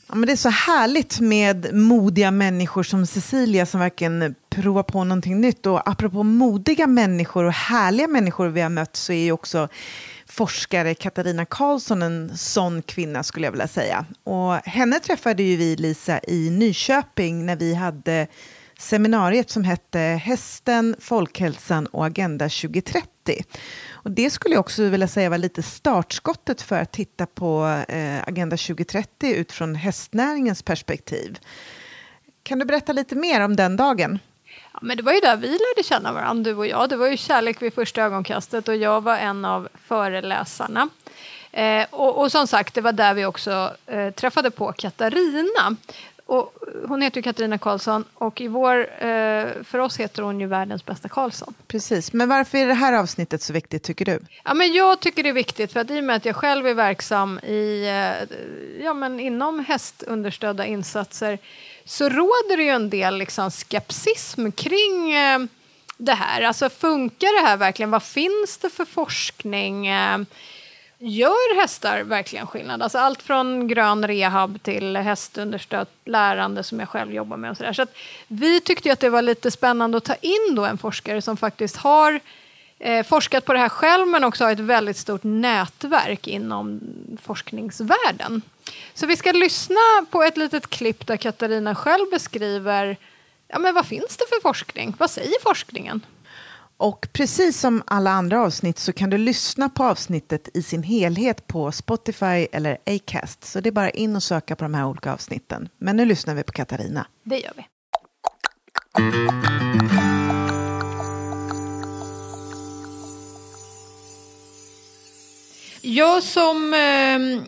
Ja, 0.08 0.14
men 0.14 0.26
det 0.26 0.32
är 0.32 0.36
så 0.36 0.48
härligt 0.48 1.20
med 1.20 1.74
modiga 1.74 2.30
människor 2.30 2.82
som 2.82 3.06
Cecilia 3.06 3.66
som 3.66 3.80
verkligen 3.80 4.34
prova 4.62 4.82
på 4.82 5.04
någonting 5.04 5.40
nytt. 5.40 5.66
Och 5.66 5.88
apropå 5.88 6.22
modiga 6.22 6.86
människor 6.86 7.44
och 7.44 7.52
härliga 7.52 8.08
människor 8.08 8.48
vi 8.48 8.60
har 8.60 8.68
mött 8.68 8.96
så 8.96 9.12
är 9.12 9.24
ju 9.24 9.32
också 9.32 9.68
forskare 10.26 10.94
Katarina 10.94 11.44
Karlsson 11.44 12.02
en 12.02 12.36
sån 12.36 12.82
kvinna 12.82 13.22
skulle 13.22 13.46
jag 13.46 13.52
vilja 13.52 13.68
säga. 13.68 14.06
Och 14.24 14.54
henne 14.54 15.00
träffade 15.00 15.42
ju 15.42 15.56
vi, 15.56 15.76
Lisa, 15.76 16.20
i 16.28 16.50
Nyköping 16.50 17.46
när 17.46 17.56
vi 17.56 17.74
hade 17.74 18.26
seminariet 18.78 19.50
som 19.50 19.64
hette 19.64 19.98
Hästen, 19.98 20.96
folkhälsan 20.98 21.86
och 21.86 22.06
Agenda 22.06 22.44
2030. 22.44 23.08
Och 23.90 24.10
det 24.10 24.30
skulle 24.30 24.54
jag 24.54 24.60
också 24.60 24.88
vilja 24.88 25.08
säga 25.08 25.30
var 25.30 25.38
lite 25.38 25.62
startskottet 25.62 26.62
för 26.62 26.80
att 26.80 26.92
titta 26.92 27.26
på 27.26 27.82
eh, 27.88 28.28
Agenda 28.28 28.56
2030 28.56 29.30
utifrån 29.30 29.74
hästnäringens 29.74 30.62
perspektiv. 30.62 31.38
Kan 32.42 32.58
du 32.58 32.64
berätta 32.64 32.92
lite 32.92 33.14
mer 33.14 33.40
om 33.40 33.56
den 33.56 33.76
dagen? 33.76 34.18
Ja, 34.80 34.86
men 34.86 34.96
det 34.96 35.02
var 35.02 35.12
ju 35.12 35.20
där 35.20 35.36
vi 35.36 35.48
lärde 35.48 35.82
känna 35.88 36.12
varandra, 36.12 36.50
du 36.50 36.56
och 36.56 36.66
jag. 36.66 36.88
Det 36.88 36.96
var 36.96 37.06
ju 37.06 37.16
kärlek 37.16 37.62
vid 37.62 37.74
första 37.74 38.02
ögonkastet 38.02 38.68
och 38.68 38.76
jag 38.76 39.00
var 39.00 39.16
en 39.16 39.44
av 39.44 39.68
föreläsarna. 39.86 40.88
Eh, 41.52 41.86
och, 41.90 42.20
och, 42.20 42.32
som 42.32 42.46
sagt, 42.46 42.74
det 42.74 42.80
var 42.80 42.92
där 42.92 43.14
vi 43.14 43.24
också 43.24 43.70
eh, 43.86 44.10
träffade 44.10 44.50
på 44.50 44.72
Katarina. 44.72 45.76
Och 46.28 46.54
hon 46.88 47.02
heter 47.02 47.16
ju 47.16 47.22
Katarina 47.22 47.58
Karlsson 47.58 48.04
och 48.14 48.40
i 48.40 48.48
vår, 48.48 48.80
eh, 48.80 49.46
för 49.64 49.78
oss 49.78 50.00
heter 50.00 50.22
hon 50.22 50.40
ju 50.40 50.46
världens 50.46 50.84
bästa 50.84 51.08
Karlsson. 51.08 51.54
Precis, 51.66 52.12
men 52.12 52.28
varför 52.28 52.58
är 52.58 52.66
det 52.66 52.74
här 52.74 52.92
avsnittet 52.92 53.42
så 53.42 53.52
viktigt 53.52 53.82
tycker 53.82 54.04
du? 54.04 54.18
Ja, 54.44 54.54
men 54.54 54.72
jag 54.72 55.00
tycker 55.00 55.22
det 55.22 55.28
är 55.28 55.32
viktigt 55.32 55.72
för 55.72 55.80
att 55.80 55.90
i 55.90 56.00
och 56.00 56.04
med 56.04 56.16
att 56.16 56.24
jag 56.24 56.36
själv 56.36 56.66
är 56.66 56.74
verksam 56.74 57.38
i, 57.38 57.84
eh, 57.86 58.36
ja, 58.84 58.94
men 58.94 59.20
inom 59.20 59.64
hästunderstödda 59.64 60.66
insatser 60.66 61.38
så 61.84 62.08
råder 62.08 62.56
det 62.56 62.62
ju 62.62 62.70
en 62.70 62.90
del 62.90 63.18
liksom, 63.18 63.50
skepsism 63.50 64.50
kring 64.50 65.12
eh, 65.12 65.38
det 65.96 66.14
här. 66.14 66.42
Alltså 66.42 66.70
funkar 66.70 67.42
det 67.42 67.48
här 67.48 67.56
verkligen? 67.56 67.90
Vad 67.90 68.02
finns 68.02 68.58
det 68.58 68.70
för 68.70 68.84
forskning? 68.84 69.88
Gör 71.00 71.60
hästar 71.60 72.02
verkligen 72.02 72.46
skillnad? 72.46 72.82
Alltså 72.82 72.98
allt 72.98 73.22
från 73.22 73.68
grön 73.68 74.06
rehab 74.06 74.62
till 74.62 74.96
hästunderstött 74.96 75.90
lärande 76.04 76.62
som 76.62 76.80
jag 76.80 76.88
själv 76.88 77.12
jobbar 77.12 77.36
med. 77.36 77.50
Och 77.50 77.56
så 77.56 77.62
där. 77.62 77.72
så 77.72 77.86
vi 78.28 78.60
tyckte 78.60 78.92
att 78.92 79.00
det 79.00 79.10
var 79.10 79.22
lite 79.22 79.50
spännande 79.50 79.98
att 79.98 80.04
ta 80.04 80.14
in 80.14 80.54
då 80.54 80.64
en 80.64 80.78
forskare 80.78 81.22
som 81.22 81.36
faktiskt 81.36 81.76
har 81.76 82.20
eh, 82.78 83.06
forskat 83.06 83.44
på 83.44 83.52
det 83.52 83.58
här 83.58 83.68
själv 83.68 84.06
men 84.06 84.24
också 84.24 84.44
har 84.44 84.52
ett 84.52 84.60
väldigt 84.60 84.96
stort 84.96 85.24
nätverk 85.24 86.26
inom 86.26 86.80
forskningsvärlden. 87.22 88.42
Så 88.94 89.06
vi 89.06 89.16
ska 89.16 89.32
lyssna 89.32 90.06
på 90.10 90.22
ett 90.22 90.36
litet 90.36 90.70
klipp 90.70 91.06
där 91.06 91.16
Katarina 91.16 91.74
själv 91.74 92.10
beskriver 92.10 92.96
ja, 93.48 93.58
men 93.58 93.74
vad 93.74 93.86
finns 93.86 94.16
det 94.16 94.24
för 94.28 94.40
forskning? 94.42 94.94
Vad 94.98 95.10
säger 95.10 95.42
forskningen? 95.42 96.00
Och 96.80 97.08
precis 97.12 97.60
som 97.60 97.82
alla 97.86 98.10
andra 98.10 98.40
avsnitt 98.40 98.78
så 98.78 98.92
kan 98.92 99.10
du 99.10 99.18
lyssna 99.18 99.68
på 99.68 99.84
avsnittet 99.84 100.48
i 100.54 100.62
sin 100.62 100.82
helhet 100.82 101.46
på 101.46 101.72
Spotify 101.72 102.46
eller 102.52 102.78
Acast. 102.86 103.44
Så 103.44 103.60
det 103.60 103.68
är 103.68 103.72
bara 103.72 103.90
in 103.90 104.16
och 104.16 104.22
söka 104.22 104.56
på 104.56 104.64
de 104.64 104.74
här 104.74 104.86
olika 104.86 105.12
avsnitten. 105.12 105.68
Men 105.78 105.96
nu 105.96 106.04
lyssnar 106.04 106.34
vi 106.34 106.42
på 106.42 106.52
Katarina. 106.52 107.06
Det 107.22 107.38
gör 107.38 107.52
vi. 107.56 107.66
Jag 115.82 116.22
som 116.22 116.74
ehm, 116.74 117.42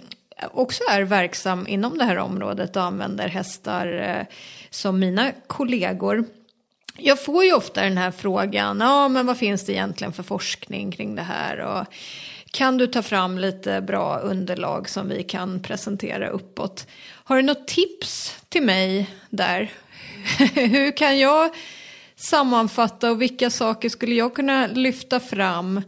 också 0.53 0.85
är 0.91 1.03
verksam 1.03 1.67
inom 1.67 1.99
det 1.99 2.05
här 2.05 2.19
området 2.19 2.77
och 2.77 2.83
använder 2.83 3.29
hästar 3.29 4.17
eh, 4.19 4.27
som 4.71 4.99
mina 4.99 5.33
kollegor. 5.47 6.25
Jag 6.97 7.25
får 7.25 7.45
ju 7.45 7.53
ofta 7.53 7.83
den 7.83 7.99
här 7.99 8.11
frågan, 8.11 8.81
ja 8.81 9.09
men 9.09 9.27
vad 9.27 9.39
finns 9.39 9.67
det 9.67 9.73
egentligen 9.73 10.13
för 10.13 10.23
forskning 10.23 10.93
kring 10.93 11.15
det 11.15 11.23
här? 11.23 11.59
Och 11.59 11.87
kan 12.51 12.79
du 12.79 12.87
ta 12.87 13.03
fram 13.03 13.39
lite 13.39 13.81
bra 13.81 14.19
underlag 14.19 14.89
som 14.89 15.09
vi 15.09 15.23
kan 15.23 15.63
presentera 15.63 16.29
uppåt? 16.29 16.87
Har 17.13 17.37
du 17.37 17.43
något 17.43 17.69
tips 17.69 18.37
till 18.49 18.63
mig 18.63 19.11
där? 19.31 19.73
Hur 20.55 20.97
kan 20.97 21.19
jag 21.19 21.51
sammanfatta 22.17 23.11
och 23.11 23.23
vilka 23.23 23.51
saker 23.51 23.89
skulle 23.89 24.15
jag 24.15 24.35
kunna 24.35 24.67
lyfta 24.67 25.21
fram 25.21 25.83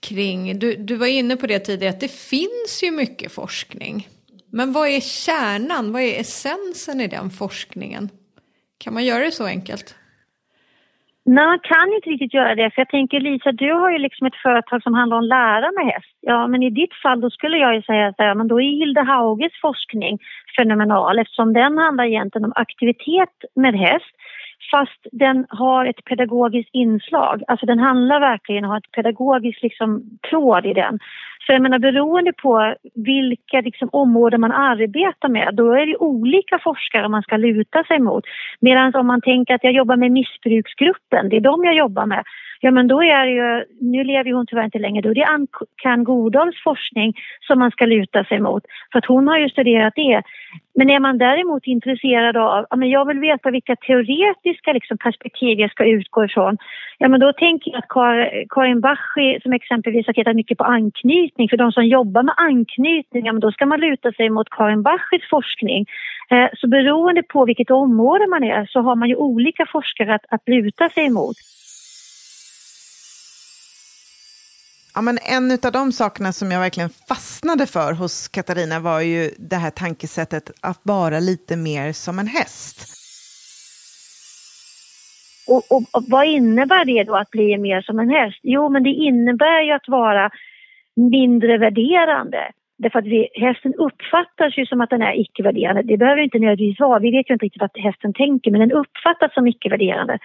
kring, 0.00 0.58
du, 0.58 0.76
du 0.76 0.96
var 0.96 1.06
inne 1.06 1.36
på 1.36 1.46
det 1.46 1.58
tidigare, 1.58 1.94
att 1.94 2.00
det 2.00 2.12
finns 2.12 2.82
ju 2.82 2.90
mycket 2.90 3.32
forskning. 3.32 4.08
Men 4.50 4.72
vad 4.72 4.88
är 4.88 5.00
kärnan, 5.00 5.92
vad 5.92 6.02
är 6.02 6.20
essensen 6.20 7.00
i 7.00 7.06
den 7.06 7.30
forskningen? 7.30 8.08
Kan 8.78 8.94
man 8.94 9.04
göra 9.04 9.24
det 9.24 9.32
så 9.32 9.44
enkelt? 9.44 9.94
Nej, 11.24 11.46
man 11.46 11.58
kan 11.58 11.92
inte 11.94 12.10
riktigt 12.10 12.34
göra 12.34 12.54
det. 12.54 12.70
För 12.70 12.80
jag 12.80 12.88
tänker 12.88 13.20
Lisa, 13.20 13.52
du 13.52 13.72
har 13.72 13.90
ju 13.90 13.98
liksom 13.98 14.26
ett 14.26 14.42
företag 14.42 14.82
som 14.82 14.94
handlar 14.94 15.16
om 15.16 15.24
lära 15.24 15.70
med 15.72 15.86
häst. 15.94 16.16
Ja, 16.20 16.46
men 16.46 16.62
i 16.62 16.70
ditt 16.70 16.94
fall 17.02 17.20
då 17.20 17.30
skulle 17.30 17.56
jag 17.56 17.74
ju 17.74 17.82
säga 17.82 18.06
att 18.06 18.14
ja, 18.18 18.34
men 18.34 18.48
då 18.48 18.60
är 18.60 18.78
Hilde 18.80 19.02
Hauges 19.02 19.52
forskning 19.60 20.18
fenomenal 20.56 21.18
eftersom 21.18 21.52
den 21.52 21.78
handlar 21.78 22.04
egentligen 22.04 22.44
om 22.44 22.52
aktivitet 22.56 23.36
med 23.54 23.74
häst 23.74 24.14
fast 24.70 25.06
den 25.12 25.46
har 25.48 25.86
ett 25.86 26.04
pedagogiskt 26.04 26.70
inslag. 26.72 27.42
Alltså 27.48 27.66
den 27.66 27.78
handlar 27.78 28.20
verkligen 28.20 28.64
om 28.64 28.70
att 28.70 28.74
ha 28.74 28.78
ett 28.78 28.92
pedagogiskt 28.92 29.62
liksom, 29.62 30.02
tråd 30.30 30.66
i 30.66 30.72
den. 30.72 30.98
För 31.46 31.52
jag 31.52 31.62
menar 31.62 31.78
beroende 31.78 32.32
på 32.32 32.74
vilka 32.94 33.60
liksom, 33.60 33.88
områden 33.92 34.40
man 34.40 34.52
arbetar 34.52 35.28
med 35.28 35.54
då 35.54 35.72
är 35.72 35.86
det 35.86 35.96
olika 35.96 36.58
forskare 36.58 37.08
man 37.08 37.22
ska 37.22 37.36
luta 37.36 37.84
sig 37.84 37.98
mot. 37.98 38.24
Medan 38.60 38.94
om 38.94 39.06
man 39.06 39.20
tänker 39.20 39.54
att 39.54 39.64
jag 39.64 39.72
jobbar 39.72 39.96
med 39.96 40.12
missbruksgruppen, 40.12 41.28
det 41.28 41.36
är 41.36 41.40
de 41.40 41.64
jag 41.64 41.74
jobbar 41.74 42.06
med. 42.06 42.24
Ja 42.64 42.70
men 42.70 42.88
då 42.88 43.02
är 43.02 43.26
det 43.26 43.32
ju, 43.32 43.64
nu 43.80 44.04
lever 44.04 44.32
hon 44.32 44.46
tyvärr 44.46 44.64
inte 44.64 44.78
längre, 44.78 45.00
då 45.02 45.10
är 45.10 45.14
det 45.14 45.26
Ann 45.84 46.04
Godals 46.04 46.62
forskning 46.64 47.14
som 47.40 47.58
man 47.58 47.70
ska 47.70 47.86
luta 47.86 48.24
sig 48.24 48.40
mot. 48.40 48.62
För 48.92 48.98
att 48.98 49.06
hon 49.06 49.28
har 49.28 49.38
ju 49.38 49.48
studerat 49.48 49.92
det. 49.96 50.22
Men 50.74 50.90
är 50.90 51.00
man 51.00 51.18
däremot 51.18 51.66
intresserad 51.66 52.36
av, 52.36 52.66
ja 52.70 52.76
men 52.76 52.90
jag 52.90 53.04
vill 53.08 53.18
veta 53.18 53.50
vilka 53.50 53.76
teoretiska 53.76 54.72
liksom, 54.72 54.98
perspektiv 54.98 55.60
jag 55.60 55.70
ska 55.70 55.84
utgå 55.84 56.24
ifrån. 56.24 56.56
Ja 56.98 57.08
men 57.08 57.20
då 57.20 57.32
tänker 57.32 57.70
jag 57.70 57.78
att 57.78 57.88
Kar 57.88 58.44
Karin 58.48 58.80
Bachi 58.80 59.40
som 59.42 59.52
exempelvis 59.52 60.06
har 60.06 60.12
tittat 60.12 60.36
mycket 60.36 60.58
på 60.58 60.64
anknytning, 60.64 61.31
för 61.36 61.56
de 61.56 61.72
som 61.72 61.86
jobbar 61.86 62.22
med 62.22 62.34
anknytning, 62.36 63.26
ja 63.26 63.32
men 63.32 63.40
då 63.40 63.52
ska 63.52 63.66
man 63.66 63.80
luta 63.80 64.12
sig 64.12 64.30
mot 64.30 64.50
Karin 64.50 64.82
Bachis 64.82 65.28
forskning. 65.30 65.86
Eh, 66.30 66.48
så 66.56 66.68
beroende 66.68 67.22
på 67.22 67.44
vilket 67.44 67.70
område 67.70 68.26
man 68.26 68.44
är 68.44 68.66
så 68.66 68.80
har 68.80 68.96
man 68.96 69.08
ju 69.08 69.16
olika 69.16 69.66
forskare 69.66 70.14
att, 70.14 70.24
att 70.28 70.48
luta 70.48 70.88
sig 70.88 71.06
emot. 71.06 71.36
Ja, 74.94 75.00
men 75.00 75.18
en 75.22 75.58
av 75.66 75.72
de 75.72 75.92
sakerna 75.92 76.32
som 76.32 76.50
jag 76.50 76.60
verkligen 76.60 76.90
fastnade 77.08 77.66
för 77.66 77.92
hos 77.92 78.28
Katarina 78.28 78.80
var 78.80 79.00
ju 79.00 79.30
det 79.38 79.56
här 79.56 79.70
tankesättet 79.70 80.50
att 80.60 80.80
vara 80.82 81.20
lite 81.20 81.56
mer 81.56 81.92
som 81.92 82.18
en 82.18 82.26
häst. 82.26 82.98
Och, 85.48 85.62
och, 85.70 85.82
och, 85.92 86.04
vad 86.08 86.26
innebär 86.26 86.84
det 86.84 87.04
då 87.04 87.16
att 87.16 87.30
bli 87.30 87.58
mer 87.58 87.82
som 87.82 87.98
en 87.98 88.10
häst? 88.10 88.40
Jo, 88.42 88.68
men 88.68 88.82
det 88.82 88.90
innebär 88.90 89.60
ju 89.62 89.72
att 89.72 89.88
vara 89.88 90.30
mindre 90.96 91.58
värderande. 91.58 92.50
Därför 92.78 92.98
att 92.98 93.04
vi, 93.04 93.28
hästen 93.34 93.74
uppfattas 93.74 94.58
ju 94.58 94.66
som 94.66 94.80
att 94.80 94.90
den 94.90 95.02
är 95.02 95.20
icke-värderande. 95.20 95.82
Det 95.82 95.96
behöver 95.96 96.22
inte 96.22 96.38
nödvändigtvis 96.38 96.80
vara. 96.80 96.98
Vi 96.98 97.10
vet 97.10 97.30
ju 97.30 97.34
inte 97.34 97.44
riktigt 97.44 97.60
vad 97.60 97.84
hästen 97.84 98.12
tänker, 98.12 98.50
men 98.50 98.60
den 98.60 98.72
uppfattas 98.72 99.34
som 99.34 99.46
icke-värderande. 99.46 100.18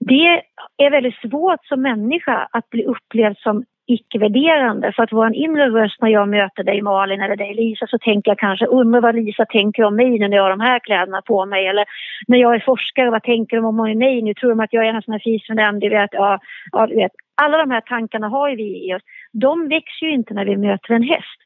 Det 0.00 0.42
är 0.76 0.90
väldigt 0.90 1.20
svårt 1.20 1.66
som 1.66 1.82
människa 1.82 2.48
att 2.52 2.70
bli 2.70 2.84
upplevd 2.84 3.38
som 3.38 3.64
icke-värderande. 3.88 4.92
För 4.92 5.02
att 5.02 5.12
vår 5.12 5.34
inre 5.34 5.68
röst 5.68 6.00
när 6.00 6.08
jag 6.08 6.28
möter 6.28 6.62
dig 6.62 6.82
Malin 6.82 7.20
eller 7.20 7.36
dig 7.36 7.54
Lisa 7.54 7.86
så 7.86 7.98
tänker 7.98 8.30
jag 8.30 8.38
kanske 8.38 8.66
undrar 8.66 9.00
vad 9.00 9.14
Lisa 9.14 9.44
tänker 9.44 9.84
om 9.84 9.96
mig 9.96 10.18
när 10.18 10.36
jag 10.36 10.42
har 10.42 10.50
de 10.50 10.60
här 10.60 10.78
kläderna 10.78 11.22
på 11.22 11.46
mig. 11.46 11.66
Eller 11.66 11.84
när 12.26 12.38
jag 12.38 12.54
är 12.54 12.60
forskare, 12.66 13.10
vad 13.10 13.22
tänker 13.22 13.56
de 13.56 13.64
om 13.64 13.76
mig 13.76 14.22
nu? 14.22 14.34
Tror 14.34 14.50
de 14.50 14.60
att 14.60 14.72
jag 14.72 14.86
är 14.86 14.94
en 14.94 15.02
sån 15.02 15.12
här 15.12 15.20
fisförnämnd? 15.24 15.80
Du 15.80 15.88
vet, 15.88 16.10
ja, 16.12 16.38
ja, 16.72 16.86
du 16.86 16.94
vet. 16.94 17.12
Alla 17.42 17.58
de 17.58 17.70
här 17.70 17.80
tankarna 17.80 18.28
har 18.28 18.48
ju 18.48 18.56
vi 18.56 18.88
i 18.88 18.94
oss. 18.94 19.02
De 19.32 19.68
växer 19.68 20.06
ju 20.06 20.12
inte 20.12 20.34
när 20.34 20.44
vi 20.44 20.56
möter 20.56 20.94
en 20.94 21.02
häst. 21.02 21.38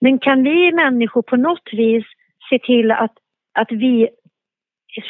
Men 0.00 0.18
kan 0.18 0.42
vi 0.42 0.72
människor 0.72 1.22
på 1.22 1.36
något 1.36 1.68
vis 1.72 2.04
se 2.50 2.58
till 2.58 2.90
att, 2.90 3.12
att 3.54 3.72
vi 3.72 4.08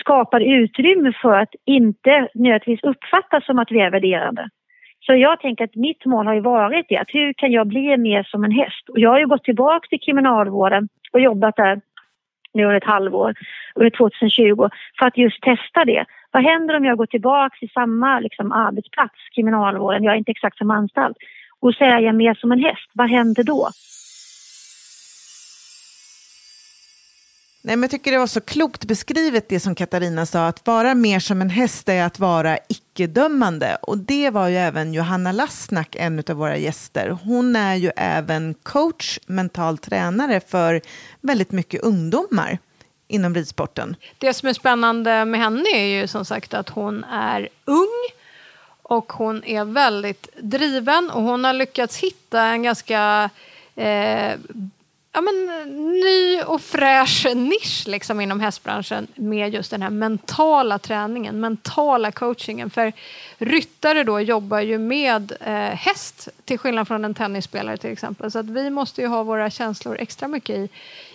skapar 0.00 0.40
utrymme 0.40 1.12
för 1.22 1.38
att 1.38 1.54
inte 1.66 2.28
nödvändigtvis 2.34 2.82
uppfattas 2.82 3.46
som 3.46 3.58
att 3.58 3.70
vi 3.70 3.80
är 3.80 3.90
värderande. 3.90 4.48
Så 5.06 5.14
jag 5.14 5.40
tänker 5.40 5.64
att 5.64 5.74
mitt 5.74 6.04
mål 6.04 6.26
har 6.26 6.34
ju 6.34 6.40
varit 6.40 6.86
det, 6.88 6.96
att 6.96 7.10
hur 7.14 7.32
kan 7.32 7.52
jag 7.52 7.66
bli 7.66 7.96
mer 7.96 8.22
som 8.22 8.44
en 8.44 8.52
häst? 8.52 8.88
Och 8.88 8.98
jag 8.98 9.10
har 9.10 9.18
ju 9.18 9.26
gått 9.26 9.44
tillbaka 9.44 9.86
till 9.88 10.00
kriminalvården 10.00 10.88
och 11.12 11.20
jobbat 11.20 11.56
där 11.56 11.80
nu 12.54 12.64
under 12.64 12.76
ett 12.76 12.84
halvår, 12.84 13.34
under 13.74 13.90
2020, 13.90 14.68
för 14.98 15.06
att 15.06 15.18
just 15.18 15.42
testa 15.42 15.84
det. 15.84 16.04
Vad 16.30 16.42
händer 16.42 16.76
om 16.76 16.84
jag 16.84 16.98
går 16.98 17.06
tillbaka 17.06 17.56
till 17.58 17.70
samma 17.70 18.20
liksom, 18.20 18.52
arbetsplats, 18.52 19.14
kriminalvården, 19.34 20.04
jag 20.04 20.14
är 20.14 20.18
inte 20.18 20.30
exakt 20.30 20.58
som 20.58 20.70
anstalt, 20.70 21.16
och 21.62 21.74
så 21.74 21.84
är 21.84 21.98
jag 21.98 22.14
mer 22.14 22.34
som 22.34 22.52
en 22.52 22.60
häst, 22.60 22.90
vad 22.92 23.10
händer 23.10 23.44
då? 23.44 23.70
Nej, 27.64 27.76
men 27.76 27.82
jag 27.82 27.90
tycker 27.90 28.12
det 28.12 28.18
var 28.18 28.26
så 28.26 28.40
klokt 28.40 28.84
beskrivet 28.84 29.48
det 29.48 29.60
som 29.60 29.74
Katarina 29.74 30.26
sa, 30.26 30.46
att 30.46 30.66
vara 30.66 30.94
mer 30.94 31.20
som 31.20 31.40
en 31.40 31.50
häst 31.50 31.88
är 31.88 32.02
att 32.04 32.18
vara 32.18 32.58
icke-dömande. 32.68 33.76
Och 33.82 33.98
det 33.98 34.30
var 34.30 34.48
ju 34.48 34.56
även 34.56 34.94
Johanna 34.94 35.32
Lassnack, 35.32 35.96
en 35.98 36.22
av 36.30 36.36
våra 36.36 36.56
gäster. 36.56 37.18
Hon 37.24 37.56
är 37.56 37.74
ju 37.74 37.90
även 37.96 38.54
coach, 38.62 39.18
mental 39.26 39.78
tränare 39.78 40.40
för 40.40 40.80
väldigt 41.20 41.52
mycket 41.52 41.82
ungdomar 41.82 42.58
inom 43.08 43.34
ridsporten. 43.34 43.96
Det 44.18 44.34
som 44.34 44.48
är 44.48 44.52
spännande 44.52 45.24
med 45.24 45.40
henne 45.40 45.68
är 45.74 46.00
ju 46.00 46.06
som 46.06 46.24
sagt 46.24 46.54
att 46.54 46.68
hon 46.68 47.04
är 47.04 47.48
ung 47.64 48.21
och 48.92 49.12
hon 49.12 49.44
är 49.44 49.64
väldigt 49.64 50.28
driven 50.36 51.10
och 51.10 51.22
hon 51.22 51.44
har 51.44 51.52
lyckats 51.52 51.96
hitta 51.98 52.42
en 52.42 52.62
ganska 52.62 53.30
eh, 53.74 54.32
ja, 55.12 55.20
men, 55.20 55.48
eh, 55.48 55.66
ny 55.76 56.42
och 56.42 56.60
fräsch 56.60 57.26
nisch 57.34 57.84
liksom, 57.86 58.20
inom 58.20 58.40
hästbranschen 58.40 59.06
med 59.14 59.54
just 59.54 59.70
den 59.70 59.82
här 59.82 59.90
mentala 59.90 60.78
träningen, 60.78 61.40
mentala 61.40 62.12
coachingen. 62.12 62.70
För 62.70 62.92
ryttare 63.38 64.04
då 64.04 64.20
jobbar 64.20 64.60
ju 64.60 64.78
med 64.78 65.32
eh, 65.40 65.52
häst 65.54 66.28
till 66.44 66.58
skillnad 66.58 66.88
från 66.88 67.04
en 67.04 67.14
tennisspelare 67.14 67.76
till 67.76 67.92
exempel. 67.92 68.30
Så 68.30 68.38
att 68.38 68.50
vi 68.50 68.70
måste 68.70 69.00
ju 69.00 69.06
ha 69.06 69.22
våra 69.22 69.50
känslor 69.50 69.96
extra 70.00 70.28
mycket 70.28 70.56
i, 70.56 70.68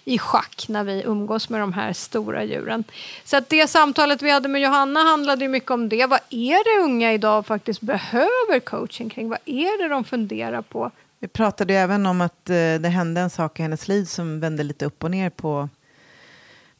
i 0.05 0.19
schack 0.19 0.65
när 0.67 0.83
vi 0.83 1.03
umgås 1.05 1.49
med 1.49 1.61
de 1.61 1.73
här 1.73 1.93
stora 1.93 2.43
djuren. 2.43 2.83
Så 3.23 3.37
att 3.37 3.49
det 3.49 3.67
samtalet 3.67 4.21
vi 4.21 4.29
hade 4.29 4.47
med 4.47 4.61
Johanna 4.61 4.99
handlade 4.99 5.45
ju 5.45 5.49
mycket 5.49 5.71
om 5.71 5.89
det. 5.89 6.05
Vad 6.05 6.19
är 6.29 6.77
det 6.77 6.83
unga 6.83 7.13
idag 7.13 7.45
faktiskt 7.45 7.81
behöver 7.81 8.59
coaching 8.59 9.09
kring? 9.09 9.29
Vad 9.29 9.39
är 9.45 9.83
det 9.83 9.87
de 9.87 10.03
funderar 10.03 10.61
på? 10.61 10.91
Vi 11.19 11.27
pratade 11.27 11.73
ju 11.73 11.79
även 11.79 12.05
om 12.05 12.21
att 12.21 12.49
eh, 12.49 12.75
det 12.79 12.89
hände 12.89 13.21
en 13.21 13.29
sak 13.29 13.59
i 13.59 13.61
hennes 13.61 13.87
liv 13.87 14.05
som 14.05 14.39
vände 14.39 14.63
lite 14.63 14.85
upp 14.85 15.03
och 15.03 15.11
ner 15.11 15.29
på, 15.29 15.69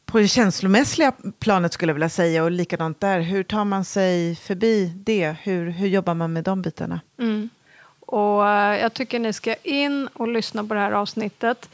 på 0.04 0.18
det 0.18 0.28
känslomässiga 0.28 1.12
planet 1.38 1.72
skulle 1.72 1.90
jag 1.90 1.94
vilja 1.94 2.08
säga. 2.08 2.44
Och 2.44 2.50
likadant 2.50 3.00
där, 3.00 3.20
hur 3.20 3.42
tar 3.42 3.64
man 3.64 3.84
sig 3.84 4.36
förbi 4.36 4.92
det? 4.96 5.36
Hur, 5.42 5.70
hur 5.70 5.88
jobbar 5.88 6.14
man 6.14 6.32
med 6.32 6.44
de 6.44 6.62
bitarna? 6.62 7.00
Mm. 7.18 7.48
Och 8.00 8.48
eh, 8.48 8.80
jag 8.80 8.94
tycker 8.94 9.18
ni 9.18 9.32
ska 9.32 9.54
in 9.54 10.08
och 10.12 10.28
lyssna 10.28 10.64
på 10.64 10.74
det 10.74 10.80
här 10.80 10.92
avsnittet. 10.92 11.68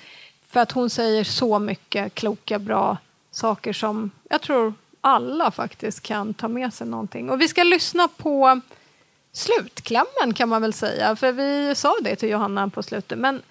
För 0.49 0.61
att 0.61 0.73
hon 0.73 0.91
säger 0.91 1.25
så 1.25 1.59
mycket 1.59 2.15
kloka, 2.15 2.59
bra 2.59 2.99
saker 3.31 3.73
som 3.73 4.11
jag 4.31 4.41
tror 4.41 4.75
alla 5.01 5.51
faktiskt 5.51 6.01
kan 6.01 6.35
ta 6.35 6.49
med 6.49 6.75
sig 6.75 6.87
någonting. 6.87 7.31
Och 7.31 7.41
vi 7.41 7.49
ska 7.49 7.63
lyssna 7.63 8.09
på 8.09 8.61
slutklämmen 9.35 10.35
kan 10.35 10.49
man 10.49 10.63
väl 10.63 10.73
säga. 10.73 11.17
För 11.17 11.33
vi 11.33 11.75
sa 11.75 11.95
det 12.01 12.17
till 12.17 12.29
Johanna 12.29 12.69
på 12.69 12.83
slutet. 12.83 13.19
Men 13.19 13.43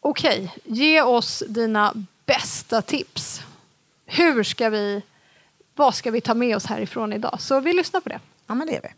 okej, 0.00 0.38
okay, 0.38 0.48
ge 0.64 1.02
oss 1.02 1.42
dina 1.48 1.94
bästa 2.26 2.82
tips. 2.82 3.40
Hur 4.06 4.42
ska 4.42 4.70
vi, 4.70 5.02
vad 5.74 5.94
ska 5.94 6.10
vi 6.10 6.20
ta 6.20 6.34
med 6.34 6.56
oss 6.56 6.66
härifrån 6.66 7.12
idag? 7.12 7.40
Så 7.40 7.60
vi 7.60 7.72
lyssnar 7.72 8.00
på 8.00 8.08
det. 8.08 8.20
Ja, 8.46 8.54
men 8.54 8.66
det 8.66 8.72
gör 8.72 8.82
vi. 8.82 8.88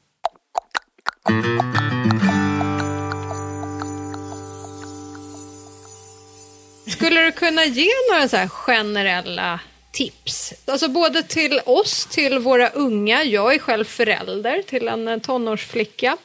Skulle 6.92 7.20
du 7.20 7.32
kunna 7.32 7.64
ge 7.64 7.90
några 8.12 8.28
så 8.28 8.36
här 8.36 8.48
generella 8.48 9.60
tips? 10.00 10.54
Alltså 10.66 10.88
både 10.88 11.22
till 11.22 11.60
oss, 11.66 12.06
till 12.06 12.38
våra 12.38 12.68
unga. 12.68 13.24
Jag 13.24 13.54
är 13.54 13.58
själv 13.58 13.84
förälder 13.84 14.62
till 14.62 14.88
en 14.88 15.08
eh, 15.08 15.18
tonårsflicka. 15.18 16.16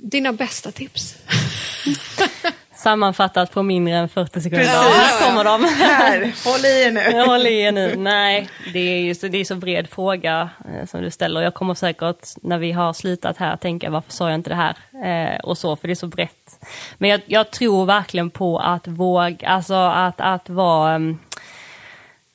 Dina 0.00 0.32
bästa 0.32 0.70
tips? 0.70 1.16
Sammanfattat 2.74 3.52
på 3.52 3.62
mindre 3.62 3.94
än 3.94 4.08
40 4.08 4.40
sekunder. 4.40 4.64
Precis. 4.64 4.96
Här 4.96 5.28
kommer 5.28 5.44
de. 5.44 5.64
Här, 5.64 6.34
håll 6.44 6.64
i 6.64 6.82
er 6.82 6.90
nu. 6.92 7.22
Håller 7.26 7.50
i 7.50 7.60
er 7.60 7.72
nu. 7.72 7.96
Nej, 7.96 8.48
det 8.72 8.78
är 8.78 9.00
ju 9.00 9.14
så, 9.14 9.28
det 9.28 9.38
är 9.38 9.44
så 9.44 9.54
bred 9.54 9.88
fråga 9.90 10.50
eh, 10.68 10.86
som 10.86 11.02
du 11.02 11.10
ställer. 11.10 11.42
Jag 11.42 11.54
kommer 11.54 11.74
säkert 11.74 12.28
när 12.42 12.58
vi 12.58 12.72
har 12.72 12.92
slutat 12.92 13.36
här 13.36 13.56
tänka 13.56 13.90
varför 13.90 14.12
sa 14.12 14.28
jag 14.28 14.34
inte 14.34 14.50
det 14.50 14.56
här? 14.56 14.76
Eh, 15.04 15.40
och 15.40 15.58
så, 15.58 15.76
för 15.76 15.88
det 15.88 15.92
är 15.92 15.94
så 15.94 16.06
brett. 16.06 16.60
Men 16.98 17.10
jag, 17.10 17.20
jag 17.26 17.50
tror 17.50 17.86
verkligen 17.86 18.30
på 18.30 18.58
att 18.58 18.88
våga, 18.88 19.48
alltså 19.48 19.74
att, 19.74 20.20
att 20.20 20.48
vara, 20.48 20.96
um, 20.96 21.18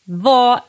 vara 0.10 0.62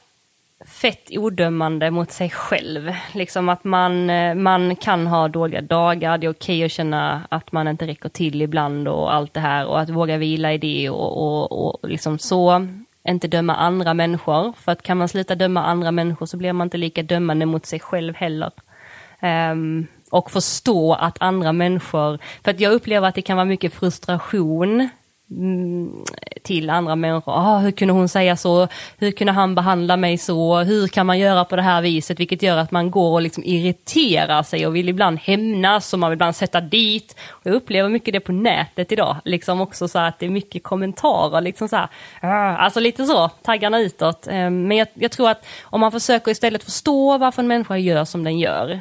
fett 0.66 1.10
odömande 1.10 1.90
mot 1.90 2.10
sig 2.10 2.30
själv. 2.30 2.92
Liksom 3.12 3.48
att 3.48 3.64
man, 3.64 4.10
eh, 4.10 4.34
man 4.34 4.76
kan 4.76 5.06
ha 5.06 5.28
dåliga 5.28 5.60
dagar, 5.60 6.18
det 6.18 6.26
är 6.26 6.30
okej 6.30 6.64
att 6.64 6.72
känna 6.72 7.22
att 7.28 7.52
man 7.52 7.68
inte 7.68 7.86
räcker 7.86 8.08
till 8.08 8.42
ibland 8.42 8.88
och 8.88 9.14
allt 9.14 9.34
det 9.34 9.40
här 9.40 9.66
och 9.66 9.80
att 9.80 9.88
våga 9.88 10.16
vila 10.16 10.52
i 10.52 10.58
det 10.58 10.90
och, 10.90 11.16
och, 11.16 11.82
och 11.82 11.88
liksom 11.88 12.18
så. 12.18 12.66
Inte 13.08 13.28
döma 13.28 13.54
andra 13.54 13.94
människor, 13.94 14.52
för 14.52 14.72
att 14.72 14.82
kan 14.82 14.98
man 14.98 15.08
sluta 15.08 15.34
döma 15.34 15.64
andra 15.64 15.90
människor 15.90 16.26
så 16.26 16.36
blir 16.36 16.52
man 16.52 16.66
inte 16.66 16.76
lika 16.76 17.02
dömande 17.02 17.46
mot 17.46 17.66
sig 17.66 17.80
själv 17.80 18.14
heller. 18.14 18.50
Um, 19.22 19.86
och 20.10 20.30
förstå 20.30 20.94
att 20.94 21.16
andra 21.20 21.52
människor, 21.52 22.18
för 22.44 22.50
att 22.50 22.60
jag 22.60 22.72
upplever 22.72 23.08
att 23.08 23.14
det 23.14 23.22
kan 23.22 23.36
vara 23.36 23.44
mycket 23.44 23.74
frustration 23.74 24.88
till 26.42 26.70
andra 26.70 26.96
människor. 26.96 27.32
Ah, 27.32 27.58
hur 27.58 27.70
kunde 27.70 27.94
hon 27.94 28.08
säga 28.08 28.36
så? 28.36 28.68
Hur 28.98 29.10
kunde 29.10 29.32
han 29.32 29.54
behandla 29.54 29.96
mig 29.96 30.18
så? 30.18 30.58
Hur 30.58 30.88
kan 30.88 31.06
man 31.06 31.18
göra 31.18 31.44
på 31.44 31.56
det 31.56 31.62
här 31.62 31.82
viset? 31.82 32.20
Vilket 32.20 32.42
gör 32.42 32.56
att 32.56 32.70
man 32.70 32.90
går 32.90 33.12
och 33.12 33.22
liksom 33.22 33.44
irriterar 33.44 34.42
sig 34.42 34.66
och 34.66 34.76
vill 34.76 34.88
ibland 34.88 35.18
hämnas 35.18 35.92
och 35.92 35.98
man 35.98 36.10
vill 36.10 36.16
ibland 36.16 36.36
sätta 36.36 36.60
dit. 36.60 37.16
Och 37.28 37.46
jag 37.46 37.54
upplever 37.54 37.88
mycket 37.88 38.12
det 38.12 38.20
på 38.20 38.32
nätet 38.32 38.92
idag, 38.92 39.16
liksom 39.24 39.60
också 39.60 39.88
så 39.88 39.98
att 39.98 40.18
det 40.18 40.26
är 40.26 40.30
mycket 40.30 40.62
kommentarer, 40.62 41.40
liksom 41.40 41.68
så 41.68 41.76
här, 41.76 41.88
ah, 42.20 42.56
alltså 42.56 42.80
lite 42.80 43.04
så, 43.04 43.28
taggarna 43.28 43.78
utåt. 43.78 44.26
Eh, 44.26 44.50
Men 44.50 44.76
jag, 44.76 44.88
jag 44.94 45.10
tror 45.10 45.30
att 45.30 45.46
om 45.62 45.80
man 45.80 45.92
försöker 45.92 46.30
istället 46.30 46.64
förstå 46.64 47.18
varför 47.18 47.42
en 47.42 47.48
människa 47.48 47.76
gör 47.76 48.04
som 48.04 48.24
den 48.24 48.38
gör, 48.38 48.80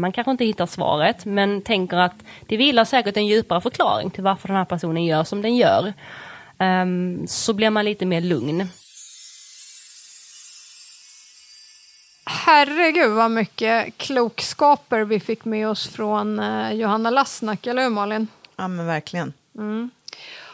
Man 0.00 0.12
kanske 0.12 0.30
inte 0.30 0.44
hittar 0.44 0.66
svaret, 0.66 1.24
men 1.24 1.62
tänker 1.62 1.96
att 1.96 2.14
det 2.46 2.56
vilar 2.56 2.84
säkert 2.84 3.16
en 3.16 3.26
djupare 3.26 3.60
förklaring 3.60 4.10
till 4.10 4.22
varför 4.24 4.48
den 4.48 4.56
här 4.56 4.64
personen 4.64 5.04
gör 5.04 5.24
som 5.24 5.42
den 5.42 5.56
gör. 5.56 5.92
Ehm, 6.58 7.26
Så 7.28 7.52
blir 7.52 7.70
man 7.70 7.84
lite 7.84 8.06
mer 8.06 8.20
lugn. 8.20 8.68
Herregud 12.26 13.10
vad 13.12 13.30
mycket 13.30 13.98
klokskaper 13.98 15.00
vi 15.04 15.20
fick 15.20 15.44
med 15.44 15.68
oss 15.68 15.88
från 15.88 16.38
eh, 16.40 16.72
Johanna 16.72 17.10
Lassnack, 17.10 17.66
eller 17.66 17.82
hur 17.82 17.90
Malin? 17.90 18.28
Ja, 18.56 18.68
men 18.68 18.86
verkligen. 18.86 19.32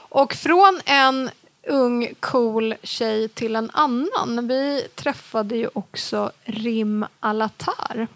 Och 0.08 0.32
från 0.34 0.80
en 0.84 1.30
ung 1.68 2.08
cool 2.20 2.74
tjej 2.82 3.28
till 3.28 3.56
en 3.56 3.70
annan. 3.72 4.48
Vi 4.48 4.88
träffade 4.94 5.56
ju 5.56 5.68
också 5.74 6.32
Rim 6.44 7.06
Alatar. 7.20 8.06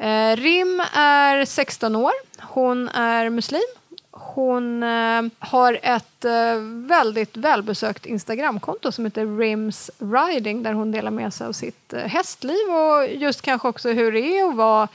Eh, 0.00 0.36
Rim 0.36 0.82
är 0.92 1.44
16 1.44 1.96
år. 1.96 2.12
Hon 2.40 2.88
är 2.88 3.30
muslim. 3.30 3.62
Hon 4.10 4.82
eh, 4.82 5.22
har 5.38 5.78
ett 5.82 6.24
eh, 6.24 6.56
väldigt 6.88 7.36
välbesökt 7.36 8.06
Instagramkonto 8.06 8.92
som 8.92 9.04
heter 9.04 9.38
Rims 9.38 9.90
Riding 9.98 10.62
där 10.62 10.72
hon 10.72 10.92
delar 10.92 11.10
med 11.10 11.34
sig 11.34 11.46
av 11.46 11.52
sitt 11.52 11.92
eh, 11.92 12.00
hästliv 12.00 12.68
och 12.68 13.08
just 13.08 13.42
kanske 13.42 13.68
också 13.68 13.88
hur 13.88 14.12
det 14.12 14.20
är 14.20 14.48
att 14.48 14.56
vara 14.56 14.88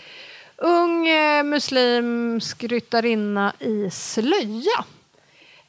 ung 0.57 1.07
eh, 1.07 1.43
muslimsk 1.43 2.63
ryttarinna 2.63 3.53
i 3.59 3.89
slöja. 3.91 4.85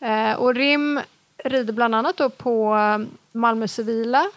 Eh, 0.01 0.33
och 0.33 0.55
Rim 0.55 1.01
rider 1.45 1.73
bland 1.73 1.95
annat 1.95 2.17
då 2.17 2.31
på 2.31 2.77
eh, 2.77 3.07
Malmö 3.33 3.69
civila 3.69 4.31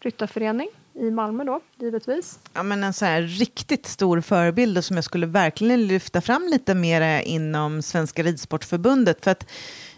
ryttarförening 0.00 0.68
i 0.96 1.10
Malmö 1.10 1.44
då, 1.44 1.60
givetvis. 1.80 2.38
Ja, 2.52 2.62
men 2.62 2.84
en 2.84 2.92
så 2.92 3.04
här 3.04 3.22
riktigt 3.22 3.86
stor 3.86 4.20
förebild 4.20 4.78
och 4.78 4.84
som 4.84 4.96
jag 4.96 5.04
skulle 5.04 5.26
verkligen 5.26 5.86
lyfta 5.86 6.20
fram 6.20 6.48
lite 6.50 6.74
mer 6.74 7.20
inom 7.20 7.82
Svenska 7.82 8.22
Ridsportförbundet. 8.22 9.24
För 9.24 9.30
att 9.30 9.46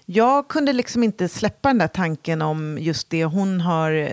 jag 0.07 0.49
kunde 0.49 0.73
liksom 0.73 1.03
inte 1.03 1.29
släppa 1.29 1.69
den 1.69 1.79
där 1.79 1.89
tanken 1.89 2.43
om 2.43 2.79
just 2.81 3.11
det 3.11 3.25
hon 3.25 3.61
har 3.61 3.93
eh, 3.93 4.11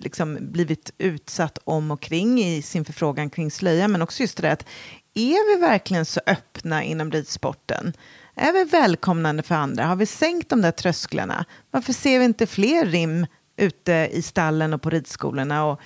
liksom 0.00 0.38
blivit 0.40 0.92
utsatt 0.98 1.58
om 1.64 1.90
och 1.90 2.00
kring 2.00 2.40
i 2.42 2.62
sin 2.62 2.84
förfrågan 2.84 3.30
kring 3.30 3.50
slöja. 3.50 3.88
Men 3.88 4.02
också 4.02 4.22
just 4.22 4.36
det 4.36 4.42
där 4.42 4.52
att 4.52 4.66
är 5.14 5.54
vi 5.54 5.60
verkligen 5.60 6.04
så 6.04 6.20
öppna 6.26 6.82
inom 6.82 7.10
ridsporten? 7.10 7.92
Är 8.34 8.52
vi 8.52 8.64
välkomnande 8.64 9.42
för 9.42 9.54
andra? 9.54 9.84
Har 9.84 9.96
vi 9.96 10.06
sänkt 10.06 10.48
de 10.48 10.62
där 10.62 10.70
trösklarna? 10.70 11.44
Varför 11.70 11.92
ser 11.92 12.18
vi 12.18 12.24
inte 12.24 12.46
fler 12.46 12.86
rim 12.86 13.26
ute 13.56 14.08
i 14.12 14.22
stallen 14.22 14.72
och 14.72 14.82
på 14.82 14.90
ridskolorna? 14.90 15.64
Och 15.64 15.80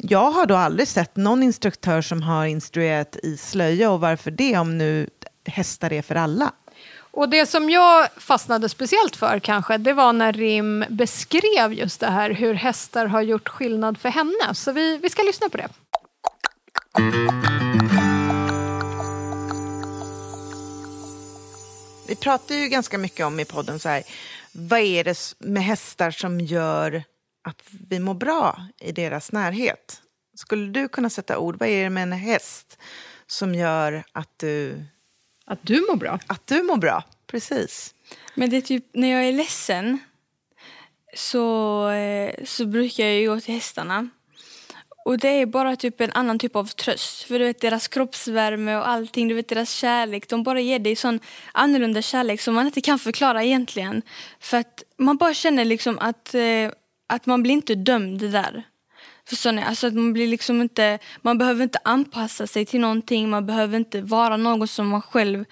jag 0.00 0.30
har 0.30 0.46
då 0.46 0.56
aldrig 0.56 0.88
sett 0.88 1.16
någon 1.16 1.42
instruktör 1.42 2.02
som 2.02 2.22
har 2.22 2.46
instruerat 2.46 3.16
i 3.22 3.36
slöja 3.36 3.90
och 3.90 4.00
varför 4.00 4.30
det 4.30 4.58
om 4.58 4.78
nu 4.78 5.10
hästar 5.46 5.92
är 5.92 6.02
för 6.02 6.14
alla? 6.14 6.52
Och 7.10 7.28
det 7.28 7.46
som 7.46 7.70
jag 7.70 8.08
fastnade 8.16 8.68
speciellt 8.68 9.16
för 9.16 9.38
kanske, 9.38 9.78
det 9.78 9.92
var 9.92 10.12
när 10.12 10.32
Rim 10.32 10.84
beskrev 10.88 11.72
just 11.72 12.00
det 12.00 12.06
här 12.06 12.30
hur 12.30 12.54
hästar 12.54 13.06
har 13.06 13.22
gjort 13.22 13.48
skillnad 13.48 13.98
för 13.98 14.08
henne. 14.08 14.54
Så 14.54 14.72
vi, 14.72 14.98
vi 14.98 15.10
ska 15.10 15.22
lyssna 15.22 15.48
på 15.48 15.56
det. 15.56 15.68
Vi 22.08 22.16
pratar 22.16 22.54
ju 22.54 22.68
ganska 22.68 22.98
mycket 22.98 23.26
om 23.26 23.40
i 23.40 23.44
podden 23.44 23.78
så 23.78 23.88
här, 23.88 24.02
vad 24.52 24.80
är 24.80 25.04
det 25.04 25.34
med 25.38 25.62
hästar 25.62 26.10
som 26.10 26.40
gör 26.40 27.04
att 27.48 27.62
vi 27.88 27.98
mår 28.00 28.14
bra 28.14 28.60
i 28.80 28.92
deras 28.92 29.32
närhet? 29.32 30.02
Skulle 30.34 30.70
du 30.70 30.88
kunna 30.88 31.10
sätta 31.10 31.38
ord, 31.38 31.56
vad 31.58 31.68
är 31.68 31.84
det 31.84 31.90
med 31.90 32.02
en 32.02 32.12
häst 32.12 32.78
som 33.26 33.54
gör 33.54 34.04
att 34.12 34.38
du, 34.38 34.84
Att 35.46 35.58
du 35.62 35.80
mår 35.90 35.96
bra. 35.96 36.18
att 36.26 36.46
du 36.46 36.62
mår 36.62 36.76
bra? 36.76 37.04
Precis. 37.26 37.94
Men 38.34 38.50
det 38.50 38.56
är 38.56 38.60
typ 38.60 38.84
när 38.92 39.08
jag 39.08 39.24
är 39.24 39.32
ledsen 39.32 39.98
så, 41.16 41.88
eh, 41.90 42.34
så 42.44 42.66
brukar 42.66 43.04
jag 43.04 43.14
ju 43.14 43.28
gå 43.28 43.40
till 43.40 43.54
hästarna. 43.54 44.08
Och 45.04 45.18
det 45.18 45.28
är 45.28 45.46
bara 45.46 45.76
typ 45.76 46.00
en 46.00 46.12
annan 46.12 46.38
typ 46.38 46.56
av 46.56 46.64
tröst. 46.64 47.22
För 47.22 47.38
du 47.38 47.44
vet 47.44 47.60
deras 47.60 47.88
kroppsvärme 47.88 48.76
och 48.76 48.88
allting, 48.88 49.28
du 49.28 49.34
vet 49.34 49.48
deras 49.48 49.70
kärlek. 49.70 50.28
De 50.28 50.42
bara 50.42 50.60
ger 50.60 50.78
dig 50.78 50.96
sån 50.96 51.20
annorlunda 51.52 52.02
kärlek 52.02 52.40
som 52.40 52.54
man 52.54 52.66
inte 52.66 52.80
kan 52.80 52.98
förklara 52.98 53.44
egentligen. 53.44 54.02
För 54.40 54.56
att 54.56 54.82
man 54.98 55.16
bara 55.16 55.34
känner 55.34 55.64
liksom 55.64 55.98
att, 55.98 56.34
eh, 56.34 56.70
att 57.08 57.26
man 57.26 57.42
blir 57.42 57.52
inte 57.52 57.74
dömd 57.74 58.20
där. 58.20 58.64
Förstår 59.28 59.52
ni? 59.52 59.62
Alltså 59.62 59.86
att 59.86 59.94
man 59.94 60.12
blir 60.12 60.26
liksom 60.26 60.62
inte, 60.62 60.98
man 61.22 61.38
behöver 61.38 61.62
inte 61.62 61.78
anpassa 61.84 62.46
sig 62.46 62.66
till 62.66 62.80
någonting, 62.80 63.30
man 63.30 63.46
behöver 63.46 63.76
inte 63.76 64.00
vara 64.00 64.36
någon 64.36 64.68
som 64.68 64.88
man 64.88 65.02
själv 65.02 65.44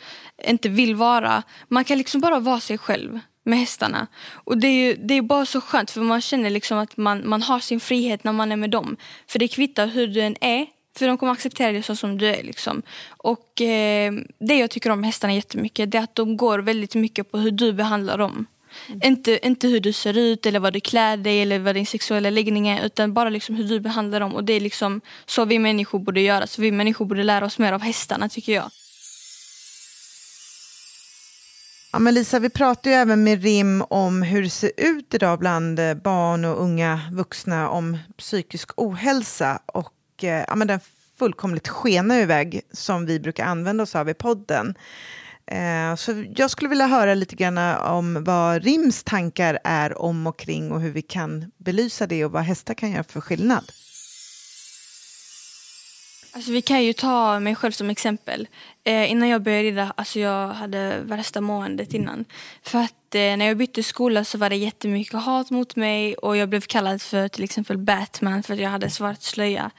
inte 0.45 0.69
vill 0.69 0.95
vara. 0.95 1.43
Man 1.69 1.85
kan 1.85 1.99
liksom 1.99 2.21
bara 2.21 2.41
vara 2.41 2.61
sig 2.61 2.79
själv 2.79 3.21
med 3.45 3.59
hästarna. 3.59 4.07
Och 4.29 4.59
det 4.59 4.67
är 4.67 4.87
ju 4.87 4.95
det 4.95 5.15
är 5.15 5.23
bara 5.23 5.47
så 5.47 5.61
skönt 5.61 5.91
för 5.91 6.01
man 6.01 6.21
känner 6.21 6.51
liksom 6.51 6.79
att 6.79 6.97
man, 6.97 7.29
man 7.29 7.43
har 7.43 7.61
sin 7.61 7.81
frihet 7.81 8.25
när 8.25 8.33
man 8.33 8.53
är 8.53 8.57
med 8.57 8.71
dem. 8.71 8.97
För 9.29 9.39
det 9.39 9.49
kvittar 9.49 9.87
hur 9.87 10.07
du 10.07 10.21
än 10.21 10.37
är, 10.41 10.67
för 10.99 11.07
de 11.07 11.19
kommer 11.19 11.33
acceptera 11.33 11.73
dig 11.73 11.83
så 11.83 11.97
som 11.97 12.19
du 12.19 12.27
är. 12.27 12.43
Liksom. 12.43 12.83
Och 13.09 13.61
eh, 13.61 14.13
det 14.39 14.59
jag 14.59 14.71
tycker 14.71 14.91
om 14.91 15.03
hästarna 15.03 15.35
jättemycket 15.35 15.91
det 15.91 15.99
är 15.99 16.03
att 16.03 16.15
de 16.15 16.37
går 16.37 16.59
väldigt 16.59 16.95
mycket 16.95 17.33
på 17.33 17.39
hur 17.39 17.51
du 17.51 17.73
behandlar 17.73 18.19
dem. 18.19 18.47
Mm. 18.89 19.01
Inte, 19.05 19.47
inte 19.47 19.69
hur 19.69 19.81
du 19.81 19.93
ser 19.93 20.19
ut 20.19 20.47
eller 20.47 20.61
vad 20.61 20.73
du 20.73 20.81
klär 20.81 21.17
dig 21.17 21.43
eller 21.43 21.59
vad 21.59 21.75
din 21.75 21.87
sexuella 21.87 22.31
läggning 22.31 22.69
är 22.69 22.87
utan 22.87 23.15
bara 23.15 23.29
liksom 23.29 23.55
hur 23.55 23.65
du 23.65 23.81
behandlar 23.81 24.21
dem. 24.21 24.35
Och 24.35 24.45
det 24.45 24.53
är 24.53 24.61
liksom 24.61 25.01
så 25.27 25.45
vi 25.45 25.59
människor 25.59 25.99
borde 25.99 26.21
göra. 26.21 26.47
Så 26.47 26.63
vi 26.63 26.73
människor 26.73 27.05
borde 27.05 27.23
lära 27.23 27.45
oss 27.45 27.59
mer 27.59 27.73
av 27.73 27.83
hästarna 27.83 28.29
tycker 28.29 28.53
jag. 28.53 28.71
Ja, 31.93 31.99
men 31.99 32.15
Lisa, 32.15 32.39
vi 32.39 32.51
pratar 32.51 32.91
ju 32.91 32.97
även 32.97 33.25
med 33.25 33.43
RIM 33.43 33.83
om 33.83 34.23
hur 34.23 34.43
det 34.43 34.51
ser 34.51 34.73
ut 34.77 35.15
idag 35.15 35.39
bland 35.39 35.79
eh, 35.79 35.95
barn 35.95 36.45
och 36.45 36.63
unga 36.63 37.01
vuxna 37.13 37.69
om 37.69 37.99
psykisk 38.17 38.71
ohälsa. 38.77 39.59
Och 39.67 40.25
eh, 40.25 40.45
ja, 40.49 40.55
men 40.57 40.69
den 40.69 40.81
fullkomligt 41.19 41.69
skena 41.69 42.21
iväg 42.21 42.61
som 42.73 43.07
vi 43.07 43.21
brukar 43.21 43.45
använda 43.45 43.83
oss 43.83 43.97
av 43.97 44.09
i 44.09 44.15
podden. 44.15 44.75
Eh, 45.47 45.95
så 45.97 46.25
jag 46.37 46.51
skulle 46.51 46.69
vilja 46.69 46.87
höra 46.87 47.15
lite 47.15 47.37
grann 47.37 47.59
om 47.79 48.25
vad 48.25 48.65
RIMs 48.65 49.05
tankar 49.05 49.59
är 49.65 50.03
om 50.03 50.27
och 50.27 50.39
kring 50.39 50.73
och 50.73 50.81
hur 50.81 50.91
vi 50.91 51.03
kan 51.03 51.53
belysa 51.59 52.07
det 52.07 52.25
och 52.25 52.33
vad 52.33 52.43
hästar 52.43 52.75
kan 52.75 52.91
göra 52.91 53.05
för 53.05 53.21
skillnad. 53.21 53.65
Alltså, 56.37 56.53
vi 56.53 56.63
kan 56.63 56.85
ju 56.85 56.93
ta 56.93 57.41
mig 57.41 57.55
själv 57.55 57.73
som 57.73 57.91
exempel. 57.91 58.49
Eh, 58.85 59.11
innan 59.11 59.29
jag 59.29 59.43
började 59.43 59.63
rida, 59.63 59.93
alltså 59.97 60.21
jag 60.21 60.49
hade 60.49 61.01
värsta 61.01 61.41
måendet 61.41 61.95
innan. 61.95 62.25
För 62.63 62.79
att 62.79 63.15
eh, 63.15 63.21
när 63.21 63.47
jag 63.47 63.57
bytte 63.57 63.83
skola 63.83 64.25
så 64.25 64.39
var 64.39 64.51
det 64.51 64.57
jättemycket 64.57 65.23
hat 65.23 65.51
mot 65.51 65.77
mig 65.77 66.15
och 66.15 66.37
jag 66.37 66.49
blev 66.49 66.61
kallad 66.61 67.03
för 67.03 67.29
till 67.29 67.45
exempel 67.45 67.79
Batman 67.79 68.43
för 68.43 68.55
att 68.55 68.61
jag 68.61 68.71
hade 68.71 68.91
svart 68.91 69.23
slöja. 69.23 69.71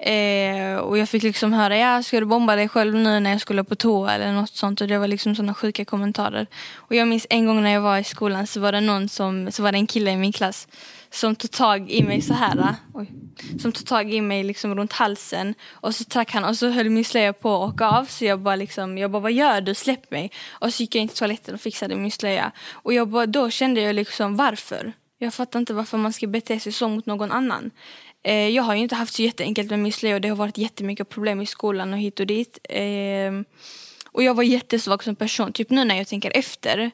Eh, 0.00 0.76
och 0.76 0.98
jag 0.98 1.08
fick 1.08 1.22
liksom 1.22 1.52
höra, 1.52 1.76
ja 1.76 2.02
ska 2.02 2.20
du 2.20 2.26
bomba 2.26 2.56
dig 2.56 2.68
själv 2.68 2.94
nu 2.94 3.20
när 3.20 3.30
jag 3.30 3.40
skulle 3.40 3.64
på 3.64 3.74
toa 3.74 4.14
eller 4.14 4.32
något 4.32 4.54
sånt. 4.54 4.80
Och 4.80 4.88
det 4.88 4.98
var 4.98 5.08
liksom 5.08 5.34
sådana 5.34 5.54
sjuka 5.54 5.84
kommentarer. 5.84 6.46
Och 6.74 6.94
jag 6.94 7.08
minns 7.08 7.26
en 7.30 7.46
gång 7.46 7.62
när 7.62 7.70
jag 7.70 7.80
var 7.80 7.98
i 7.98 8.04
skolan 8.04 8.46
så 8.46 8.60
var 8.60 8.72
det 8.72 8.80
någon 8.80 9.08
som, 9.08 9.52
så 9.52 9.62
var 9.62 9.72
det 9.72 9.78
en 9.78 9.86
kille 9.86 10.10
i 10.10 10.16
min 10.16 10.32
klass 10.32 10.68
som 11.10 11.36
tog 11.36 11.50
tag 11.50 11.90
i 11.90 12.02
mig 12.02 12.20
så 12.22 12.34
här. 12.34 12.74
Oj, 12.94 13.10
som 13.60 13.72
tog 13.72 13.86
tag 13.86 14.14
i 14.14 14.20
mig 14.20 14.44
liksom 14.44 14.74
runt 14.74 14.92
halsen. 14.92 15.54
Och 15.70 15.94
så 15.94 16.04
track 16.04 16.32
han 16.32 16.44
och 16.44 16.56
så 16.56 16.68
höll 16.68 16.90
min 16.90 17.04
slöja 17.04 17.32
på 17.32 17.54
att 17.54 17.74
åka 17.74 17.86
av. 17.86 18.04
Så 18.04 18.24
jag 18.24 18.40
bara 18.40 18.56
liksom, 18.56 18.98
jag 18.98 19.10
bara 19.10 19.22
vad 19.22 19.32
gör 19.32 19.60
du? 19.60 19.74
Släpp 19.74 20.10
mig. 20.10 20.30
Och 20.50 20.74
så 20.74 20.82
gick 20.82 20.94
jag 20.94 21.02
in 21.02 21.08
till 21.08 21.18
toaletten 21.18 21.54
och 21.54 21.60
fixade 21.60 21.96
min 21.96 22.10
slöja. 22.10 22.52
Och 22.72 22.92
jag 22.92 23.08
bara, 23.08 23.26
då 23.26 23.50
kände 23.50 23.80
jag 23.80 23.94
liksom 23.94 24.36
varför? 24.36 24.92
Jag 25.20 25.34
fattar 25.34 25.58
inte 25.58 25.74
varför 25.74 25.98
man 25.98 26.12
ska 26.12 26.26
bete 26.26 26.60
sig 26.60 26.72
så 26.72 26.88
mot 26.88 27.06
någon 27.06 27.32
annan. 27.32 27.70
Eh, 28.28 28.48
jag 28.48 28.62
har 28.62 28.74
ju 28.74 28.80
inte 28.80 28.94
haft 28.94 29.14
så 29.14 29.22
jätteenkelt 29.22 29.70
med 29.70 29.78
min 29.78 29.92
slöja 29.92 30.14
och 30.14 30.20
det 30.20 30.28
har 30.28 30.36
varit 30.36 30.58
jättemycket 30.58 31.08
problem 31.08 31.40
i 31.40 31.46
skolan 31.46 31.92
och 31.92 31.98
hit 31.98 32.20
och 32.20 32.26
dit. 32.26 32.58
Eh, 32.68 33.32
och 34.12 34.22
jag 34.22 34.34
var 34.34 34.42
jättesvag 34.42 35.04
som 35.04 35.16
person. 35.16 35.52
Typ 35.52 35.70
nu 35.70 35.84
när 35.84 35.94
jag 35.94 36.06
tänker 36.06 36.32
efter. 36.34 36.90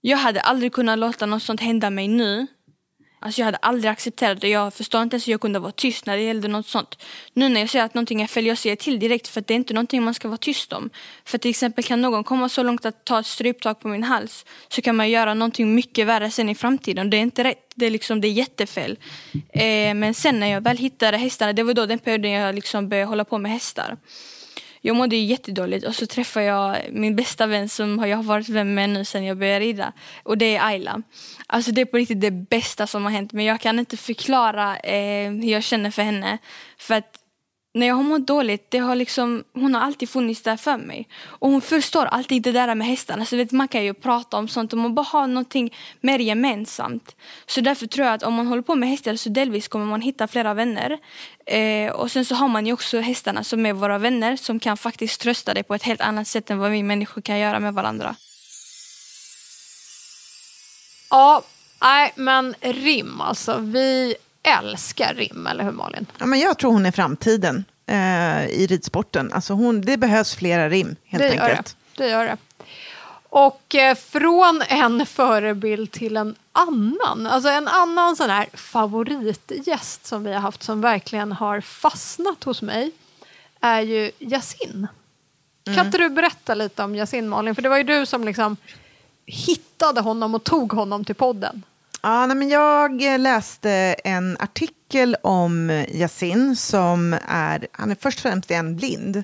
Jag 0.00 0.16
hade 0.16 0.40
aldrig 0.40 0.72
kunnat 0.72 0.98
låta 0.98 1.26
något 1.26 1.42
sånt 1.42 1.60
hända 1.60 1.90
mig 1.90 2.08
nu. 2.08 2.46
Alltså 3.24 3.40
jag 3.40 3.44
hade 3.44 3.58
aldrig 3.58 3.90
accepterat 3.90 4.40
det. 4.40 4.48
Jag 4.48 4.74
förstår 4.74 5.02
inte 5.02 5.14
ens 5.14 5.28
hur 5.28 5.32
jag 5.32 5.40
kunde 5.40 5.58
vara 5.58 5.72
tyst 5.72 6.06
när 6.06 6.16
det 6.16 6.22
gällde 6.22 6.48
något 6.48 6.66
sånt. 6.66 6.98
Nu 7.32 7.48
när 7.48 7.60
jag 7.60 7.70
ser 7.70 7.82
att 7.82 7.94
någonting 7.94 8.22
är 8.22 8.26
fel, 8.26 8.46
jag 8.46 8.58
säger 8.58 8.76
till 8.76 8.98
direkt 8.98 9.28
för 9.28 9.40
att 9.40 9.46
det 9.46 9.54
är 9.54 9.56
inte 9.56 9.74
någonting 9.74 10.02
man 10.02 10.14
ska 10.14 10.28
vara 10.28 10.38
tyst 10.38 10.72
om. 10.72 10.90
För 11.24 11.38
till 11.38 11.50
exempel 11.50 11.84
kan 11.84 12.00
någon 12.00 12.24
komma 12.24 12.48
så 12.48 12.62
långt 12.62 12.86
att 12.86 13.04
ta 13.04 13.20
ett 13.20 13.26
stryptag 13.26 13.80
på 13.80 13.88
min 13.88 14.02
hals 14.02 14.44
så 14.68 14.82
kan 14.82 14.96
man 14.96 15.10
göra 15.10 15.34
någonting 15.34 15.74
mycket 15.74 16.06
värre 16.06 16.30
sen 16.30 16.48
i 16.48 16.54
framtiden. 16.54 17.10
Det 17.10 17.16
är 17.16 17.20
inte 17.20 17.44
rätt. 17.44 17.72
Det 17.74 17.86
är, 17.86 17.90
liksom, 17.90 18.20
det 18.20 18.28
är 18.28 18.32
jättefel. 18.32 18.98
Eh, 19.52 19.94
men 19.94 20.14
sen 20.14 20.40
när 20.40 20.46
jag 20.46 20.60
väl 20.60 20.76
hittade 20.76 21.16
hästarna, 21.16 21.52
det 21.52 21.62
var 21.62 21.74
då 21.74 21.86
den 21.86 21.98
perioden 21.98 22.30
jag 22.30 22.54
liksom 22.54 22.88
började 22.88 23.08
hålla 23.08 23.24
på 23.24 23.38
med 23.38 23.52
hästar. 23.52 23.96
Jag 24.86 24.96
mådde 24.96 25.16
ju 25.16 25.24
jättedåligt 25.24 25.86
och 25.86 25.94
så 25.94 26.06
träffade 26.06 26.46
jag 26.46 26.76
min 26.92 27.16
bästa 27.16 27.46
vän 27.46 27.68
som 27.68 28.08
jag 28.08 28.16
har 28.16 28.22
varit 28.22 28.48
vän 28.48 28.74
med 28.74 28.90
nu 28.90 29.04
sen 29.04 29.24
jag 29.24 29.38
började 29.38 29.64
rida. 29.64 29.92
Och 30.22 30.38
det 30.38 30.56
är 30.56 30.66
Ayla. 30.66 31.02
Alltså 31.46 31.72
det 31.72 31.80
är 31.80 31.84
på 31.84 31.96
riktigt 31.96 32.20
det 32.20 32.30
bästa 32.30 32.86
som 32.86 33.04
har 33.04 33.10
hänt 33.10 33.32
men 33.32 33.44
jag 33.44 33.60
kan 33.60 33.78
inte 33.78 33.96
förklara 33.96 34.76
eh, 34.76 35.30
hur 35.30 35.52
jag 35.52 35.62
känner 35.62 35.90
för 35.90 36.02
henne. 36.02 36.38
För 36.78 36.94
att 36.94 37.23
när 37.74 37.86
jag 37.86 37.94
har 37.94 38.02
mått 38.02 38.26
dåligt, 38.26 38.70
det 38.70 38.78
har 38.78 38.94
liksom, 38.94 39.44
hon 39.52 39.74
har 39.74 39.82
alltid 39.82 40.08
funnits 40.08 40.42
där 40.42 40.56
för 40.56 40.76
mig. 40.76 41.08
Och 41.22 41.50
hon 41.50 41.60
förstår 41.60 42.06
alltid 42.06 42.42
det 42.42 42.52
där 42.52 42.74
med 42.74 42.86
hästarna. 42.86 43.24
Så 43.24 43.36
vet, 43.36 43.52
man 43.52 43.68
kan 43.68 43.84
ju 43.84 43.94
prata 43.94 44.36
om 44.36 44.48
sånt 44.48 44.72
och 44.72 44.78
man 44.78 44.94
bara 44.94 45.06
har 45.06 45.26
någonting 45.26 45.74
mer 46.00 46.18
gemensamt. 46.18 47.16
Så 47.46 47.60
därför 47.60 47.86
tror 47.86 48.06
jag 48.06 48.14
att 48.14 48.22
om 48.22 48.34
man 48.34 48.46
håller 48.46 48.62
på 48.62 48.74
med 48.74 48.88
hästar 48.88 49.16
så 49.16 49.28
delvis 49.28 49.68
kommer 49.68 49.86
man 49.86 50.00
hitta 50.00 50.28
flera 50.28 50.54
vänner. 50.54 50.98
Eh, 51.46 51.92
och 51.92 52.10
sen 52.10 52.24
så 52.24 52.34
har 52.34 52.48
man 52.48 52.66
ju 52.66 52.72
också 52.72 53.00
hästarna 53.00 53.44
som 53.44 53.66
är 53.66 53.72
våra 53.72 53.98
vänner 53.98 54.36
som 54.36 54.60
kan 54.60 54.76
faktiskt 54.76 55.20
trösta 55.20 55.54
dig 55.54 55.62
på 55.62 55.74
ett 55.74 55.82
helt 55.82 56.00
annat 56.00 56.28
sätt 56.28 56.50
än 56.50 56.58
vad 56.58 56.70
vi 56.70 56.82
människor 56.82 57.22
kan 57.22 57.38
göra 57.38 57.60
med 57.60 57.74
varandra. 57.74 58.16
Ja, 61.10 61.42
nej 61.82 62.12
men 62.14 62.54
rim 62.60 63.20
alltså. 63.20 63.58
Vi 63.58 64.14
älskar 64.44 65.14
rim, 65.14 65.46
eller 65.46 65.64
hur 65.64 65.72
Malin? 65.72 66.06
Ja, 66.18 66.26
men 66.26 66.40
jag 66.40 66.58
tror 66.58 66.72
hon 66.72 66.86
är 66.86 66.90
framtiden 66.92 67.64
eh, 67.86 68.44
i 68.46 68.66
ridsporten. 68.70 69.32
Alltså 69.32 69.52
hon, 69.52 69.80
det 69.80 69.96
behövs 69.96 70.34
flera 70.34 70.68
rim, 70.68 70.96
helt 71.04 71.22
det 71.22 71.30
enkelt. 71.30 71.76
Det. 71.96 72.02
det 72.04 72.10
gör 72.10 72.24
det. 72.24 72.36
Och 73.28 73.74
eh, 73.74 73.94
från 73.94 74.62
en 74.68 75.06
förebild 75.06 75.90
till 75.92 76.16
en 76.16 76.34
annan. 76.52 77.26
Alltså 77.26 77.48
en 77.50 77.68
annan 77.68 78.16
sån 78.16 78.30
här 78.30 78.46
favoritgäst 78.52 80.06
som 80.06 80.24
vi 80.24 80.32
har 80.32 80.40
haft 80.40 80.62
som 80.62 80.80
verkligen 80.80 81.32
har 81.32 81.60
fastnat 81.60 82.44
hos 82.44 82.62
mig 82.62 82.90
är 83.60 83.80
ju 83.80 84.10
Yasin. 84.18 84.86
Kan 85.64 85.74
Mm. 85.74 85.86
inte 85.86 85.98
du 85.98 86.08
berätta 86.08 86.54
lite 86.54 86.82
om 86.84 86.94
Yasin 86.94 87.28
Malin? 87.28 87.54
För 87.54 87.62
det 87.62 87.68
var 87.68 87.76
ju 87.76 87.82
du 87.82 88.06
som 88.06 88.24
liksom 88.24 88.56
hittade 89.26 90.00
honom 90.00 90.34
och 90.34 90.44
tog 90.44 90.72
honom 90.72 91.04
till 91.04 91.14
podden. 91.14 91.62
Ja, 92.04 92.26
nej, 92.26 92.36
men 92.36 92.48
jag 92.48 93.12
eh, 93.12 93.18
läste 93.18 93.70
en 94.04 94.36
artikel 94.40 95.16
om 95.22 95.70
Yasin 95.70 96.56
som 96.56 97.16
är, 97.28 97.66
han 97.72 97.90
är 97.90 97.96
först 98.00 98.18
och 98.18 98.22
främst 98.22 98.50
en 98.50 98.76
blind. 98.76 99.22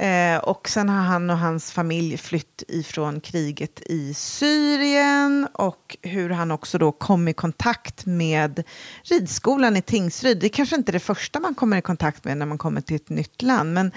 Eh, 0.00 0.38
och 0.38 0.68
sen 0.68 0.88
har 0.88 1.02
han 1.02 1.30
och 1.30 1.38
hans 1.38 1.72
familj 1.72 2.16
flytt 2.16 2.62
ifrån 2.68 3.20
kriget 3.20 3.80
i 3.86 4.14
Syrien 4.14 5.48
och 5.52 5.96
hur 6.02 6.30
han 6.30 6.50
också 6.50 6.78
då 6.78 6.92
kom 6.92 7.28
i 7.28 7.32
kontakt 7.32 8.06
med 8.06 8.62
ridskolan 9.02 9.76
i 9.76 9.82
Tingsryd. 9.82 10.38
Det 10.38 10.46
är 10.46 10.48
kanske 10.48 10.76
inte 10.76 10.92
det 10.92 11.00
första 11.00 11.40
man 11.40 11.54
kommer 11.54 11.76
i 11.76 11.82
kontakt 11.82 12.24
med 12.24 12.36
när 12.36 12.46
man 12.46 12.58
kommer 12.58 12.80
till 12.80 12.96
ett 12.96 13.08
nytt 13.08 13.42
land, 13.42 13.74
men 13.74 13.92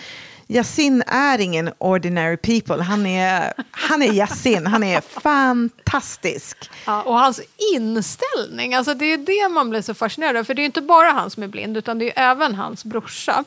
Yasin 0.47 1.04
är 1.08 1.39
ingen 1.39 1.70
ordinary 1.78 2.38
people. 2.38 2.84
Han 2.84 3.06
är, 3.06 3.54
han 3.72 4.02
är 4.02 4.14
Yasin, 4.14 4.68
han 4.68 4.84
är 4.84 5.02
fantastisk. 5.02 6.70
Ja, 6.86 7.02
och 7.02 7.20
hans 7.20 7.41
inställning, 7.76 8.74
alltså 8.74 8.93
det 8.93 9.06
är 9.06 9.18
det 9.18 9.54
man 9.54 9.70
blir 9.70 9.82
så 9.82 9.93
fascinerad 9.93 10.38
av. 10.38 10.43
För 10.43 10.54
det 10.54 10.62
är 10.62 10.66
inte 10.66 10.82
bara 10.82 11.12
han 11.12 11.30
som 11.30 11.43
är 11.43 11.47
blind, 11.47 11.78
utan 11.78 12.00
det 12.00 12.20
är 12.20 12.32
även 12.32 12.56
hans 12.56 12.86
brorsa. 12.86 13.43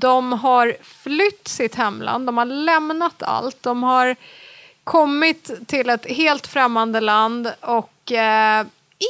De 0.00 0.32
har 0.32 0.76
flytt 0.82 1.48
sitt 1.48 1.74
hemland, 1.74 2.26
de 2.26 2.38
har 2.38 2.44
lämnat 2.44 3.22
allt. 3.22 3.62
De 3.62 3.82
har 3.82 4.16
kommit 4.84 5.50
till 5.66 5.90
ett 5.90 6.06
helt 6.06 6.46
främmande 6.46 7.00
land 7.00 7.52
och 7.60 8.12
eh, 8.12 8.66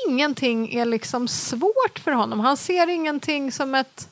ingenting 0.08 0.74
är 0.74 0.84
liksom 0.84 1.28
svårt 1.28 1.98
för 2.04 2.12
honom. 2.12 2.40
Han 2.40 2.56
ser 2.56 2.86
ingenting 2.86 3.52
som 3.52 3.74
ett 3.74 4.08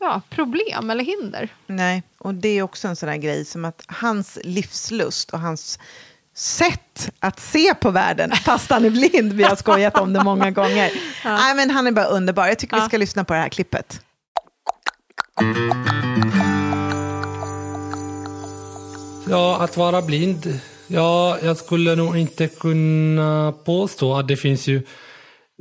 ja, 0.00 0.20
problem 0.30 0.90
eller 0.90 1.04
hinder. 1.04 1.48
Nej, 1.66 2.02
och 2.18 2.34
det 2.34 2.48
är 2.48 2.62
också 2.62 2.88
en 2.88 2.96
sån 2.96 3.08
här 3.08 3.16
grej 3.16 3.44
som 3.44 3.64
att 3.64 3.82
hans 3.86 4.38
livslust 4.44 5.30
och 5.30 5.40
hans 5.40 5.78
sätt 6.34 7.10
att 7.18 7.40
se 7.40 7.74
på 7.74 7.90
världen, 7.90 8.32
fast 8.44 8.70
han 8.70 8.84
är 8.84 8.90
blind, 8.90 9.32
vi 9.32 9.42
har 9.42 9.56
skojat 9.56 9.98
om 9.98 10.12
det 10.12 10.24
många 10.24 10.50
gånger. 10.50 10.92
Nej, 11.24 11.54
men 11.54 11.70
han 11.70 11.86
är 11.86 11.92
bara 11.92 12.06
underbar. 12.06 12.46
Jag 12.46 12.58
tycker 12.58 12.80
vi 12.80 12.86
ska 12.86 12.96
lyssna 12.96 13.24
på 13.24 13.34
det 13.34 13.40
här 13.40 13.48
klippet. 13.48 14.00
Ja, 19.28 19.56
att 19.60 19.76
vara 19.76 20.02
blind. 20.02 20.60
Ja, 20.86 21.38
jag 21.42 21.56
skulle 21.56 21.96
nog 21.96 22.16
inte 22.16 22.48
kunna 22.48 23.52
påstå 23.64 24.14
att 24.14 24.28
det 24.28 24.36
finns 24.36 24.66
ju 24.66 24.82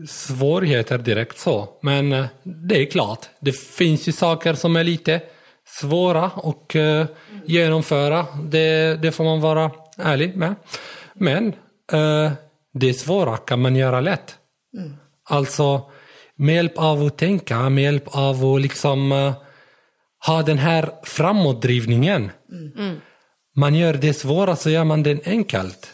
svårigheter 0.08 0.98
direkt 0.98 1.38
så. 1.38 1.70
Men 1.82 2.14
eh, 2.14 2.26
det 2.44 2.82
är 2.82 2.86
klart, 2.86 3.30
det 3.40 3.52
finns 3.52 4.08
ju 4.08 4.12
saker 4.12 4.54
som 4.54 4.76
är 4.76 4.84
lite 4.84 5.22
svåra 5.66 6.26
att 6.26 6.76
eh, 6.76 7.06
genomföra. 7.46 8.26
Det, 8.44 8.96
det 9.02 9.12
får 9.12 9.24
man 9.24 9.42
vara 9.42 9.72
ärlig 9.98 10.36
med. 10.36 10.56
Men 11.14 11.48
eh, 11.92 12.32
det 12.74 12.94
svåra 12.94 13.38
kan 13.38 13.62
man 13.62 13.76
göra 13.76 14.02
lätt. 14.02 14.36
Alltså 15.30 15.82
med 16.36 16.56
hjälp 16.56 16.78
av 16.78 17.04
att 17.04 17.18
tänka, 17.18 17.70
med 17.70 17.84
hjälp 17.84 18.08
av 18.08 18.46
att 18.46 18.62
liksom 18.62 19.34
ha 20.26 20.44
den 20.44 20.58
här 20.58 20.92
framåtdrivningen. 21.04 22.32
Man 23.56 23.76
gör 23.76 23.94
det 23.94 24.14
svåra 24.14 24.56
så 24.56 24.70
gör 24.70 24.84
man 24.84 25.04
det 25.04 25.28
enkelt. 25.28 25.92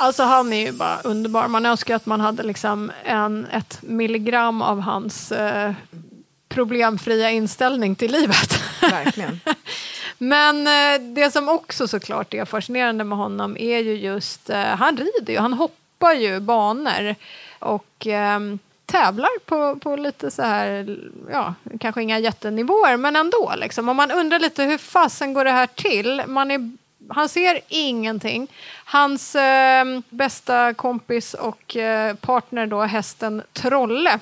Alltså 0.00 0.22
han 0.22 0.52
är 0.52 0.66
ju 0.66 0.72
bara 0.72 1.00
underbar. 1.00 1.48
Man 1.48 1.66
önskar 1.66 1.96
att 1.96 2.06
man 2.06 2.20
hade 2.20 2.42
liksom 2.42 2.92
en, 3.04 3.46
ett 3.46 3.78
milligram 3.82 4.62
av 4.62 4.80
hans 4.80 5.32
eh, 5.32 5.72
problemfria 6.48 7.30
inställning 7.30 7.94
till 7.94 8.12
livet. 8.12 8.60
Verkligen. 8.80 9.40
Men 10.18 10.66
eh, 10.66 11.14
det 11.14 11.30
som 11.30 11.48
också 11.48 11.88
såklart 11.88 12.34
är 12.34 12.44
fascinerande 12.44 13.04
med 13.04 13.18
honom 13.18 13.56
är 13.56 13.78
ju 13.78 13.94
just, 13.94 14.50
eh, 14.50 14.64
han 14.64 14.96
rider 14.96 15.32
ju, 15.32 15.38
han 15.38 15.52
hoppar 15.52 16.12
ju 16.12 16.40
banor 16.40 17.14
och 17.58 18.06
eh, 18.06 18.40
tävlar 18.88 19.38
på, 19.46 19.76
på 19.76 19.96
lite 19.96 20.30
så 20.30 20.42
här, 20.42 20.98
ja, 21.30 21.54
kanske 21.80 22.02
inga 22.02 22.18
jättenivåer, 22.18 22.96
men 22.96 23.16
ändå 23.16 23.52
liksom. 23.56 23.88
Och 23.88 23.96
man 23.96 24.10
undrar 24.10 24.38
lite 24.38 24.62
hur 24.64 24.78
fasen 24.78 25.34
går 25.34 25.44
det 25.44 25.50
här 25.50 25.66
till? 25.66 26.22
Man 26.26 26.50
är, 26.50 26.70
han 27.08 27.28
ser 27.28 27.60
ingenting. 27.68 28.48
Hans 28.84 29.34
eh, 29.34 29.84
bästa 30.08 30.74
kompis 30.74 31.34
och 31.34 31.76
eh, 31.76 32.14
partner 32.14 32.66
då, 32.66 32.82
hästen 32.82 33.42
Trolle, 33.52 34.18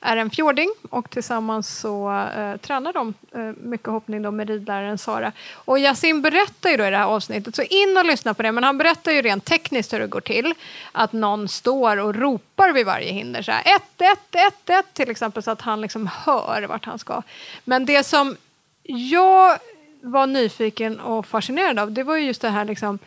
är 0.00 0.16
en 0.16 0.30
fjording 0.30 0.70
och 0.90 1.10
tillsammans 1.10 1.78
så 1.78 2.12
eh, 2.36 2.56
tränar 2.56 2.92
de 2.92 3.14
eh, 3.34 3.40
mycket 3.40 3.88
hoppning 3.88 4.22
då 4.22 4.30
med 4.30 4.48
ridläraren 4.48 4.98
Sara. 4.98 5.32
Och 5.52 5.78
Yasin 5.78 6.22
berättar 6.22 6.70
ju 6.70 6.76
då 6.76 6.86
i 6.86 6.90
det 6.90 6.96
här 6.96 7.04
avsnittet, 7.04 7.56
så 7.56 7.62
in 7.62 7.96
och 7.98 8.04
lyssna 8.04 8.34
på 8.34 8.42
det, 8.42 8.52
men 8.52 8.64
han 8.64 8.78
berättar 8.78 9.12
ju 9.12 9.22
rent 9.22 9.44
tekniskt 9.44 9.92
hur 9.92 10.00
det 10.00 10.06
går 10.06 10.20
till. 10.20 10.54
Att 10.92 11.12
någon 11.12 11.48
står 11.48 11.96
och 11.96 12.14
ropar 12.14 12.72
vid 12.72 12.86
varje 12.86 13.12
hinder, 13.12 13.42
så 13.42 13.52
här 13.52 13.76
ett, 13.76 14.00
ett, 14.00 14.34
ett, 14.34 14.70
ett 14.70 14.94
till 14.94 15.10
exempel, 15.10 15.42
så 15.42 15.50
att 15.50 15.60
han 15.60 15.80
liksom 15.80 16.10
hör 16.24 16.62
vart 16.62 16.84
han 16.84 16.98
ska. 16.98 17.22
Men 17.64 17.86
det 17.86 18.04
som 18.04 18.36
jag 18.82 19.58
var 20.02 20.26
nyfiken 20.26 21.00
och 21.00 21.26
fascinerad 21.26 21.78
av, 21.78 21.92
det 21.92 22.02
var 22.02 22.16
ju 22.16 22.26
just 22.26 22.42
det 22.42 22.48
här 22.48 22.64
liksom, 22.64 22.98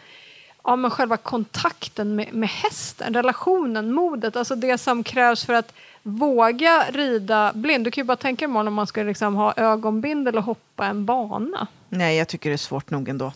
ja, 0.63 0.75
men 0.75 0.91
själva 0.91 1.17
kontakten 1.17 2.15
med, 2.15 2.33
med 2.33 2.49
hästen, 2.49 3.13
relationen, 3.13 3.93
modet, 3.93 4.35
alltså 4.35 4.55
det 4.55 4.77
som 4.77 5.03
krävs 5.03 5.45
för 5.45 5.53
att 5.53 5.73
våga 6.03 6.85
rida 6.91 7.51
blind. 7.55 7.83
Du 7.83 7.91
kan 7.91 8.01
ju 8.01 8.05
bara 8.05 8.17
tänka 8.17 8.47
dig 8.47 8.55
om 8.55 8.73
man 8.73 8.87
ska 8.87 9.03
liksom 9.03 9.35
ha 9.35 9.53
ögonbindel 9.57 10.37
och 10.37 10.43
hoppa 10.43 10.85
en 10.85 11.05
bana. 11.05 11.67
Nej, 11.89 12.17
jag 12.17 12.27
tycker 12.27 12.49
det 12.49 12.55
är 12.55 12.57
svårt 12.57 12.89
nog 12.89 13.09
ändå. 13.09 13.33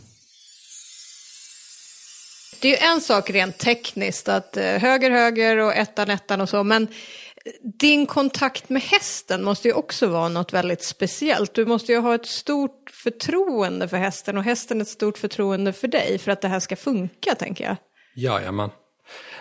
Det 2.61 2.68
är 2.68 2.72
ju 2.72 2.93
en 2.93 3.01
sak 3.01 3.30
rent 3.30 3.57
tekniskt, 3.57 4.30
att 4.30 4.57
eh, 4.57 4.63
höger, 4.63 5.11
höger 5.11 5.57
och 5.57 5.76
ettan, 5.76 6.09
ettan 6.09 6.41
och 6.41 6.49
så, 6.49 6.63
men 6.63 6.88
din 7.61 8.05
kontakt 8.05 8.70
med 8.70 8.82
hästen 8.82 9.43
måste 9.43 9.68
ju 9.68 9.74
också 9.74 10.07
vara 10.07 10.30
något 10.30 10.53
väldigt 10.53 10.84
speciellt. 10.84 11.53
Du 11.53 11.65
måste 11.65 11.91
ju 11.91 11.99
ha 11.99 12.15
ett 12.15 12.26
stort 12.26 12.89
förtroende 12.93 13.88
för 13.88 13.97
hästen 13.97 14.38
och 14.38 14.43
hästen 14.43 14.82
ett 14.82 14.88
stort 14.88 15.18
förtroende 15.18 15.74
för 15.74 15.88
dig 15.88 16.18
för 16.18 16.32
att 16.32 16.41
det 16.41 16.47
här 16.47 16.59
ska 16.59 16.76
funka, 16.76 17.36
tänker 17.36 17.63
jag. 17.63 17.76
Jajamän. 18.15 18.70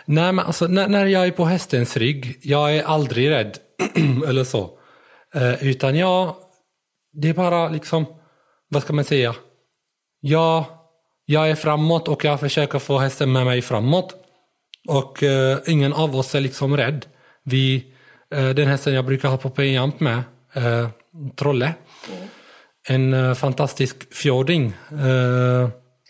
Nej, 0.06 0.32
men 0.32 0.46
alltså, 0.46 0.66
när, 0.66 0.88
när 0.88 1.06
jag 1.06 1.26
är 1.26 1.30
på 1.30 1.44
hästens 1.44 1.96
rygg, 1.96 2.38
jag 2.42 2.76
är 2.76 2.82
aldrig 2.82 3.30
rädd 3.30 3.58
eller 4.28 4.44
så. 4.44 4.78
Eh, 5.34 5.64
utan 5.64 5.96
jag, 5.96 6.34
det 7.12 7.28
är 7.28 7.34
bara 7.34 7.68
liksom, 7.68 8.06
vad 8.68 8.82
ska 8.82 8.92
man 8.92 9.04
säga? 9.04 9.34
Jag, 10.20 10.64
jag 11.24 11.50
är 11.50 11.54
framåt 11.54 12.08
och 12.08 12.24
jag 12.24 12.40
försöker 12.40 12.78
få 12.78 12.98
hästen 12.98 13.32
med 13.32 13.46
mig 13.46 13.62
framåt. 13.62 14.14
Och 14.88 15.22
eh, 15.22 15.58
ingen 15.66 15.92
av 15.92 16.16
oss 16.16 16.34
är 16.34 16.40
liksom 16.40 16.76
rädd. 16.76 17.06
Vi, 17.44 17.86
eh, 18.30 18.48
den 18.48 18.68
hästen 18.68 18.94
jag 18.94 19.04
brukar 19.04 19.28
ha 19.28 19.36
på 19.36 19.50
penjamp 19.50 20.00
med, 20.00 20.22
eh, 20.52 20.88
Trolle. 21.36 21.74
En 22.88 23.14
eh, 23.14 23.34
fantastisk 23.34 24.14
fjording. 24.14 24.72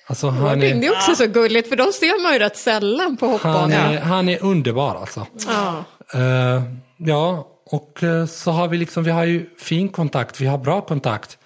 Alltså 0.08 0.28
han 0.28 0.60
det 0.60 0.70
är 0.70 0.92
också 0.92 1.14
så 1.14 1.26
gulligt, 1.26 1.68
för 1.68 1.76
de 1.76 1.92
ser 1.92 2.22
man 2.22 2.32
ju 2.32 2.38
rätt 2.38 2.56
sällan 2.56 3.16
på 3.16 3.26
han 3.26 3.32
hoppbanan. 3.32 3.72
är, 3.72 4.00
han 4.00 4.28
är 4.28 4.44
underbar 4.44 4.94
alltså. 4.94 5.26
Ja. 5.46 5.84
Eh, 6.14 6.62
ja, 6.96 7.48
och 7.70 8.02
eh, 8.02 8.26
så 8.26 8.50
har 8.50 8.68
vi 8.68 8.76
liksom, 8.76 9.04
vi 9.04 9.10
har 9.10 9.24
ju 9.24 9.50
fin 9.58 9.88
kontakt, 9.88 10.40
vi 10.40 10.46
har 10.46 10.58
bra 10.58 10.80
kontakt. 10.80 11.38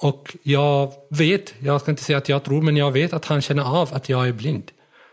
Och 0.00 0.36
jag 0.42 0.92
vet, 1.10 1.54
jag 1.58 1.80
ska 1.80 1.90
inte 1.90 2.04
säga 2.04 2.18
att 2.18 2.28
jag 2.28 2.44
tror, 2.44 2.62
men 2.62 2.76
jag 2.76 2.90
vet 2.92 3.12
att 3.12 3.24
han 3.24 3.42
känner 3.42 3.80
av 3.80 3.88
att 3.92 4.08
jag 4.08 4.28
är 4.28 4.32
blind. 4.32 4.70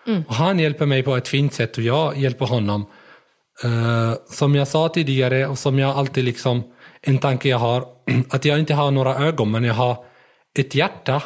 Mm. 0.08 0.24
Och 0.28 0.36
han 0.36 0.60
hjälper 0.60 0.86
mig 0.86 1.04
på 1.04 1.16
ett 1.16 1.28
fint 1.28 1.54
sätt 1.54 1.78
och 1.78 1.84
jag 1.84 2.18
hjälper 2.18 2.46
honom. 2.46 2.86
Eh, 3.64 4.14
som 4.30 4.56
jag 4.56 4.68
sa 4.68 4.90
tidigare 4.90 5.48
och 5.48 5.60
som 5.60 5.80
jag 5.80 5.98
alltid 5.98 6.24
liksom, 6.24 6.64
en 7.02 7.18
tanke 7.18 7.50
jag 7.50 7.58
har, 7.58 7.86
att 8.30 8.46
jag 8.46 8.60
inte 8.60 8.74
har 8.74 8.92
några 8.92 9.16
ögon 9.16 9.52
men 9.52 9.64
jag 9.64 9.74
har 9.74 10.06
ett 10.60 10.76
hjärta 10.76 11.22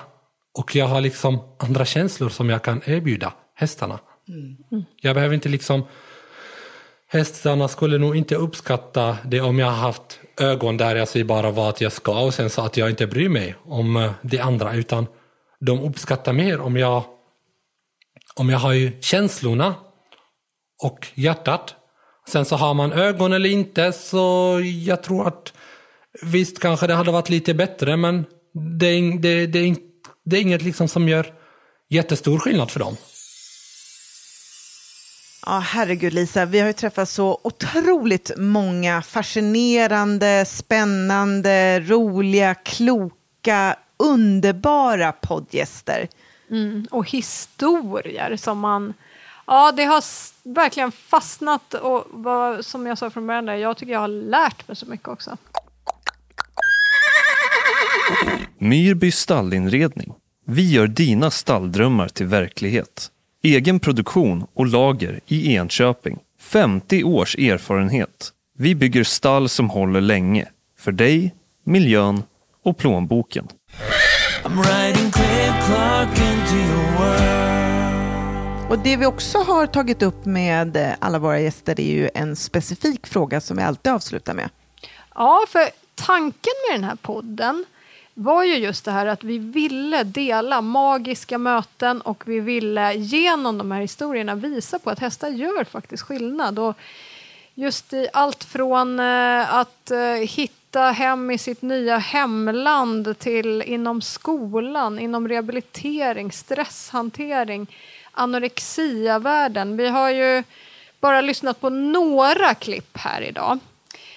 och 0.55 0.75
jag 0.75 0.85
har 0.85 1.01
liksom 1.01 1.39
andra 1.57 1.85
känslor 1.85 2.29
som 2.29 2.49
jag 2.49 2.63
kan 2.63 2.81
erbjuda 2.85 3.33
hästarna. 3.55 3.99
Jag 5.01 5.15
behöver 5.15 5.35
inte 5.35 5.49
liksom, 5.49 5.83
hästarna 7.07 7.67
skulle 7.67 7.97
nog 7.97 8.15
inte 8.15 8.35
uppskatta 8.35 9.17
det 9.25 9.41
om 9.41 9.59
jag 9.59 9.67
har 9.67 9.77
haft 9.77 10.19
ögon 10.39 10.77
där 10.77 10.95
jag 10.95 11.07
säger 11.07 11.25
bara 11.25 11.51
vad 11.51 11.81
jag 11.81 11.91
ska 11.91 12.19
och 12.19 12.33
sen 12.33 12.49
så 12.49 12.61
att 12.61 12.77
jag 12.77 12.89
inte 12.89 13.07
bryr 13.07 13.29
mig 13.29 13.55
om 13.63 13.95
eh, 13.95 14.11
det 14.21 14.39
andra 14.39 14.73
utan 14.73 15.07
de 15.59 15.79
uppskattar 15.79 16.33
mer 16.33 16.59
om 16.59 16.77
jag 16.77 17.03
om 18.35 18.49
jag 18.49 18.59
har 18.59 18.73
ju 18.73 18.91
känslorna 19.01 19.75
och 20.83 21.07
hjärtat. 21.13 21.75
Sen 22.27 22.45
så 22.45 22.55
har 22.55 22.73
man 22.73 22.93
ögon 22.93 23.33
eller 23.33 23.49
inte 23.49 23.91
så 23.91 24.59
jag 24.85 25.03
tror 25.03 25.27
att 25.27 25.53
visst 26.21 26.59
kanske 26.59 26.87
det 26.87 26.93
hade 26.93 27.11
varit 27.11 27.29
lite 27.29 27.53
bättre 27.53 27.97
men 27.97 28.25
det 28.79 29.17
det, 29.19 29.47
det, 29.47 29.75
det 30.25 30.37
är 30.37 30.41
inget 30.41 30.61
liksom 30.61 30.87
som 30.87 31.09
gör 31.09 31.33
jättestor 31.89 32.39
skillnad 32.39 32.71
för 32.71 32.79
dem. 32.79 32.97
Ja, 35.45 35.59
herregud 35.59 36.13
Lisa, 36.13 36.45
vi 36.45 36.59
har 36.59 36.67
ju 36.67 36.73
träffat 36.73 37.09
så 37.09 37.39
otroligt 37.43 38.31
många 38.37 39.01
fascinerande, 39.01 40.45
spännande, 40.45 41.79
roliga, 41.79 42.55
kloka, 42.55 43.75
underbara 43.97 45.11
poddgäster. 45.11 46.07
Mm, 46.49 46.87
och 46.91 47.09
historier 47.09 48.37
som 48.37 48.59
man... 48.59 48.93
Ja, 49.47 49.71
det 49.71 49.83
har 49.83 50.03
verkligen 50.53 50.91
fastnat 50.91 51.73
och 51.73 52.07
vad, 52.09 52.65
som 52.65 52.87
jag 52.87 52.97
sa 52.97 53.09
från 53.09 53.27
början, 53.27 53.45
där, 53.45 53.55
jag 53.55 53.77
tycker 53.77 53.93
jag 53.93 53.99
har 53.99 54.07
lärt 54.07 54.67
mig 54.67 54.77
så 54.77 54.85
mycket 54.85 55.07
också. 55.07 55.37
Myrby 58.57 59.11
stallinredning. 59.11 60.13
Vi 60.45 60.71
gör 60.71 60.87
dina 60.87 61.31
stalldrömmar 61.31 62.07
till 62.07 62.25
verklighet. 62.25 63.11
Egen 63.43 63.79
produktion 63.79 64.47
och 64.53 64.67
lager 64.67 65.19
i 65.27 65.55
Enköping. 65.55 66.19
50 66.39 67.03
års 67.03 67.35
erfarenhet. 67.35 68.31
Vi 68.57 68.75
bygger 68.75 69.03
stall 69.03 69.49
som 69.49 69.69
håller 69.69 70.01
länge. 70.01 70.47
För 70.79 70.91
dig, 70.91 71.35
miljön 71.63 72.23
och 72.63 72.77
plånboken. 72.77 73.47
Och 78.69 78.79
det 78.79 78.97
vi 78.97 79.05
också 79.05 79.37
har 79.37 79.67
tagit 79.67 80.01
upp 80.01 80.25
med 80.25 80.95
alla 80.99 81.19
våra 81.19 81.39
gäster 81.39 81.79
är 81.79 81.91
ju 81.91 82.09
en 82.13 82.35
specifik 82.35 83.07
fråga 83.07 83.41
som 83.41 83.57
vi 83.57 83.63
alltid 83.63 83.91
avslutar 83.91 84.33
med. 84.33 84.49
Ja, 85.15 85.45
för 85.49 85.63
tanken 85.95 86.53
med 86.69 86.79
den 86.79 86.83
här 86.83 86.95
podden 87.01 87.65
var 88.17 88.43
ju 88.43 88.55
just 88.55 88.85
det 88.85 88.91
här 88.91 89.05
att 89.05 89.23
vi 89.23 89.37
ville 89.37 90.03
dela 90.03 90.61
magiska 90.61 91.37
möten 91.37 92.01
och 92.01 92.23
vi 92.25 92.39
ville 92.39 92.93
genom 92.93 93.57
de 93.57 93.71
här 93.71 93.81
historierna 93.81 94.35
visa 94.35 94.79
på 94.79 94.89
att 94.89 94.99
hästar 94.99 95.29
gör 95.29 95.63
faktiskt 95.63 96.03
skillnad. 96.03 96.59
Och 96.59 96.77
just 97.53 97.93
i 97.93 98.07
allt 98.13 98.43
från 98.43 98.99
eh, 98.99 99.53
att 99.53 99.91
eh, 99.91 99.99
hitta 100.11 100.81
hem 100.81 101.31
i 101.31 101.37
sitt 101.37 101.61
nya 101.61 101.97
hemland 101.97 103.19
till 103.19 103.61
inom 103.61 104.01
skolan, 104.01 104.99
inom 104.99 105.27
rehabilitering, 105.27 106.31
stresshantering, 106.31 107.67
anorexiavärlden. 108.11 109.77
Vi 109.77 109.87
har 109.87 110.09
ju 110.09 110.43
bara 110.99 111.21
lyssnat 111.21 111.61
på 111.61 111.69
några 111.69 112.53
klipp 112.53 112.97
här 112.97 113.21
idag. 113.21 113.59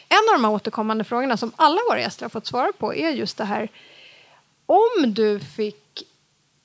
En 0.09 0.19
av 0.31 0.41
de 0.41 0.45
här 0.45 0.53
återkommande 0.53 1.05
frågorna 1.05 1.37
som 1.37 1.53
alla 1.57 1.81
våra 1.91 2.01
gäster 2.01 2.25
har 2.25 2.31
fått 2.31 2.47
svara 2.47 2.73
på 2.79 2.95
är 2.95 3.11
just 3.11 3.37
det 3.37 3.45
här. 3.45 3.69
Om 4.71 5.15
du 5.15 5.41
fick 5.41 6.03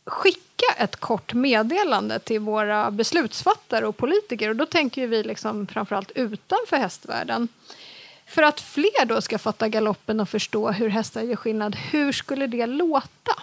skicka 0.05 0.65
ett 0.77 0.95
kort 0.95 1.33
meddelande 1.33 2.19
till 2.19 2.39
våra 2.39 2.91
beslutsfattare 2.91 3.85
och 3.85 3.97
politiker 3.97 4.49
och 4.49 4.55
då 4.55 4.65
tänker 4.65 5.07
vi 5.07 5.23
liksom 5.23 5.67
framförallt 5.67 6.11
utanför 6.11 6.77
hästvärlden. 6.77 7.47
För 8.27 8.43
att 8.43 8.61
fler 8.61 9.05
då 9.05 9.21
ska 9.21 9.37
fatta 9.37 9.67
galoppen 9.67 10.19
och 10.19 10.29
förstå 10.29 10.71
hur 10.71 10.89
hästar 10.89 11.21
gör 11.21 11.35
skillnad, 11.35 11.75
hur 11.75 12.11
skulle 12.11 12.47
det 12.47 12.65
låta? 12.65 13.41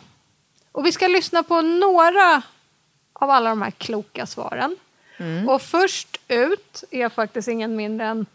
Och 0.72 0.86
vi 0.86 0.92
ska 0.92 1.08
lyssna 1.08 1.42
på 1.42 1.60
några 1.60 2.42
av 3.12 3.30
alla 3.30 3.50
de 3.50 3.62
här 3.62 3.70
kloka 3.70 4.26
svaren. 4.26 4.76
Och 5.48 5.62
först 5.62 6.20
ut 6.28 6.84
är 6.90 7.08
faktiskt 7.08 7.48
ingen 7.48 7.76
mindre 7.76 8.06
än 8.06 8.26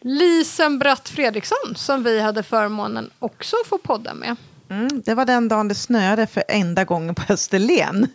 Lisen 0.00 0.78
Bratt 0.78 1.08
Fredriksson 1.08 1.74
som 1.76 2.02
vi 2.02 2.20
hade 2.20 2.42
förmånen 2.42 3.10
också 3.18 3.56
få 3.66 3.78
podda 3.78 4.14
med. 4.14 4.36
Mm, 4.70 5.02
det 5.04 5.14
var 5.14 5.24
den 5.24 5.48
dagen 5.48 5.68
det 5.68 5.74
snöade 5.74 6.26
för 6.26 6.42
enda 6.48 6.84
gången 6.84 7.14
på 7.14 7.32
Österlen. 7.32 8.08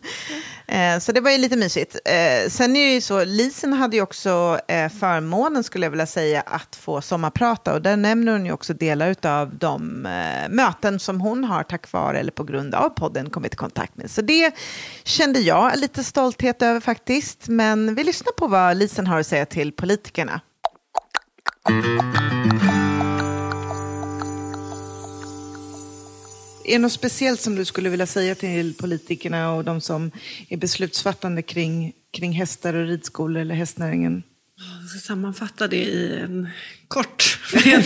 Eh, 0.67 0.99
så 0.99 1.11
det 1.11 1.21
var 1.21 1.31
ju 1.31 1.37
lite 1.37 1.55
mysigt. 1.57 1.95
Eh, 2.05 2.49
sen 2.49 2.75
är 2.75 2.85
det 2.85 2.93
ju 2.93 3.01
så, 3.01 3.23
Lisen 3.23 3.73
hade 3.73 3.95
ju 3.95 4.01
också 4.01 4.59
eh, 4.67 4.89
förmånen, 4.89 5.63
skulle 5.63 5.85
jag 5.85 5.91
vilja 5.91 6.05
säga, 6.05 6.41
att 6.41 6.75
få 6.75 7.01
sommarprata. 7.01 7.73
Och 7.73 7.81
där 7.81 7.97
nämner 7.97 8.31
hon 8.31 8.45
ju 8.45 8.51
också 8.51 8.73
delar 8.73 9.15
av 9.25 9.55
de 9.55 10.05
eh, 10.05 10.49
möten 10.49 10.99
som 10.99 11.21
hon 11.21 11.43
har 11.43 11.63
tack 11.63 11.91
vare 11.91 12.19
eller 12.19 12.31
på 12.31 12.43
grund 12.43 12.75
av 12.75 12.89
podden 12.89 13.29
kommit 13.29 13.53
i 13.53 13.57
kontakt 13.57 13.97
med. 13.97 14.11
Så 14.11 14.21
det 14.21 14.55
kände 15.03 15.39
jag 15.39 15.77
lite 15.77 16.03
stolthet 16.03 16.61
över 16.61 16.79
faktiskt. 16.79 17.47
Men 17.47 17.95
vi 17.95 18.03
lyssnar 18.03 18.31
på 18.31 18.47
vad 18.47 18.77
Lisen 18.77 19.07
har 19.07 19.19
att 19.19 19.27
säga 19.27 19.45
till 19.45 19.71
politikerna. 19.71 20.41
Är 26.65 26.73
det 26.73 26.79
något 26.79 26.91
speciellt 26.91 27.41
som 27.41 27.55
du 27.55 27.65
skulle 27.65 27.89
vilja 27.89 28.05
säga 28.05 28.35
till 28.35 28.73
politikerna 28.73 29.51
och 29.51 29.63
de 29.63 29.81
som 29.81 30.11
är 30.49 30.57
beslutsfattande 30.57 31.41
kring, 31.41 31.93
kring 32.11 32.31
hästar 32.31 32.73
och 32.73 32.87
ridskolor 32.87 33.41
eller 33.41 33.55
hästnäringen? 33.55 34.23
Jag 34.81 34.89
ska 34.89 34.99
sammanfatta 34.99 35.67
det 35.67 35.83
i 35.83 36.19
en 36.19 36.49
kort 36.87 37.39
nej, 37.65 37.85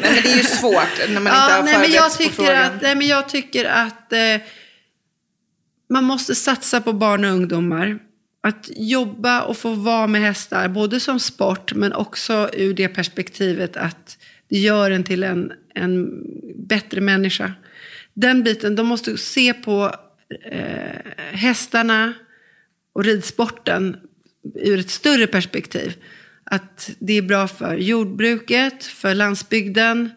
men 0.00 0.22
det 0.22 0.32
är 0.32 0.36
ju 0.36 0.42
svårt 0.42 1.08
när 1.08 1.20
man 1.20 1.26
inte 1.26 1.30
har 1.30 1.62
nej, 1.62 1.78
men 1.78 1.90
jag 1.90 2.12
förberetts 2.12 2.16
på 2.16 2.22
tycker 2.22 2.34
frågan. 2.34 2.64
att, 2.64 2.82
nej, 2.82 2.94
men 2.94 3.06
jag 3.06 3.28
tycker 3.28 3.64
att 3.64 4.12
eh, 4.12 4.40
man 5.90 6.04
måste 6.04 6.34
satsa 6.34 6.80
på 6.80 6.92
barn 6.92 7.24
och 7.24 7.30
ungdomar. 7.30 7.98
Att 8.44 8.70
jobba 8.76 9.42
och 9.42 9.56
få 9.56 9.74
vara 9.74 10.06
med 10.06 10.20
hästar, 10.20 10.68
både 10.68 11.00
som 11.00 11.20
sport 11.20 11.74
men 11.74 11.92
också 11.92 12.50
ur 12.52 12.74
det 12.74 12.88
perspektivet 12.88 13.76
att 13.76 14.18
det 14.48 14.58
gör 14.58 14.90
en 14.90 15.04
till 15.04 15.22
en, 15.22 15.52
en 15.74 16.10
bättre 16.56 17.00
människa. 17.00 17.52
Den 18.14 18.42
biten, 18.42 18.76
de 18.76 18.86
måste 18.86 19.18
se 19.18 19.54
på 19.54 19.94
eh, 20.44 21.12
hästarna 21.32 22.14
och 22.92 23.04
ridsporten 23.04 23.96
ur 24.54 24.78
ett 24.78 24.90
större 24.90 25.26
perspektiv. 25.26 25.94
Att 26.44 26.90
det 26.98 27.12
är 27.12 27.22
bra 27.22 27.48
för 27.48 27.76
jordbruket, 27.76 28.84
för 28.84 29.14
landsbygden, 29.14 30.10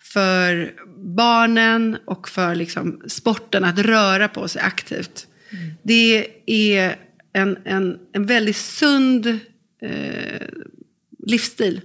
för 0.00 0.72
barnen 0.96 1.96
och 2.04 2.28
för 2.28 2.54
liksom 2.54 3.02
sporten 3.06 3.64
att 3.64 3.78
röra 3.78 4.28
på 4.28 4.48
sig 4.48 4.62
aktivt. 4.62 5.26
Det 5.82 6.26
är 6.46 6.96
en, 7.32 7.58
en, 7.64 7.98
en 8.12 8.26
väldigt 8.26 8.56
sund 8.56 9.26
eh, 9.82 10.48
livsstil 11.26 11.80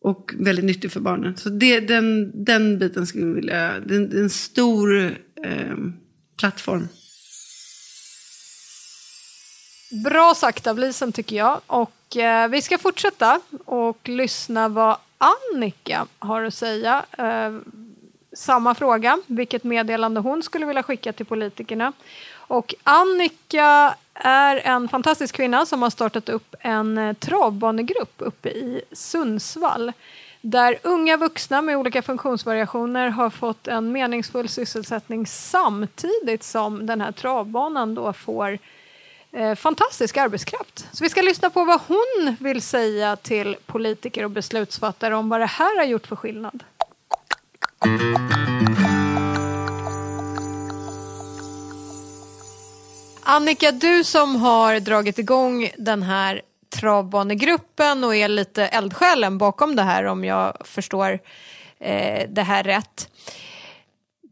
och 0.00 0.34
väldigt 0.38 0.64
nyttig 0.64 0.92
för 0.92 1.00
barnen. 1.00 1.36
Så 1.36 1.48
det, 1.48 1.80
den, 1.80 2.32
den 2.44 2.78
biten 2.78 3.06
skulle 3.06 3.26
vi 3.26 3.32
vilja... 3.32 3.80
Det 3.80 3.94
är 3.94 3.98
en, 3.98 4.10
det 4.10 4.16
är 4.16 4.22
en 4.22 4.30
stor 4.30 5.16
eh, 5.44 5.76
plattform. 6.38 6.88
Bra 10.04 10.34
sagt 10.34 10.66
av 10.66 10.78
Lisen 10.78 11.12
tycker 11.12 11.36
jag. 11.36 11.60
Och 11.66 12.16
eh, 12.16 12.48
vi 12.48 12.62
ska 12.62 12.78
fortsätta 12.78 13.40
och 13.64 14.08
lyssna 14.08 14.68
vad 14.68 14.96
Annika 15.18 16.06
har 16.18 16.42
att 16.42 16.54
säga. 16.54 17.04
Eh, 17.18 17.58
samma 18.32 18.74
fråga, 18.74 19.18
vilket 19.26 19.64
meddelande 19.64 20.20
hon 20.20 20.42
skulle 20.42 20.66
vilja 20.66 20.82
skicka 20.82 21.12
till 21.12 21.26
politikerna. 21.26 21.92
Och 22.50 22.74
Annika 22.84 23.94
är 24.14 24.56
en 24.56 24.88
fantastisk 24.88 25.34
kvinna 25.34 25.66
som 25.66 25.82
har 25.82 25.90
startat 25.90 26.28
upp 26.28 26.54
en 26.60 26.98
eh, 26.98 27.12
travbanegrupp 27.12 28.14
uppe 28.18 28.48
i 28.48 28.82
Sundsvall. 28.92 29.92
Där 30.40 30.78
unga 30.82 31.16
vuxna 31.16 31.62
med 31.62 31.76
olika 31.76 32.02
funktionsvariationer 32.02 33.08
har 33.08 33.30
fått 33.30 33.68
en 33.68 33.92
meningsfull 33.92 34.48
sysselsättning 34.48 35.26
samtidigt 35.26 36.42
som 36.42 36.86
den 36.86 37.00
här 37.00 37.12
travbanan 37.12 37.94
då 37.94 38.12
får 38.12 38.58
eh, 39.32 39.54
fantastisk 39.54 40.16
arbetskraft. 40.16 40.88
Så 40.92 41.04
vi 41.04 41.10
ska 41.10 41.22
lyssna 41.22 41.50
på 41.50 41.64
vad 41.64 41.80
hon 41.80 42.36
vill 42.40 42.62
säga 42.62 43.16
till 43.16 43.56
politiker 43.66 44.24
och 44.24 44.30
beslutsfattare 44.30 45.14
om 45.14 45.28
vad 45.28 45.40
det 45.40 45.46
här 45.46 45.76
har 45.76 45.84
gjort 45.84 46.06
för 46.06 46.16
skillnad. 46.16 46.64
Annika, 53.30 53.72
du 53.72 54.04
som 54.04 54.36
har 54.36 54.80
dragit 54.80 55.18
igång 55.18 55.70
den 55.78 56.02
här 56.02 56.42
travbanegruppen 56.74 58.04
och 58.04 58.16
är 58.16 58.28
lite 58.28 58.66
eldsjälen 58.66 59.38
bakom 59.38 59.76
det 59.76 59.82
här 59.82 60.04
om 60.04 60.24
jag 60.24 60.56
förstår 60.64 61.18
eh, 61.78 62.28
det 62.28 62.42
här 62.42 62.62
rätt. 62.62 63.08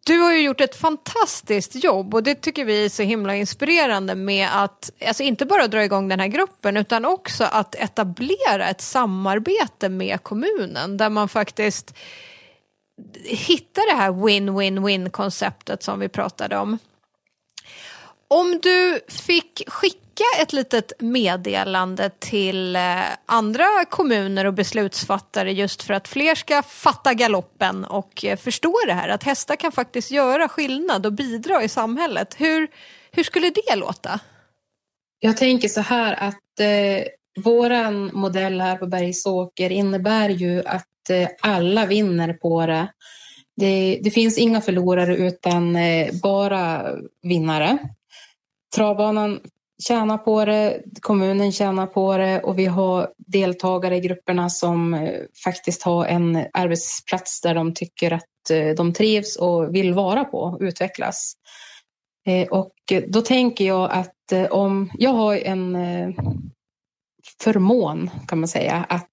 Du 0.07 0.19
har 0.19 0.33
ju 0.33 0.41
gjort 0.41 0.61
ett 0.61 0.77
fantastiskt 0.77 1.85
jobb 1.85 2.15
och 2.15 2.23
det 2.23 2.35
tycker 2.35 2.65
vi 2.65 2.85
är 2.85 2.89
så 2.89 3.03
himla 3.03 3.35
inspirerande 3.35 4.15
med 4.15 4.49
att 4.53 4.91
alltså 5.07 5.23
inte 5.23 5.47
bara 5.47 5.67
dra 5.67 5.85
igång 5.85 6.09
den 6.09 6.21
här 6.21 6.29
gruppen 6.29 6.77
utan 6.77 7.05
också 7.05 7.45
att 7.45 7.75
etablera 7.75 8.69
ett 8.69 8.81
samarbete 8.81 9.89
med 9.89 10.23
kommunen 10.23 10.97
där 10.97 11.11
man 11.11 11.29
faktiskt 11.29 11.95
hittar 13.25 13.95
det 13.95 14.03
här 14.03 14.11
win-win-win 14.11 15.11
konceptet 15.11 15.83
som 15.83 16.01
vi 16.01 16.09
pratade 16.09 16.59
om. 16.59 16.79
Om 18.31 18.59
du 18.63 19.01
fick 19.09 19.63
skicka 19.69 20.25
ett 20.43 20.53
litet 20.53 20.93
meddelande 20.99 22.11
till 22.19 22.77
eh, 22.77 22.83
andra 23.27 23.85
kommuner 23.91 24.45
och 24.45 24.55
beslutsfattare 24.55 25.53
just 25.53 25.83
för 25.83 25.95
att 25.95 26.09
fler 26.09 26.35
ska 26.35 26.63
fatta 26.63 27.15
galoppen 27.15 27.85
och 27.85 28.25
eh, 28.25 28.37
förstå 28.37 28.75
det 28.87 28.93
här, 28.93 29.09
att 29.09 29.23
hästar 29.23 29.57
kan 29.57 29.73
faktiskt 29.73 30.11
göra 30.11 30.49
skillnad 30.49 31.07
och 31.07 31.13
bidra 31.13 31.63
i 31.63 31.69
samhället. 31.69 32.35
Hur, 32.39 32.69
hur 33.11 33.23
skulle 33.23 33.51
det 33.51 33.77
låta? 33.77 34.21
Jag 35.21 35.37
tänker 35.37 35.69
så 35.69 35.81
här 35.81 36.15
att 36.15 36.61
eh, 36.61 37.05
våran 37.45 38.11
modell 38.15 38.61
här 38.61 38.77
på 38.77 38.87
Bergsåker 38.87 39.71
innebär 39.71 40.29
ju 40.29 40.63
att 40.67 41.11
eh, 41.11 41.29
alla 41.41 41.87
vinner 41.87 42.33
på 42.33 42.67
det. 42.67 42.89
det. 43.57 44.01
Det 44.03 44.11
finns 44.11 44.39
inga 44.39 44.61
förlorare 44.61 45.17
utan 45.17 45.77
eh, 45.77 46.15
bara 46.23 46.87
vinnare. 47.23 47.79
Travbanan 48.77 49.41
tjänar 49.83 50.19
på 50.19 50.45
det, 50.45 50.83
kommunen 51.01 51.53
tjänar 51.53 51.87
på 51.87 52.17
det 52.17 52.41
och 52.41 52.59
vi 52.59 52.67
har 52.67 53.11
deltagare 53.17 53.97
i 53.97 54.01
grupperna 54.01 54.51
som 54.51 54.95
eh, 54.95 55.11
faktiskt 55.45 55.83
har 55.83 56.07
en 56.07 56.47
arbetsplats 56.53 57.41
där 57.41 57.55
de 57.55 57.75
tycker 57.75 58.13
att 58.13 58.51
eh, 58.51 58.69
de 58.69 58.93
trivs 58.93 59.37
och 59.37 59.75
vill 59.75 59.95
vara 59.95 60.25
på 60.25 60.39
och 60.39 60.59
utvecklas. 60.61 61.35
Eh, 62.27 62.49
och 62.49 62.73
då 63.09 63.21
tänker 63.21 63.67
jag 63.67 63.91
att 63.93 64.51
om 64.51 64.91
jag 64.99 65.11
har 65.11 65.37
en 65.37 65.77
förmån 67.43 68.11
kan 68.29 68.41
man 68.41 68.49
säga 68.49 68.87
att 68.89 69.11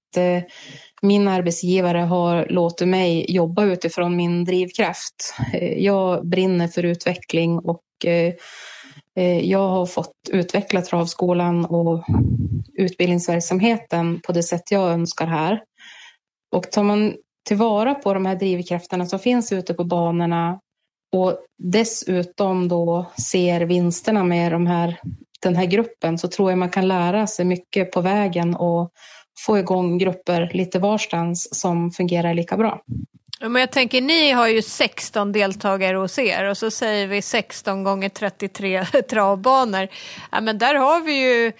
min 1.01 1.27
arbetsgivare 1.27 1.97
har 1.97 2.47
låtit 2.49 2.87
mig 2.87 3.25
jobba 3.31 3.65
utifrån 3.65 4.15
min 4.15 4.45
drivkraft. 4.45 5.35
Jag 5.77 6.27
brinner 6.27 6.67
för 6.67 6.83
utveckling 6.83 7.59
och 7.59 7.83
Eh, 9.15 9.49
jag 9.49 9.69
har 9.69 9.85
fått 9.85 10.13
utveckla 10.31 10.81
travskolan 10.81 11.65
och 11.65 12.03
utbildningsverksamheten 12.73 14.19
på 14.19 14.31
det 14.31 14.43
sätt 14.43 14.71
jag 14.71 14.91
önskar 14.91 15.27
här. 15.27 15.63
Och 16.51 16.71
tar 16.71 16.83
man 16.83 17.13
tillvara 17.47 17.95
på 17.95 18.13
de 18.13 18.25
här 18.25 18.35
drivkrafterna 18.35 19.05
som 19.05 19.19
finns 19.19 19.51
ute 19.51 19.73
på 19.73 19.83
banorna 19.83 20.59
och 21.15 21.37
dessutom 21.57 22.67
då 22.67 23.05
ser 23.31 23.61
vinsterna 23.61 24.23
med 24.23 24.51
de 24.51 24.67
här, 24.67 24.99
den 25.41 25.55
här 25.55 25.65
gruppen 25.65 26.17
så 26.17 26.27
tror 26.27 26.51
jag 26.51 26.57
man 26.57 26.69
kan 26.69 26.87
lära 26.87 27.27
sig 27.27 27.45
mycket 27.45 27.91
på 27.91 28.01
vägen 28.01 28.55
och 28.55 28.91
få 29.45 29.57
igång 29.57 29.97
grupper 29.97 30.51
lite 30.53 30.79
varstans 30.79 31.59
som 31.59 31.91
fungerar 31.91 32.33
lika 32.33 32.57
bra. 32.57 32.81
Men 33.39 33.55
jag 33.55 33.71
tänker, 33.71 34.01
ni 34.01 34.31
har 34.31 34.47
ju 34.47 34.61
16 34.61 35.31
deltagare 35.31 35.97
hos 35.97 36.19
er 36.19 36.43
och 36.45 36.57
så 36.57 36.71
säger 36.71 37.07
vi 37.07 37.21
16 37.21 37.83
gånger 37.83 38.09
33 38.09 38.85
travbanor. 39.09 39.87
Ja, 40.31 40.41
men 40.41 40.57
där 40.57 40.75
har 40.75 41.01
vi 41.01 41.13
ju 41.13 41.51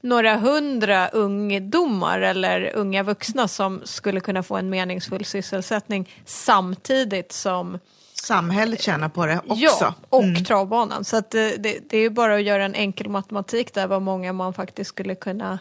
några 0.00 0.36
hundra 0.36 1.08
ungdomar 1.08 2.20
eller 2.20 2.72
unga 2.74 3.02
vuxna 3.02 3.48
som 3.48 3.80
skulle 3.84 4.20
kunna 4.20 4.42
få 4.42 4.56
en 4.56 4.70
meningsfull 4.70 5.24
sysselsättning 5.24 6.10
samtidigt 6.26 7.32
som 7.32 7.78
Samhället 8.22 8.82
tjänar 8.82 9.08
på 9.08 9.26
det 9.26 9.38
också. 9.48 9.54
Ja, 9.56 9.94
och 10.08 10.22
Mm. 10.22 10.44
travbanan. 10.44 11.04
Så 11.04 11.16
att 11.16 11.30
det, 11.30 11.56
det, 11.56 11.78
det 11.90 11.96
är 11.96 12.00
ju 12.00 12.10
bara 12.10 12.34
att 12.34 12.42
göra 12.42 12.64
en 12.64 12.74
enkel 12.74 13.08
matematik 13.08 13.74
där 13.74 13.86
vad 13.86 14.02
många 14.02 14.32
man 14.32 14.54
faktiskt 14.54 14.88
skulle 14.88 15.14
kunna 15.14 15.58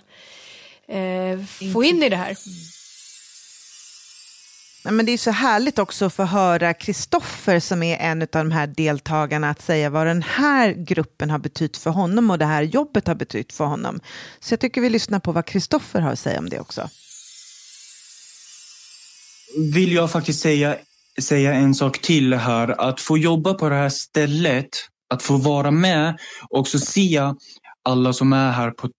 eh, 0.88 1.70
få 1.74 1.84
in 1.84 2.04
i 2.04 2.10
det 2.10 2.16
här. 2.16 2.36
Nej, 4.86 4.94
men 4.94 5.06
det 5.06 5.12
är 5.12 5.18
så 5.18 5.32
härligt 5.32 5.80
också 5.80 6.06
att 6.06 6.14
få 6.14 6.24
höra 6.24 6.74
Kristoffer 6.74 7.60
som 7.60 7.84
är 7.84 7.98
en 7.98 8.22
av 8.22 8.28
de 8.32 8.52
här 8.52 8.68
deltagarna 8.68 9.50
att 9.50 9.62
säga 9.62 9.90
vad 9.90 10.08
den 10.08 10.24
här 10.24 10.72
gruppen 10.72 11.30
har 11.30 11.40
betytt 11.40 11.78
för 11.78 11.90
honom 11.90 12.32
och 12.32 12.38
det 12.38 12.46
här 12.46 12.64
jobbet 12.64 13.08
har 13.08 13.16
betytt 13.16 13.54
för 13.54 13.66
honom. 13.66 14.00
Så 14.40 14.54
jag 14.54 14.60
tycker 14.60 14.82
vi 14.82 14.90
lyssnar 14.90 15.20
på 15.20 15.32
vad 15.32 15.46
Kristoffer 15.46 16.02
har 16.02 16.12
att 16.12 16.20
säga 16.20 16.40
om 16.40 16.50
det 16.50 16.60
också. 16.60 16.90
vill 19.58 19.92
jag 19.92 20.12
faktiskt 20.12 20.40
säga, 20.40 20.76
säga 21.22 21.54
en 21.54 21.76
sak 21.76 22.02
till 22.02 22.34
här. 22.34 22.82
Att 22.90 23.02
få 23.02 23.18
jobba 23.18 23.54
på 23.54 23.70
det 23.70 23.76
här 23.76 23.90
stället, 23.90 24.70
att 25.14 25.24
få 25.24 25.38
vara 25.38 25.72
med 25.72 26.20
och 26.50 26.60
också 26.60 26.80
se 26.80 27.34
alla 27.84 28.14
som 28.14 28.34
är 28.34 28.52
här 28.52 28.72
på, 28.72 28.90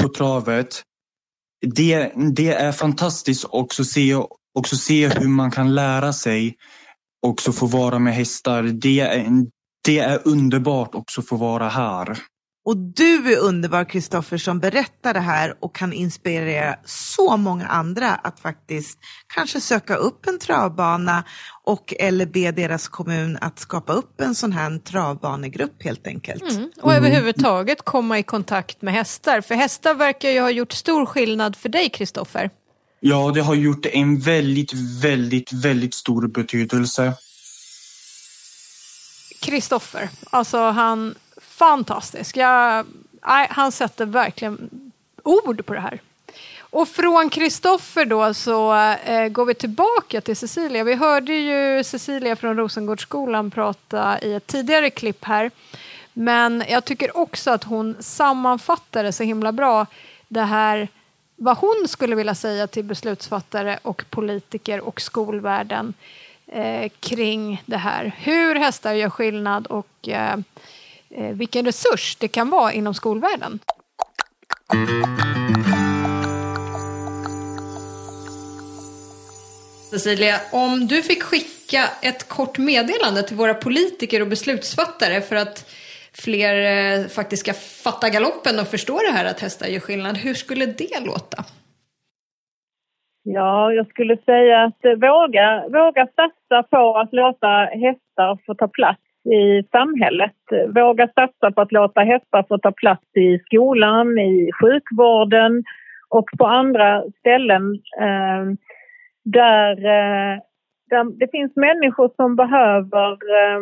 på 0.00 0.08
travet. 0.08 0.82
Det, 1.66 2.12
det 2.34 2.48
är 2.48 2.72
fantastiskt 2.72 3.44
också 3.48 3.84
se, 3.84 4.14
också 4.54 4.76
se 4.76 5.08
hur 5.08 5.28
man 5.28 5.50
kan 5.50 5.74
lära 5.74 6.12
sig 6.12 6.56
också 7.26 7.52
få 7.52 7.66
vara 7.66 7.98
med 7.98 8.14
hästar. 8.14 8.62
Det 8.62 9.00
är, 9.00 9.26
det 9.84 9.98
är 9.98 10.20
underbart 10.24 10.94
också 10.94 11.22
få 11.22 11.36
vara 11.36 11.68
här. 11.68 12.18
Och 12.64 12.76
du 12.76 13.32
är 13.32 13.38
underbar 13.38 13.84
Kristoffer 13.84 14.38
som 14.38 14.58
berättar 14.58 15.14
det 15.14 15.20
här 15.20 15.54
och 15.60 15.74
kan 15.74 15.92
inspirera 15.92 16.76
så 16.84 17.36
många 17.36 17.66
andra 17.66 18.14
att 18.14 18.40
faktiskt 18.40 18.98
kanske 19.34 19.60
söka 19.60 19.94
upp 19.94 20.26
en 20.26 20.38
travbana 20.38 21.24
och 21.64 21.94
eller 21.98 22.26
be 22.26 22.52
deras 22.52 22.88
kommun 22.88 23.38
att 23.40 23.58
skapa 23.58 23.92
upp 23.92 24.20
en 24.20 24.34
sån 24.34 24.52
här 24.52 24.78
travbanegrupp 24.78 25.82
helt 25.82 26.06
enkelt. 26.06 26.50
Mm. 26.50 26.70
Och 26.82 26.94
överhuvudtaget 26.94 27.82
komma 27.82 28.18
i 28.18 28.22
kontakt 28.22 28.82
med 28.82 28.94
hästar. 28.94 29.40
För 29.40 29.54
hästar 29.54 29.94
verkar 29.94 30.30
ju 30.30 30.40
ha 30.40 30.50
gjort 30.50 30.72
stor 30.72 31.06
skillnad 31.06 31.56
för 31.56 31.68
dig, 31.68 31.90
Kristoffer. 31.90 32.50
Ja, 33.00 33.30
det 33.34 33.40
har 33.40 33.54
gjort 33.54 33.86
en 33.86 34.18
väldigt, 34.18 34.72
väldigt, 35.02 35.52
väldigt 35.52 35.94
stor 35.94 36.26
betydelse. 36.26 37.12
Kristoffer, 39.40 40.08
alltså 40.30 40.58
han, 40.58 41.14
fantastisk. 41.40 42.36
Jag, 42.36 42.86
han 43.50 43.72
sätter 43.72 44.06
verkligen 44.06 44.70
ord 45.22 45.66
på 45.66 45.74
det 45.74 45.80
här. 45.80 46.00
Och 46.60 46.88
från 46.88 47.30
Kristoffer 47.30 48.04
då 48.04 48.34
så 48.34 48.74
eh, 49.04 49.28
går 49.28 49.44
vi 49.44 49.54
tillbaka 49.54 50.20
till 50.20 50.36
Cecilia. 50.36 50.84
Vi 50.84 50.94
hörde 50.94 51.34
ju 51.34 51.84
Cecilia 51.84 52.36
från 52.36 52.56
Rosengårdsskolan 52.56 53.50
prata 53.50 54.20
i 54.20 54.34
ett 54.34 54.46
tidigare 54.46 54.90
klipp 54.90 55.24
här. 55.24 55.50
Men 56.12 56.64
jag 56.68 56.84
tycker 56.84 57.16
också 57.16 57.50
att 57.50 57.64
hon 57.64 57.96
sammanfattade 58.00 59.12
så 59.12 59.22
himla 59.22 59.52
bra 59.52 59.86
det 60.28 60.42
här 60.42 60.88
vad 61.42 61.56
hon 61.56 61.88
skulle 61.88 62.14
vilja 62.14 62.34
säga 62.34 62.66
till 62.66 62.84
beslutsfattare 62.84 63.78
och 63.82 64.04
politiker 64.10 64.80
och 64.80 65.00
skolvärlden 65.00 65.94
eh, 66.46 66.90
kring 67.00 67.62
det 67.66 67.76
här. 67.76 68.14
Hur 68.18 68.54
hästar 68.54 68.92
gör 68.92 69.10
skillnad 69.10 69.66
och 69.66 70.08
eh, 70.08 70.38
eh, 71.10 71.34
vilken 71.34 71.64
resurs 71.64 72.16
det 72.20 72.28
kan 72.28 72.50
vara 72.50 72.72
inom 72.72 72.94
skolvärlden. 72.94 73.58
Cecilia, 79.90 80.40
om 80.52 80.86
du 80.86 81.02
fick 81.02 81.22
skicka 81.22 81.88
ett 82.02 82.28
kort 82.28 82.58
meddelande 82.58 83.22
till 83.22 83.36
våra 83.36 83.54
politiker 83.54 84.20
och 84.20 84.28
beslutsfattare 84.28 85.20
för 85.20 85.36
att 85.36 85.70
fler 86.12 86.54
eh, 86.54 87.06
faktiskt 87.06 87.42
ska 87.42 87.52
fatta 87.84 88.08
galoppen 88.08 88.58
och 88.60 88.66
förstå 88.66 88.98
det 89.08 89.12
här 89.12 89.30
att 89.30 89.40
hästar 89.40 89.66
gör 89.66 89.80
skillnad, 89.80 90.16
hur 90.16 90.34
skulle 90.34 90.66
det 90.66 91.00
låta? 91.06 91.44
Ja, 93.22 93.72
jag 93.72 93.88
skulle 93.88 94.16
säga 94.16 94.64
att 94.64 94.84
eh, 94.84 94.92
våga, 94.92 95.64
våga 95.68 96.06
satsa 96.06 96.62
på 96.70 96.98
att 96.98 97.12
låta 97.12 97.48
hästar 97.64 98.38
få 98.46 98.54
ta 98.54 98.68
plats 98.68 99.02
i 99.24 99.62
samhället. 99.72 100.36
Våga 100.74 101.08
satsa 101.08 101.50
på 101.50 101.60
att 101.60 101.72
låta 101.72 102.00
hästar 102.00 102.44
få 102.48 102.58
ta 102.58 102.72
plats 102.72 103.16
i 103.16 103.38
skolan, 103.38 104.18
i 104.18 104.50
sjukvården 104.60 105.64
och 106.08 106.28
på 106.38 106.46
andra 106.46 107.02
ställen 107.20 107.74
eh, 108.00 108.44
där, 109.24 109.72
eh, 109.76 110.38
där 110.90 111.18
det 111.18 111.30
finns 111.30 111.56
människor 111.56 112.10
som 112.16 112.36
behöver 112.36 113.10
eh, 113.12 113.60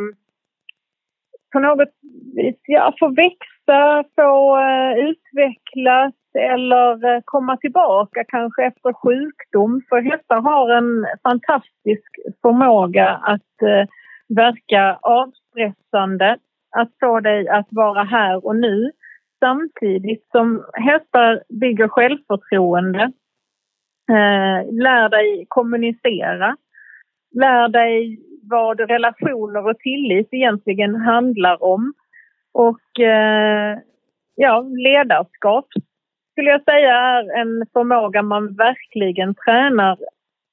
på 1.52 1.58
något 1.58 1.88
vis 2.36 2.56
ja, 2.66 2.94
få 2.98 3.08
växa, 3.08 4.04
få 4.16 4.58
uh, 4.58 4.98
utvecklas 5.08 6.14
eller 6.38 7.14
uh, 7.14 7.20
komma 7.24 7.56
tillbaka 7.56 8.24
kanske 8.28 8.64
efter 8.64 8.92
sjukdom. 8.92 9.82
För 9.88 10.00
hästar 10.00 10.40
har 10.40 10.70
en 10.70 11.06
fantastisk 11.22 12.10
förmåga 12.42 13.08
att 13.08 13.62
uh, 13.62 13.86
verka 14.36 14.98
avstressande, 15.02 16.38
att 16.76 16.90
få 17.00 17.20
dig 17.20 17.48
att 17.48 17.68
vara 17.70 18.04
här 18.04 18.46
och 18.46 18.56
nu 18.56 18.90
samtidigt 19.40 20.28
som 20.30 20.64
hästar 20.72 21.42
bygger 21.48 21.88
självförtroende, 21.88 23.12
lär 24.70 25.08
dig 25.08 25.46
kommunicera, 25.48 26.56
lär 27.34 27.68
dig 27.68 28.18
vad 28.50 28.80
relationer 28.80 29.66
och 29.66 29.78
tillit 29.78 30.28
egentligen 30.32 30.94
handlar 30.94 31.62
om. 31.62 31.92
Och 32.52 33.00
eh, 33.00 33.78
ja, 34.34 34.60
ledarskap 34.60 35.66
skulle 36.32 36.50
jag 36.50 36.64
säga 36.64 36.94
är 36.94 37.40
en 37.40 37.66
förmåga 37.72 38.22
man 38.22 38.54
verkligen 38.54 39.34
tränar 39.34 39.98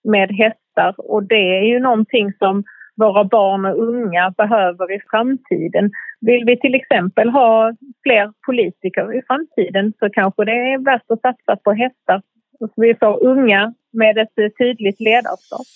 med 0.03 0.31
hästar 0.31 0.95
och 0.97 1.23
det 1.23 1.57
är 1.59 1.63
ju 1.63 1.79
någonting 1.79 2.33
som 2.33 2.63
våra 2.95 3.23
barn 3.23 3.65
och 3.65 3.83
unga 3.87 4.33
behöver 4.37 4.91
i 4.91 4.99
framtiden. 5.11 5.91
Vill 6.21 6.45
vi 6.45 6.59
till 6.59 6.75
exempel 6.75 7.29
ha 7.29 7.73
fler 8.03 8.33
politiker 8.45 9.17
i 9.17 9.21
framtiden 9.27 9.93
så 9.99 10.09
kanske 10.09 10.45
det 10.45 10.51
är 10.51 10.85
värt 10.85 11.11
att 11.11 11.21
satsa 11.21 11.55
på 11.55 11.71
hästar 11.71 12.21
så 12.59 12.69
vi 12.75 12.95
får 12.95 13.23
unga 13.23 13.73
med 13.93 14.17
ett 14.17 14.57
tydligt 14.57 14.99
ledarskap. 14.99 15.67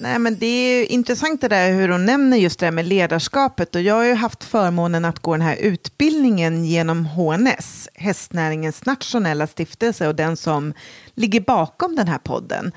Nej, 0.00 0.18
men 0.18 0.38
det 0.38 0.46
är 0.46 0.92
intressant 0.92 1.40
det 1.40 1.48
där 1.48 1.72
hur 1.72 1.88
hon 1.88 2.04
nämner 2.04 2.36
just 2.36 2.58
det 2.58 2.66
här 2.66 2.72
med 2.72 2.86
ledarskapet. 2.86 3.74
Och 3.74 3.82
jag 3.82 3.94
har 3.94 4.04
ju 4.04 4.14
haft 4.14 4.44
förmånen 4.44 5.04
att 5.04 5.18
gå 5.18 5.32
den 5.32 5.40
här 5.40 5.56
utbildningen 5.56 6.64
genom 6.64 7.06
HNS, 7.06 7.88
hästnäringens 7.94 8.84
nationella 8.84 9.46
stiftelse 9.46 10.08
och 10.08 10.14
den 10.14 10.36
som 10.36 10.74
ligger 11.14 11.40
bakom 11.40 11.96
den 11.96 12.08
här 12.08 12.18
podden. 12.18 12.72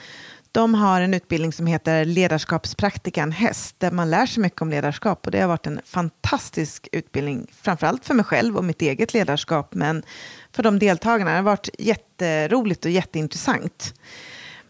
De 0.52 0.74
har 0.74 1.02
en 1.02 1.14
utbildning 1.14 1.54
som 1.54 1.68
heter 1.68 2.06
Ledarskapspraktikan 2.06 3.32
häst, 3.32 3.76
där 3.78 3.92
man 3.92 4.10
lär 4.10 4.26
sig 4.26 4.44
mycket 4.44 4.62
om 4.62 4.70
ledarskap. 4.70 5.26
Och 5.26 5.32
det 5.32 5.40
har 5.42 5.48
varit 5.48 5.68
en 5.68 5.82
fantastisk 5.86 6.88
utbildning, 6.92 7.48
framförallt 7.62 8.06
för 8.06 8.14
mig 8.14 8.26
själv 8.26 8.58
och 8.58 8.64
mitt 8.64 8.82
eget 8.82 9.14
ledarskap, 9.14 9.74
men 9.74 10.04
för 10.52 10.64
de 10.64 10.80
deltagarna. 10.80 11.32
Det 11.32 11.38
har 11.38 11.44
varit 11.44 11.70
jätteroligt 11.80 12.86
och 12.86 12.92
jätteintressant. 12.92 13.94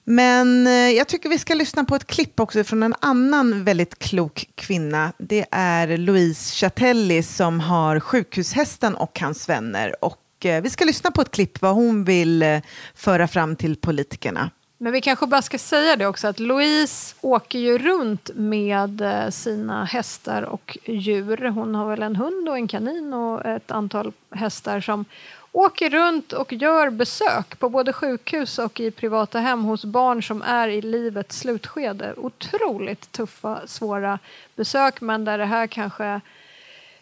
Men 0.04 0.68
eh, 0.68 0.74
jag 0.74 1.08
tycker 1.08 1.30
vi 1.30 1.39
ska 1.39 1.54
lyssna 1.54 1.84
på 1.84 1.95
ett 1.95 2.08
klipp 2.08 2.39
också 2.39 2.64
från 2.64 2.84
en 2.84 2.95
annan 2.99 3.64
väldigt 3.64 3.99
klok 3.99 4.49
kvinna. 4.56 5.14
Det 5.18 5.45
är 5.52 5.97
Louise 5.97 6.56
Chatelli 6.56 7.24
som 7.24 7.60
har 7.60 7.99
Sjukhushästen 7.99 8.95
och 8.95 9.20
hans 9.20 9.49
vänner. 9.49 9.95
Och 10.06 10.45
eh, 10.45 10.62
vi 10.62 10.70
ska 10.70 10.86
lyssna 10.86 11.12
på 11.12 11.22
ett 11.22 11.32
klipp 11.32 11.62
vad 11.62 11.76
hon 11.76 12.04
vill 12.04 12.43
eh, 12.43 12.60
föra 12.95 13.28
fram 13.28 13.56
till 13.56 13.76
politikerna. 13.76 14.49
Men 14.78 14.93
vi 14.93 15.02
kanske 15.02 15.28
bara 15.28 15.41
ska 15.41 15.58
säga 15.58 15.95
det 15.95 16.06
också 16.06 16.28
att 16.28 16.39
Louise 16.39 17.16
åker 17.22 17.60
ju 17.60 17.78
runt 17.78 18.30
med 18.36 19.02
sina 19.34 19.86
hästar 19.86 20.41
och 20.41 20.78
djur. 20.86 21.49
Hon 21.49 21.76
har 21.76 21.89
väl 21.89 22.02
en 22.02 22.16
hund 22.16 22.49
och 22.49 22.56
en 22.56 22.68
kanin 22.68 23.14
och 23.14 23.45
ett 23.45 23.72
antal 23.72 24.14
hästar 24.32 24.82
som 24.82 25.06
åker 25.52 25.89
runt 25.89 26.34
och 26.34 26.54
gör 26.54 26.89
besök 26.89 27.60
på 27.60 27.70
både 27.70 27.93
sjukhus 27.93 28.60
och 28.60 28.80
i 28.80 28.91
privata 28.91 29.39
hem 29.39 29.64
hos 29.64 29.86
barn 29.86 30.24
som 30.24 30.41
är 30.41 30.68
i 30.68 30.82
livets 30.82 31.39
slutskede. 31.39 32.14
Otroligt 32.18 33.12
tuffa, 33.12 33.62
svåra 33.68 34.20
besök, 34.56 35.02
men 35.02 35.26
där 35.26 35.38
det 35.38 35.45
här 35.45 35.68
kanske 35.68 36.22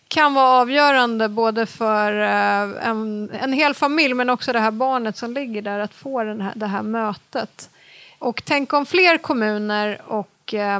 kan 0.07 0.33
vara 0.33 0.61
avgörande 0.61 1.29
både 1.29 1.65
för 1.65 2.13
eh, 2.13 2.87
en, 2.87 3.29
en 3.41 3.53
hel 3.53 3.73
familj 3.73 4.13
men 4.13 4.29
också 4.29 4.53
det 4.53 4.59
här 4.59 4.71
barnet 4.71 5.17
som 5.17 5.33
ligger 5.33 5.61
där 5.61 5.79
att 5.79 5.93
få 5.93 6.23
den 6.23 6.41
här, 6.41 6.53
det 6.55 6.67
här 6.67 6.81
mötet. 6.81 7.69
Och 8.19 8.41
tänk 8.45 8.73
om 8.73 8.85
fler 8.85 9.17
kommuner 9.17 10.01
och 10.05 10.53
eh, 10.53 10.79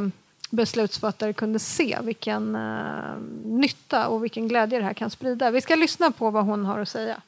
beslutsfattare 0.49 1.33
kunde 1.33 1.59
se 1.59 1.97
vilken 2.01 2.55
eh, 2.55 3.17
nytta 3.43 4.07
och 4.07 4.23
vilken 4.23 4.47
glädje 4.47 4.79
det 4.79 4.85
här 4.85 4.93
kan 4.93 5.09
sprida. 5.09 5.51
Vi 5.51 5.61
ska 5.61 5.75
lyssna 5.75 6.11
på 6.11 6.29
vad 6.29 6.45
hon 6.45 6.65
har 6.65 6.79
att 6.79 6.89
säga. 6.89 7.21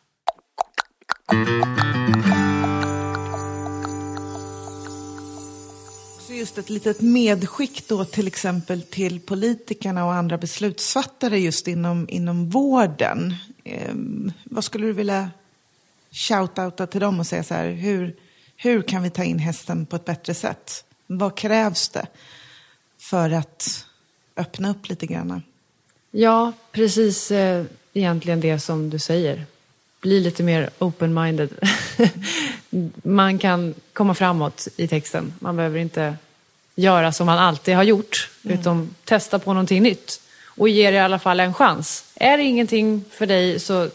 Så 6.19 6.33
just 6.33 6.57
ett 6.57 6.69
litet 6.69 7.01
medskick 7.01 7.87
då 7.87 8.05
till 8.05 8.27
exempel 8.27 8.81
till 8.81 9.19
politikerna 9.19 10.05
och 10.05 10.13
andra 10.13 10.37
beslutsfattare 10.37 11.39
just 11.39 11.67
inom, 11.67 12.09
inom 12.09 12.49
vården. 12.49 13.35
Eh, 13.63 13.93
vad 14.43 14.63
skulle 14.63 14.85
du 14.85 14.93
vilja 14.93 15.29
shout-outa 16.11 16.87
till 16.87 17.01
dem 17.01 17.19
och 17.19 17.27
säga 17.27 17.43
så 17.43 17.53
här, 17.53 17.69
hur, 17.69 18.15
hur 18.55 18.81
kan 18.81 19.03
vi 19.03 19.09
ta 19.09 19.23
in 19.23 19.39
hästen 19.39 19.85
på 19.85 19.95
ett 19.95 20.05
bättre 20.05 20.33
sätt? 20.33 20.83
Vad 21.07 21.37
krävs 21.37 21.89
det 21.89 22.07
för 22.97 23.29
att 23.31 23.85
öppna 24.35 24.71
upp 24.71 24.89
lite 24.89 25.05
grann? 25.05 25.43
Ja, 26.11 26.53
precis 26.71 27.31
eh, 27.31 27.65
egentligen 27.93 28.41
det 28.41 28.59
som 28.59 28.89
du 28.89 28.99
säger 28.99 29.45
bli 30.01 30.19
lite 30.19 30.43
mer 30.43 30.69
open-minded. 30.79 31.49
man 33.03 33.39
kan 33.39 33.73
komma 33.93 34.13
framåt 34.13 34.67
i 34.75 34.87
texten. 34.87 35.33
Man 35.39 35.55
behöver 35.55 35.79
inte 35.79 36.15
göra 36.75 37.11
som 37.11 37.25
man 37.25 37.37
alltid 37.37 37.75
har 37.75 37.83
gjort, 37.83 38.29
mm. 38.43 38.59
utan 38.59 38.95
testa 39.05 39.39
på 39.39 39.53
någonting 39.53 39.83
nytt. 39.83 40.21
Och 40.45 40.69
ge 40.69 40.91
det 40.91 40.97
i 40.97 40.99
alla 40.99 41.19
fall 41.19 41.39
en 41.39 41.53
chans. 41.53 42.05
Är 42.15 42.37
det 42.37 42.43
ingenting 42.43 43.03
för 43.11 43.25
dig 43.25 43.59
så 43.59 43.89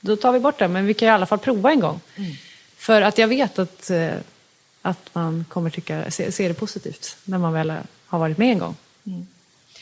då 0.00 0.16
tar 0.16 0.32
vi 0.32 0.40
bort 0.40 0.58
det, 0.58 0.68
men 0.68 0.86
vi 0.86 0.94
kan 0.94 1.08
i 1.08 1.10
alla 1.10 1.26
fall 1.26 1.38
prova 1.38 1.70
en 1.70 1.80
gång. 1.80 2.00
Mm. 2.16 2.32
För 2.76 3.02
att 3.02 3.18
jag 3.18 3.28
vet 3.28 3.58
att, 3.58 3.90
eh, 3.90 4.10
att 4.82 5.10
man 5.12 5.44
kommer 5.48 5.70
tycka, 5.70 6.10
se, 6.10 6.32
se 6.32 6.48
det 6.48 6.54
positivt 6.54 7.16
när 7.24 7.38
man 7.38 7.52
väl 7.52 7.72
har 8.06 8.18
varit 8.18 8.38
med 8.38 8.52
en 8.52 8.58
gång. 8.58 8.76
Mm. 9.06 9.26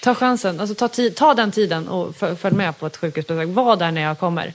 Ta 0.03 0.15
chansen, 0.15 0.61
alltså 0.61 0.75
ta, 0.75 1.11
ta 1.17 1.35
den 1.35 1.53
tiden 1.53 1.89
och 1.89 2.17
följ 2.17 2.57
med 2.57 2.79
på 2.79 2.87
ett 2.87 2.97
sjukhusbesök. 2.97 3.49
Var 3.49 3.77
där 3.77 3.91
när 3.91 4.01
jag 4.03 4.19
kommer. 4.19 4.55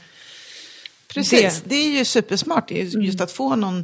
Precis, 1.13 1.61
det, 1.61 1.69
det 1.69 1.75
är 1.75 1.89
ju 1.97 2.05
supersmart 2.05 2.71
just 2.71 2.95
mm. 2.95 3.15
att 3.23 3.31
få 3.31 3.55
någon 3.55 3.83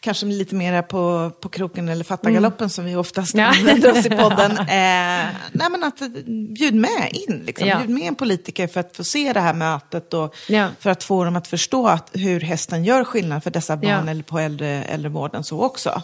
kanske 0.00 0.26
lite 0.26 0.54
mer 0.54 0.82
på, 0.82 1.30
på 1.40 1.48
kroken 1.48 1.88
eller 1.88 2.04
fatta 2.04 2.30
galoppen 2.30 2.58
Mm. 2.64 2.70
som 2.70 2.84
vi 2.84 2.96
oftast 2.96 3.34
Ja. 3.34 3.44
använder 3.46 3.92
oss 3.98 4.06
i 4.06 4.10
podden. 4.10 4.52
Eh, 4.58 5.26
nej, 5.52 5.70
men 5.70 5.84
att 5.84 6.00
eh, 6.00 6.08
bjud 6.54 6.74
med 6.74 7.10
in, 7.12 7.42
liksom. 7.46 7.68
Ja. 7.68 7.78
bjud 7.78 7.90
med 7.90 8.02
en 8.08 8.14
politiker 8.14 8.66
för 8.66 8.80
att 8.80 8.96
få 8.96 9.04
se 9.04 9.32
det 9.32 9.40
här 9.40 9.54
mötet 9.54 10.14
och 10.14 10.34
Ja. 10.48 10.68
för 10.80 10.90
att 10.90 11.02
få 11.04 11.24
dem 11.24 11.36
att 11.36 11.46
förstå 11.48 11.86
att, 11.86 12.10
hur 12.12 12.40
hästen 12.40 12.84
gör 12.84 13.04
skillnad 13.04 13.42
för 13.44 13.50
dessa 13.50 13.76
barn 13.76 14.08
eller 14.08 14.22
på 14.22 14.38
äldre, 14.38 14.68
äldrevården 14.84 15.44
så 15.44 15.60
också. 15.62 16.02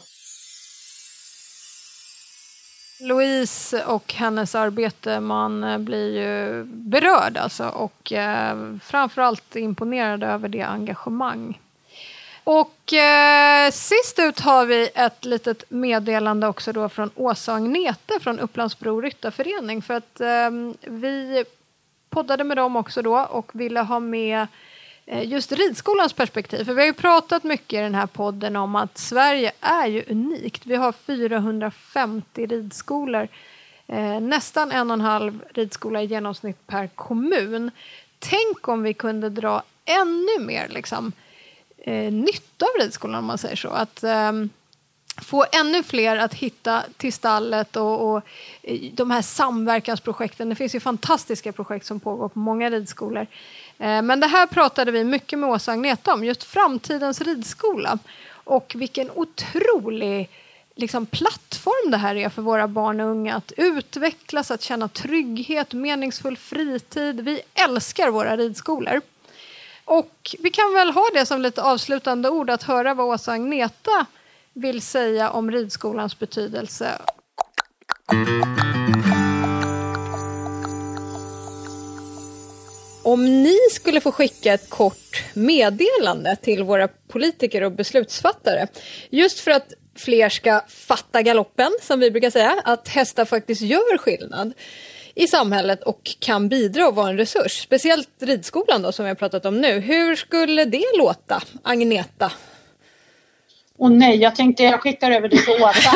Louise 3.00 3.84
och 3.84 4.12
hennes 4.12 4.54
arbete, 4.54 5.20
man 5.20 5.64
eh, 5.64 5.78
blir 5.78 6.22
ju 6.22 6.64
berörd 6.64 7.36
alltså 7.36 7.68
och 7.68 8.12
eh, 8.12 8.76
framförallt 8.82 9.56
imponerad 9.56 10.22
över 10.22 10.48
det 10.48 10.62
engagemang. 10.62 11.60
Och 12.44 12.92
eh, 12.92 13.70
sist 13.70 14.18
ut 14.18 14.40
har 14.40 14.66
vi 14.66 14.90
ett 14.94 15.24
litet 15.24 15.64
meddelande 15.68 16.46
också 16.46 16.72
då 16.72 16.88
från 16.88 17.10
Åsa 17.14 17.52
och 17.52 17.58
Agnete 17.58 18.20
från 18.20 18.40
Upplandsbro 18.40 19.00
Ryttarförening 19.00 19.82
för 19.82 19.94
att 19.94 20.20
eh, 20.20 20.50
vi 20.80 21.44
poddade 22.10 22.44
med 22.44 22.56
dem 22.56 22.76
också 22.76 23.02
då 23.02 23.18
och 23.18 23.50
ville 23.54 23.80
ha 23.80 24.00
med 24.00 24.40
eh, 24.40 24.46
Eh, 25.06 25.28
just 25.28 25.52
ridskolans 25.52 26.12
perspektiv. 26.12 26.64
För 26.64 26.74
vi 26.74 26.80
har 26.80 26.86
ju 26.86 26.92
pratat 26.92 27.44
mycket 27.44 27.78
i 27.78 27.82
den 27.82 27.94
här 27.94 28.06
podden 28.06 28.56
om 28.56 28.76
att 28.76 28.98
Sverige 28.98 29.52
är 29.60 29.86
ju 29.86 30.04
unikt. 30.08 30.66
Vi 30.66 30.74
har 30.74 30.92
450 30.92 32.46
ridskolor. 32.46 33.28
Eh, 33.86 34.20
nästan 34.20 34.72
en 34.72 34.90
och 34.90 34.94
en 34.94 35.00
halv 35.00 35.44
ridskola 35.54 36.02
i 36.02 36.06
genomsnitt 36.06 36.66
per 36.66 36.86
kommun. 36.86 37.70
Tänk 38.18 38.68
om 38.68 38.82
vi 38.82 38.94
kunde 38.94 39.28
dra 39.28 39.62
ännu 39.84 40.46
mer 40.46 40.68
liksom, 40.68 41.12
eh, 41.78 42.12
nytta 42.12 42.66
av 42.66 42.80
ridskolan 42.80 43.18
om 43.18 43.24
man 43.24 43.38
säger 43.38 43.56
så. 43.56 43.68
Att, 43.68 44.02
eh, 44.02 44.32
få 45.22 45.44
ännu 45.52 45.82
fler 45.82 46.16
att 46.16 46.34
hitta 46.34 46.82
till 46.96 47.12
stallet 47.12 47.76
och, 47.76 48.10
och 48.10 48.22
eh, 48.62 48.80
de 48.92 49.10
här 49.10 49.22
samverkansprojekten. 49.22 50.48
Det 50.48 50.54
finns 50.54 50.74
ju 50.74 50.80
fantastiska 50.80 51.52
projekt 51.52 51.86
som 51.86 52.00
pågår 52.00 52.28
på 52.28 52.38
många 52.38 52.70
ridskolor. 52.70 53.26
Eh, 53.78 54.02
men 54.02 54.20
det 54.20 54.26
här 54.26 54.46
pratade 54.46 54.92
vi 54.92 55.04
mycket 55.04 55.38
med 55.38 55.50
Åsa 55.50 55.70
och 55.70 55.74
Agneta 55.74 56.14
om, 56.14 56.24
just 56.24 56.44
framtidens 56.44 57.20
ridskola. 57.20 57.98
Och 58.44 58.72
vilken 58.78 59.10
otrolig 59.10 60.30
liksom, 60.74 61.06
plattform 61.06 61.90
det 61.90 61.96
här 61.96 62.16
är 62.16 62.28
för 62.28 62.42
våra 62.42 62.68
barn 62.68 63.00
och 63.00 63.10
unga 63.10 63.34
att 63.34 63.52
utvecklas, 63.56 64.50
att 64.50 64.62
känna 64.62 64.88
trygghet, 64.88 65.72
meningsfull 65.72 66.36
fritid. 66.36 67.20
Vi 67.20 67.40
älskar 67.54 68.10
våra 68.10 68.36
ridskolor. 68.36 69.00
Och 69.84 70.36
vi 70.38 70.50
kan 70.50 70.74
väl 70.74 70.90
ha 70.90 71.08
det 71.14 71.26
som 71.26 71.40
lite 71.40 71.62
avslutande 71.62 72.30
ord 72.30 72.50
att 72.50 72.62
höra 72.62 72.94
vad 72.94 73.06
Åsa 73.06 73.30
och 73.30 73.34
Agneta 73.34 74.06
vill 74.52 74.82
säga 74.82 75.30
om 75.30 75.50
ridskolans 75.50 76.18
betydelse. 76.18 76.98
Om 83.14 83.42
ni 83.42 83.56
skulle 83.70 84.00
få 84.00 84.12
skicka 84.12 84.54
ett 84.54 84.70
kort 84.70 85.24
meddelande 85.34 86.36
till 86.42 86.62
våra 86.62 86.88
politiker 86.88 87.62
och 87.62 87.72
beslutsfattare 87.72 88.66
just 89.10 89.40
för 89.40 89.50
att 89.50 89.72
fler 89.96 90.28
ska 90.28 90.60
fatta 90.68 91.22
galoppen, 91.22 91.72
som 91.82 92.00
vi 92.00 92.10
brukar 92.10 92.30
säga, 92.30 92.62
att 92.64 92.88
hästar 92.88 93.24
faktiskt 93.24 93.62
gör 93.62 93.98
skillnad 93.98 94.52
i 95.14 95.26
samhället 95.26 95.82
och 95.82 96.16
kan 96.18 96.48
bidra 96.48 96.88
och 96.88 96.94
vara 96.94 97.08
en 97.08 97.16
resurs. 97.16 97.62
Speciellt 97.62 98.08
ridskolan 98.20 98.82
då, 98.82 98.92
som 98.92 99.04
vi 99.04 99.08
har 99.08 99.16
pratat 99.16 99.46
om 99.46 99.60
nu. 99.60 99.80
Hur 99.80 100.16
skulle 100.16 100.64
det 100.64 100.84
låta, 100.98 101.42
Agneta? 101.62 102.32
Och 103.78 103.92
nej, 103.92 104.16
jag 104.16 104.36
tänkte 104.36 104.62
jag 104.62 104.80
skickar 104.80 105.10
över 105.10 105.28
det 105.28 105.36
till 105.36 105.62
Åsa. 105.62 105.90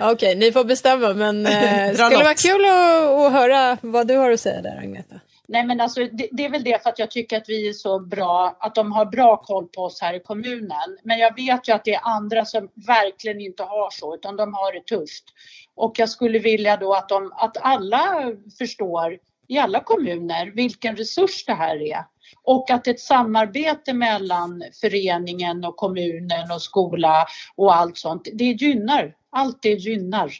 Okej, 0.12 0.36
ni 0.36 0.52
får 0.52 0.64
bestämma, 0.64 1.14
men 1.14 1.46
eh, 1.46 1.92
skulle 1.94 2.08
det 2.08 2.24
vara 2.24 2.34
kul 2.34 2.64
att, 2.64 3.26
att 3.26 3.32
höra 3.32 3.78
vad 3.80 4.06
du 4.08 4.16
har 4.16 4.30
att 4.30 4.40
säga 4.40 4.62
där, 4.62 4.78
Agneta? 4.78 5.14
Nej 5.50 5.64
men 5.64 5.80
alltså 5.80 6.00
det, 6.12 6.28
det 6.32 6.44
är 6.44 6.50
väl 6.50 6.64
det 6.64 6.82
för 6.82 6.90
att 6.90 6.98
jag 6.98 7.10
tycker 7.10 7.36
att 7.36 7.48
vi 7.48 7.68
är 7.68 7.72
så 7.72 8.00
bra, 8.00 8.56
att 8.60 8.74
de 8.74 8.92
har 8.92 9.04
bra 9.06 9.36
koll 9.36 9.66
på 9.66 9.82
oss 9.82 10.00
här 10.00 10.14
i 10.14 10.20
kommunen. 10.20 10.98
Men 11.02 11.18
jag 11.18 11.36
vet 11.36 11.68
ju 11.68 11.72
att 11.72 11.84
det 11.84 11.94
är 11.94 12.00
andra 12.04 12.44
som 12.44 12.68
verkligen 12.86 13.40
inte 13.40 13.62
har 13.62 13.90
så, 13.90 14.14
utan 14.14 14.36
de 14.36 14.54
har 14.54 14.72
det 14.72 14.80
tufft. 14.80 15.24
Och 15.74 15.98
jag 15.98 16.08
skulle 16.08 16.38
vilja 16.38 16.76
då 16.76 16.94
att, 16.94 17.08
de, 17.08 17.32
att 17.36 17.56
alla 17.60 18.32
förstår 18.58 19.18
i 19.48 19.58
alla 19.58 19.80
kommuner 19.80 20.46
vilken 20.46 20.96
resurs 20.96 21.44
det 21.44 21.54
här 21.54 21.82
är. 21.82 22.04
Och 22.42 22.70
att 22.70 22.86
ett 22.86 23.00
samarbete 23.00 23.92
mellan 23.92 24.64
föreningen 24.80 25.64
och 25.64 25.76
kommunen 25.76 26.50
och 26.50 26.62
skola 26.62 27.26
och 27.56 27.76
allt 27.76 27.98
sånt, 27.98 28.28
det 28.32 28.44
gynnar. 28.44 29.14
Allt 29.30 29.62
det 29.62 29.72
gynnar. 29.72 30.32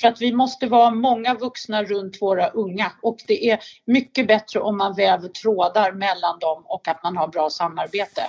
För 0.00 0.08
att 0.08 0.20
vi 0.20 0.32
måste 0.32 0.66
vara 0.66 0.90
många 0.90 1.34
vuxna 1.34 1.84
runt 1.84 2.22
våra 2.22 2.48
unga 2.48 2.92
och 3.02 3.16
det 3.26 3.50
är 3.50 3.58
mycket 3.84 4.28
bättre 4.28 4.60
om 4.60 4.76
man 4.76 4.94
väver 4.94 5.28
trådar 5.28 5.92
mellan 5.92 6.38
dem 6.38 6.62
och 6.66 6.88
att 6.88 7.02
man 7.02 7.16
har 7.16 7.28
bra 7.28 7.50
samarbete. 7.50 8.22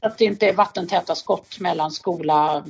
Att 0.00 0.18
det 0.18 0.24
inte 0.24 0.48
är 0.48 0.52
vattentäta 0.52 1.14
skott 1.14 1.60
mellan 1.60 1.90
skola, 1.90 2.64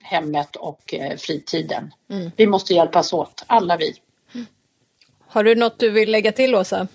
hemmet 0.00 0.56
och 0.56 0.94
eh, 0.94 1.16
fritiden. 1.16 1.94
Mm. 2.10 2.30
Vi 2.36 2.46
måste 2.46 2.74
hjälpas 2.74 3.12
åt, 3.12 3.44
alla 3.46 3.76
vi. 3.76 3.94
Har 5.26 5.44
du 5.44 5.54
något 5.54 5.78
du 5.78 5.90
vill 5.90 6.10
lägga 6.10 6.32
till, 6.32 6.54
Åsa? 6.54 6.88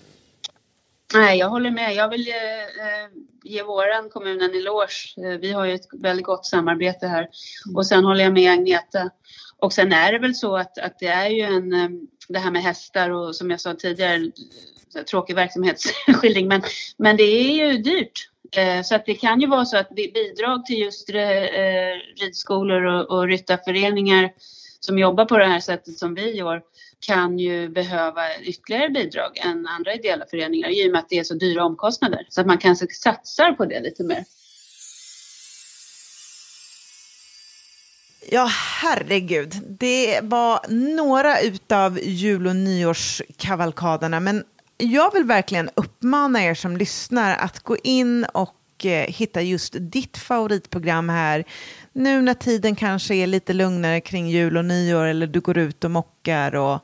Nej, 1.14 1.38
jag 1.38 1.48
håller 1.48 1.70
med. 1.70 1.94
Jag 1.94 2.08
vill 2.08 2.28
eh, 2.28 2.34
eh, 2.34 3.08
ge 3.44 3.62
våran 3.62 4.10
kommun 4.10 4.40
en 4.40 4.54
eloge. 4.54 5.14
Eh, 5.16 5.38
vi 5.40 5.52
har 5.52 5.64
ju 5.64 5.74
ett 5.74 5.86
väldigt 5.92 6.26
gott 6.26 6.46
samarbete 6.46 7.06
här. 7.06 7.28
Och 7.74 7.86
sen 7.86 8.04
håller 8.04 8.24
jag 8.24 8.32
med 8.32 8.52
Agneta. 8.52 9.10
Och 9.58 9.72
sen 9.72 9.92
är 9.92 10.12
det 10.12 10.18
väl 10.18 10.34
så 10.34 10.56
att, 10.56 10.78
att 10.78 10.98
det 10.98 11.06
är 11.06 11.28
ju 11.28 11.42
en, 11.42 11.70
det 12.28 12.38
här 12.38 12.50
med 12.50 12.62
hästar 12.62 13.10
och 13.10 13.36
som 13.36 13.50
jag 13.50 13.60
sa 13.60 13.74
tidigare, 13.74 14.30
tråkig 15.10 15.34
verksamhetsskildring, 15.34 16.48
men, 16.48 16.62
men 16.96 17.16
det 17.16 17.22
är 17.22 17.52
ju 17.52 17.78
dyrt. 17.78 18.30
Så 18.84 18.94
att 18.94 19.06
det 19.06 19.14
kan 19.14 19.40
ju 19.40 19.46
vara 19.46 19.64
så 19.64 19.76
att 19.76 19.90
bi- 19.90 20.12
bidrag 20.14 20.66
till 20.66 20.78
just 20.78 21.10
ridskolor 22.20 22.82
och, 22.84 23.10
och 23.10 23.26
ryttarföreningar 23.26 24.30
som 24.80 24.98
jobbar 24.98 25.24
på 25.24 25.38
det 25.38 25.46
här 25.46 25.60
sättet 25.60 25.98
som 25.98 26.14
vi 26.14 26.36
gör 26.36 26.62
kan 27.00 27.38
ju 27.38 27.68
behöva 27.68 28.38
ytterligare 28.40 28.88
bidrag 28.88 29.38
än 29.38 29.66
andra 29.66 29.94
ideella 29.94 30.24
föreningar 30.30 30.68
i 30.68 30.88
och 30.88 30.92
med 30.92 30.98
att 30.98 31.08
det 31.08 31.18
är 31.18 31.24
så 31.24 31.34
dyra 31.34 31.64
omkostnader. 31.64 32.26
Så 32.28 32.40
att 32.40 32.46
man 32.46 32.58
kanske 32.58 32.86
satsar 32.86 33.52
på 33.52 33.64
det 33.64 33.80
lite 33.80 34.04
mer. 34.04 34.24
Ja, 38.30 38.48
herregud. 38.80 39.54
Det 39.68 40.20
var 40.22 40.60
några 40.68 41.40
utav 41.40 41.98
jul 41.98 42.46
och 42.46 42.56
nyårskavalkaderna, 42.56 44.20
men 44.20 44.44
jag 44.76 45.12
vill 45.12 45.24
verkligen 45.24 45.70
uppmana 45.74 46.44
er 46.44 46.54
som 46.54 46.76
lyssnar 46.76 47.36
att 47.36 47.60
gå 47.60 47.76
in 47.76 48.24
och 48.24 48.54
och 48.78 48.86
eh, 48.86 49.06
hitta 49.06 49.42
just 49.42 49.76
ditt 49.80 50.18
favoritprogram 50.18 51.08
här. 51.08 51.44
Nu 51.92 52.22
när 52.22 52.34
tiden 52.34 52.76
kanske 52.76 53.14
är 53.14 53.26
lite 53.26 53.52
lugnare 53.52 54.00
kring 54.00 54.28
jul 54.28 54.56
och 54.56 54.64
nyår 54.64 55.04
eller 55.04 55.26
du 55.26 55.40
går 55.40 55.58
ut 55.58 55.84
och 55.84 55.90
mockar 55.90 56.54
och 56.54 56.80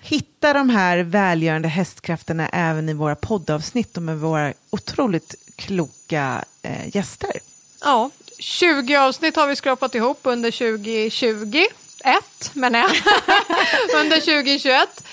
hitta 0.00 0.52
de 0.52 0.70
här 0.70 0.98
välgörande 0.98 1.68
hästkrafterna 1.68 2.48
även 2.48 2.88
i 2.88 2.94
våra 2.94 3.14
poddavsnitt 3.14 3.96
och 3.96 4.02
med 4.02 4.18
våra 4.18 4.52
otroligt 4.70 5.34
kloka 5.56 6.44
eh, 6.62 6.96
gäster. 6.96 7.30
Ja, 7.80 8.10
20 8.38 8.96
avsnitt 8.96 9.36
har 9.36 9.46
vi 9.46 9.56
skrapat 9.56 9.94
ihop 9.94 10.20
under 10.22 10.50
2020. 10.50 11.64
Ett, 12.04 12.54
menar 12.54 12.78
jag. 12.78 12.90
under 14.00 14.20
2021. 14.20 15.04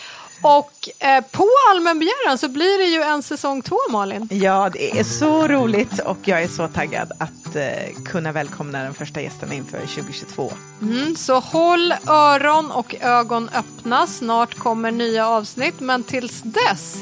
Och 0.42 0.90
eh, 1.00 1.24
på 1.32 1.48
allmän 1.72 2.00
begäran 2.00 2.38
så 2.38 2.48
blir 2.48 2.78
det 2.78 2.86
ju 2.86 3.02
en 3.02 3.24
säsong 3.24 3.62
två, 3.62 3.78
Malin. 3.90 4.28
Ja, 4.32 4.70
det 4.74 5.00
är 5.00 5.04
så 5.04 5.48
roligt 5.48 6.00
och 6.00 6.18
jag 6.24 6.42
är 6.44 6.48
så 6.48 6.68
taggad 6.68 7.12
att 7.20 7.56
eh, 7.56 8.04
kunna 8.06 8.32
välkomna 8.32 8.84
den 8.84 8.94
första 8.94 9.22
gästen 9.22 9.54
inför 9.54 9.80
2022. 9.80 10.52
Mm, 10.82 11.16
så 11.16 11.40
håll 11.40 11.94
öron 12.08 12.72
och 12.72 12.96
ögon 13.02 13.50
öppna. 13.50 14.08
Snart 14.08 14.56
kommer 14.56 14.92
nya 14.92 15.28
avsnitt, 15.28 15.80
men 15.80 16.04
tills 16.04 16.42
dess... 16.42 16.98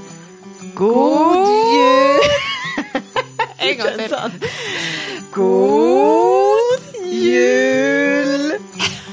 God 0.73 1.47
jul! 1.73 2.19
en 3.57 3.77
gång 3.77 4.07
till. 4.07 4.47
God 5.31 7.05
jul! 7.13 8.53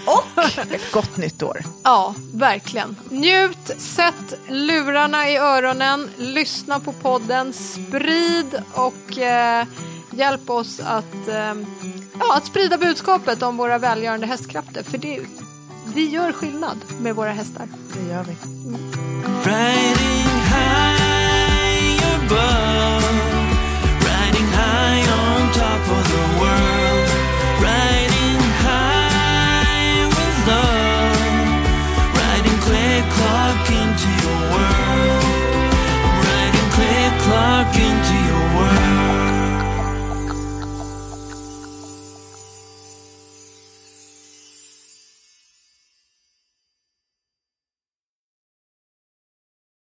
Och 0.06 0.44
ett 0.72 0.92
gott 0.92 1.16
nytt 1.16 1.42
år. 1.42 1.64
Ja, 1.82 2.14
verkligen. 2.34 2.96
Njut, 3.10 3.70
sätt 3.76 4.34
lurarna 4.48 5.30
i 5.30 5.36
öronen, 5.36 6.10
lyssna 6.18 6.80
på 6.80 6.92
podden, 6.92 7.52
sprid 7.52 8.62
och 8.72 9.18
eh, 9.18 9.66
hjälp 10.10 10.50
oss 10.50 10.80
att, 10.80 11.28
eh, 11.28 11.54
ja, 12.18 12.36
att 12.36 12.46
sprida 12.46 12.78
budskapet 12.78 13.42
om 13.42 13.56
våra 13.56 13.78
välgörande 13.78 14.26
hästkrafter. 14.26 14.82
För 14.82 14.98
det, 14.98 15.20
vi 15.94 16.08
gör 16.08 16.32
skillnad 16.32 16.78
med 17.00 17.14
våra 17.14 17.32
hästar. 17.32 17.68
Det 17.92 18.12
gör 18.12 18.24
vi. 18.24 18.36
Mm. 18.68 19.84
Aqui 37.34 37.82
em 37.82 38.00
ti. 38.02 38.23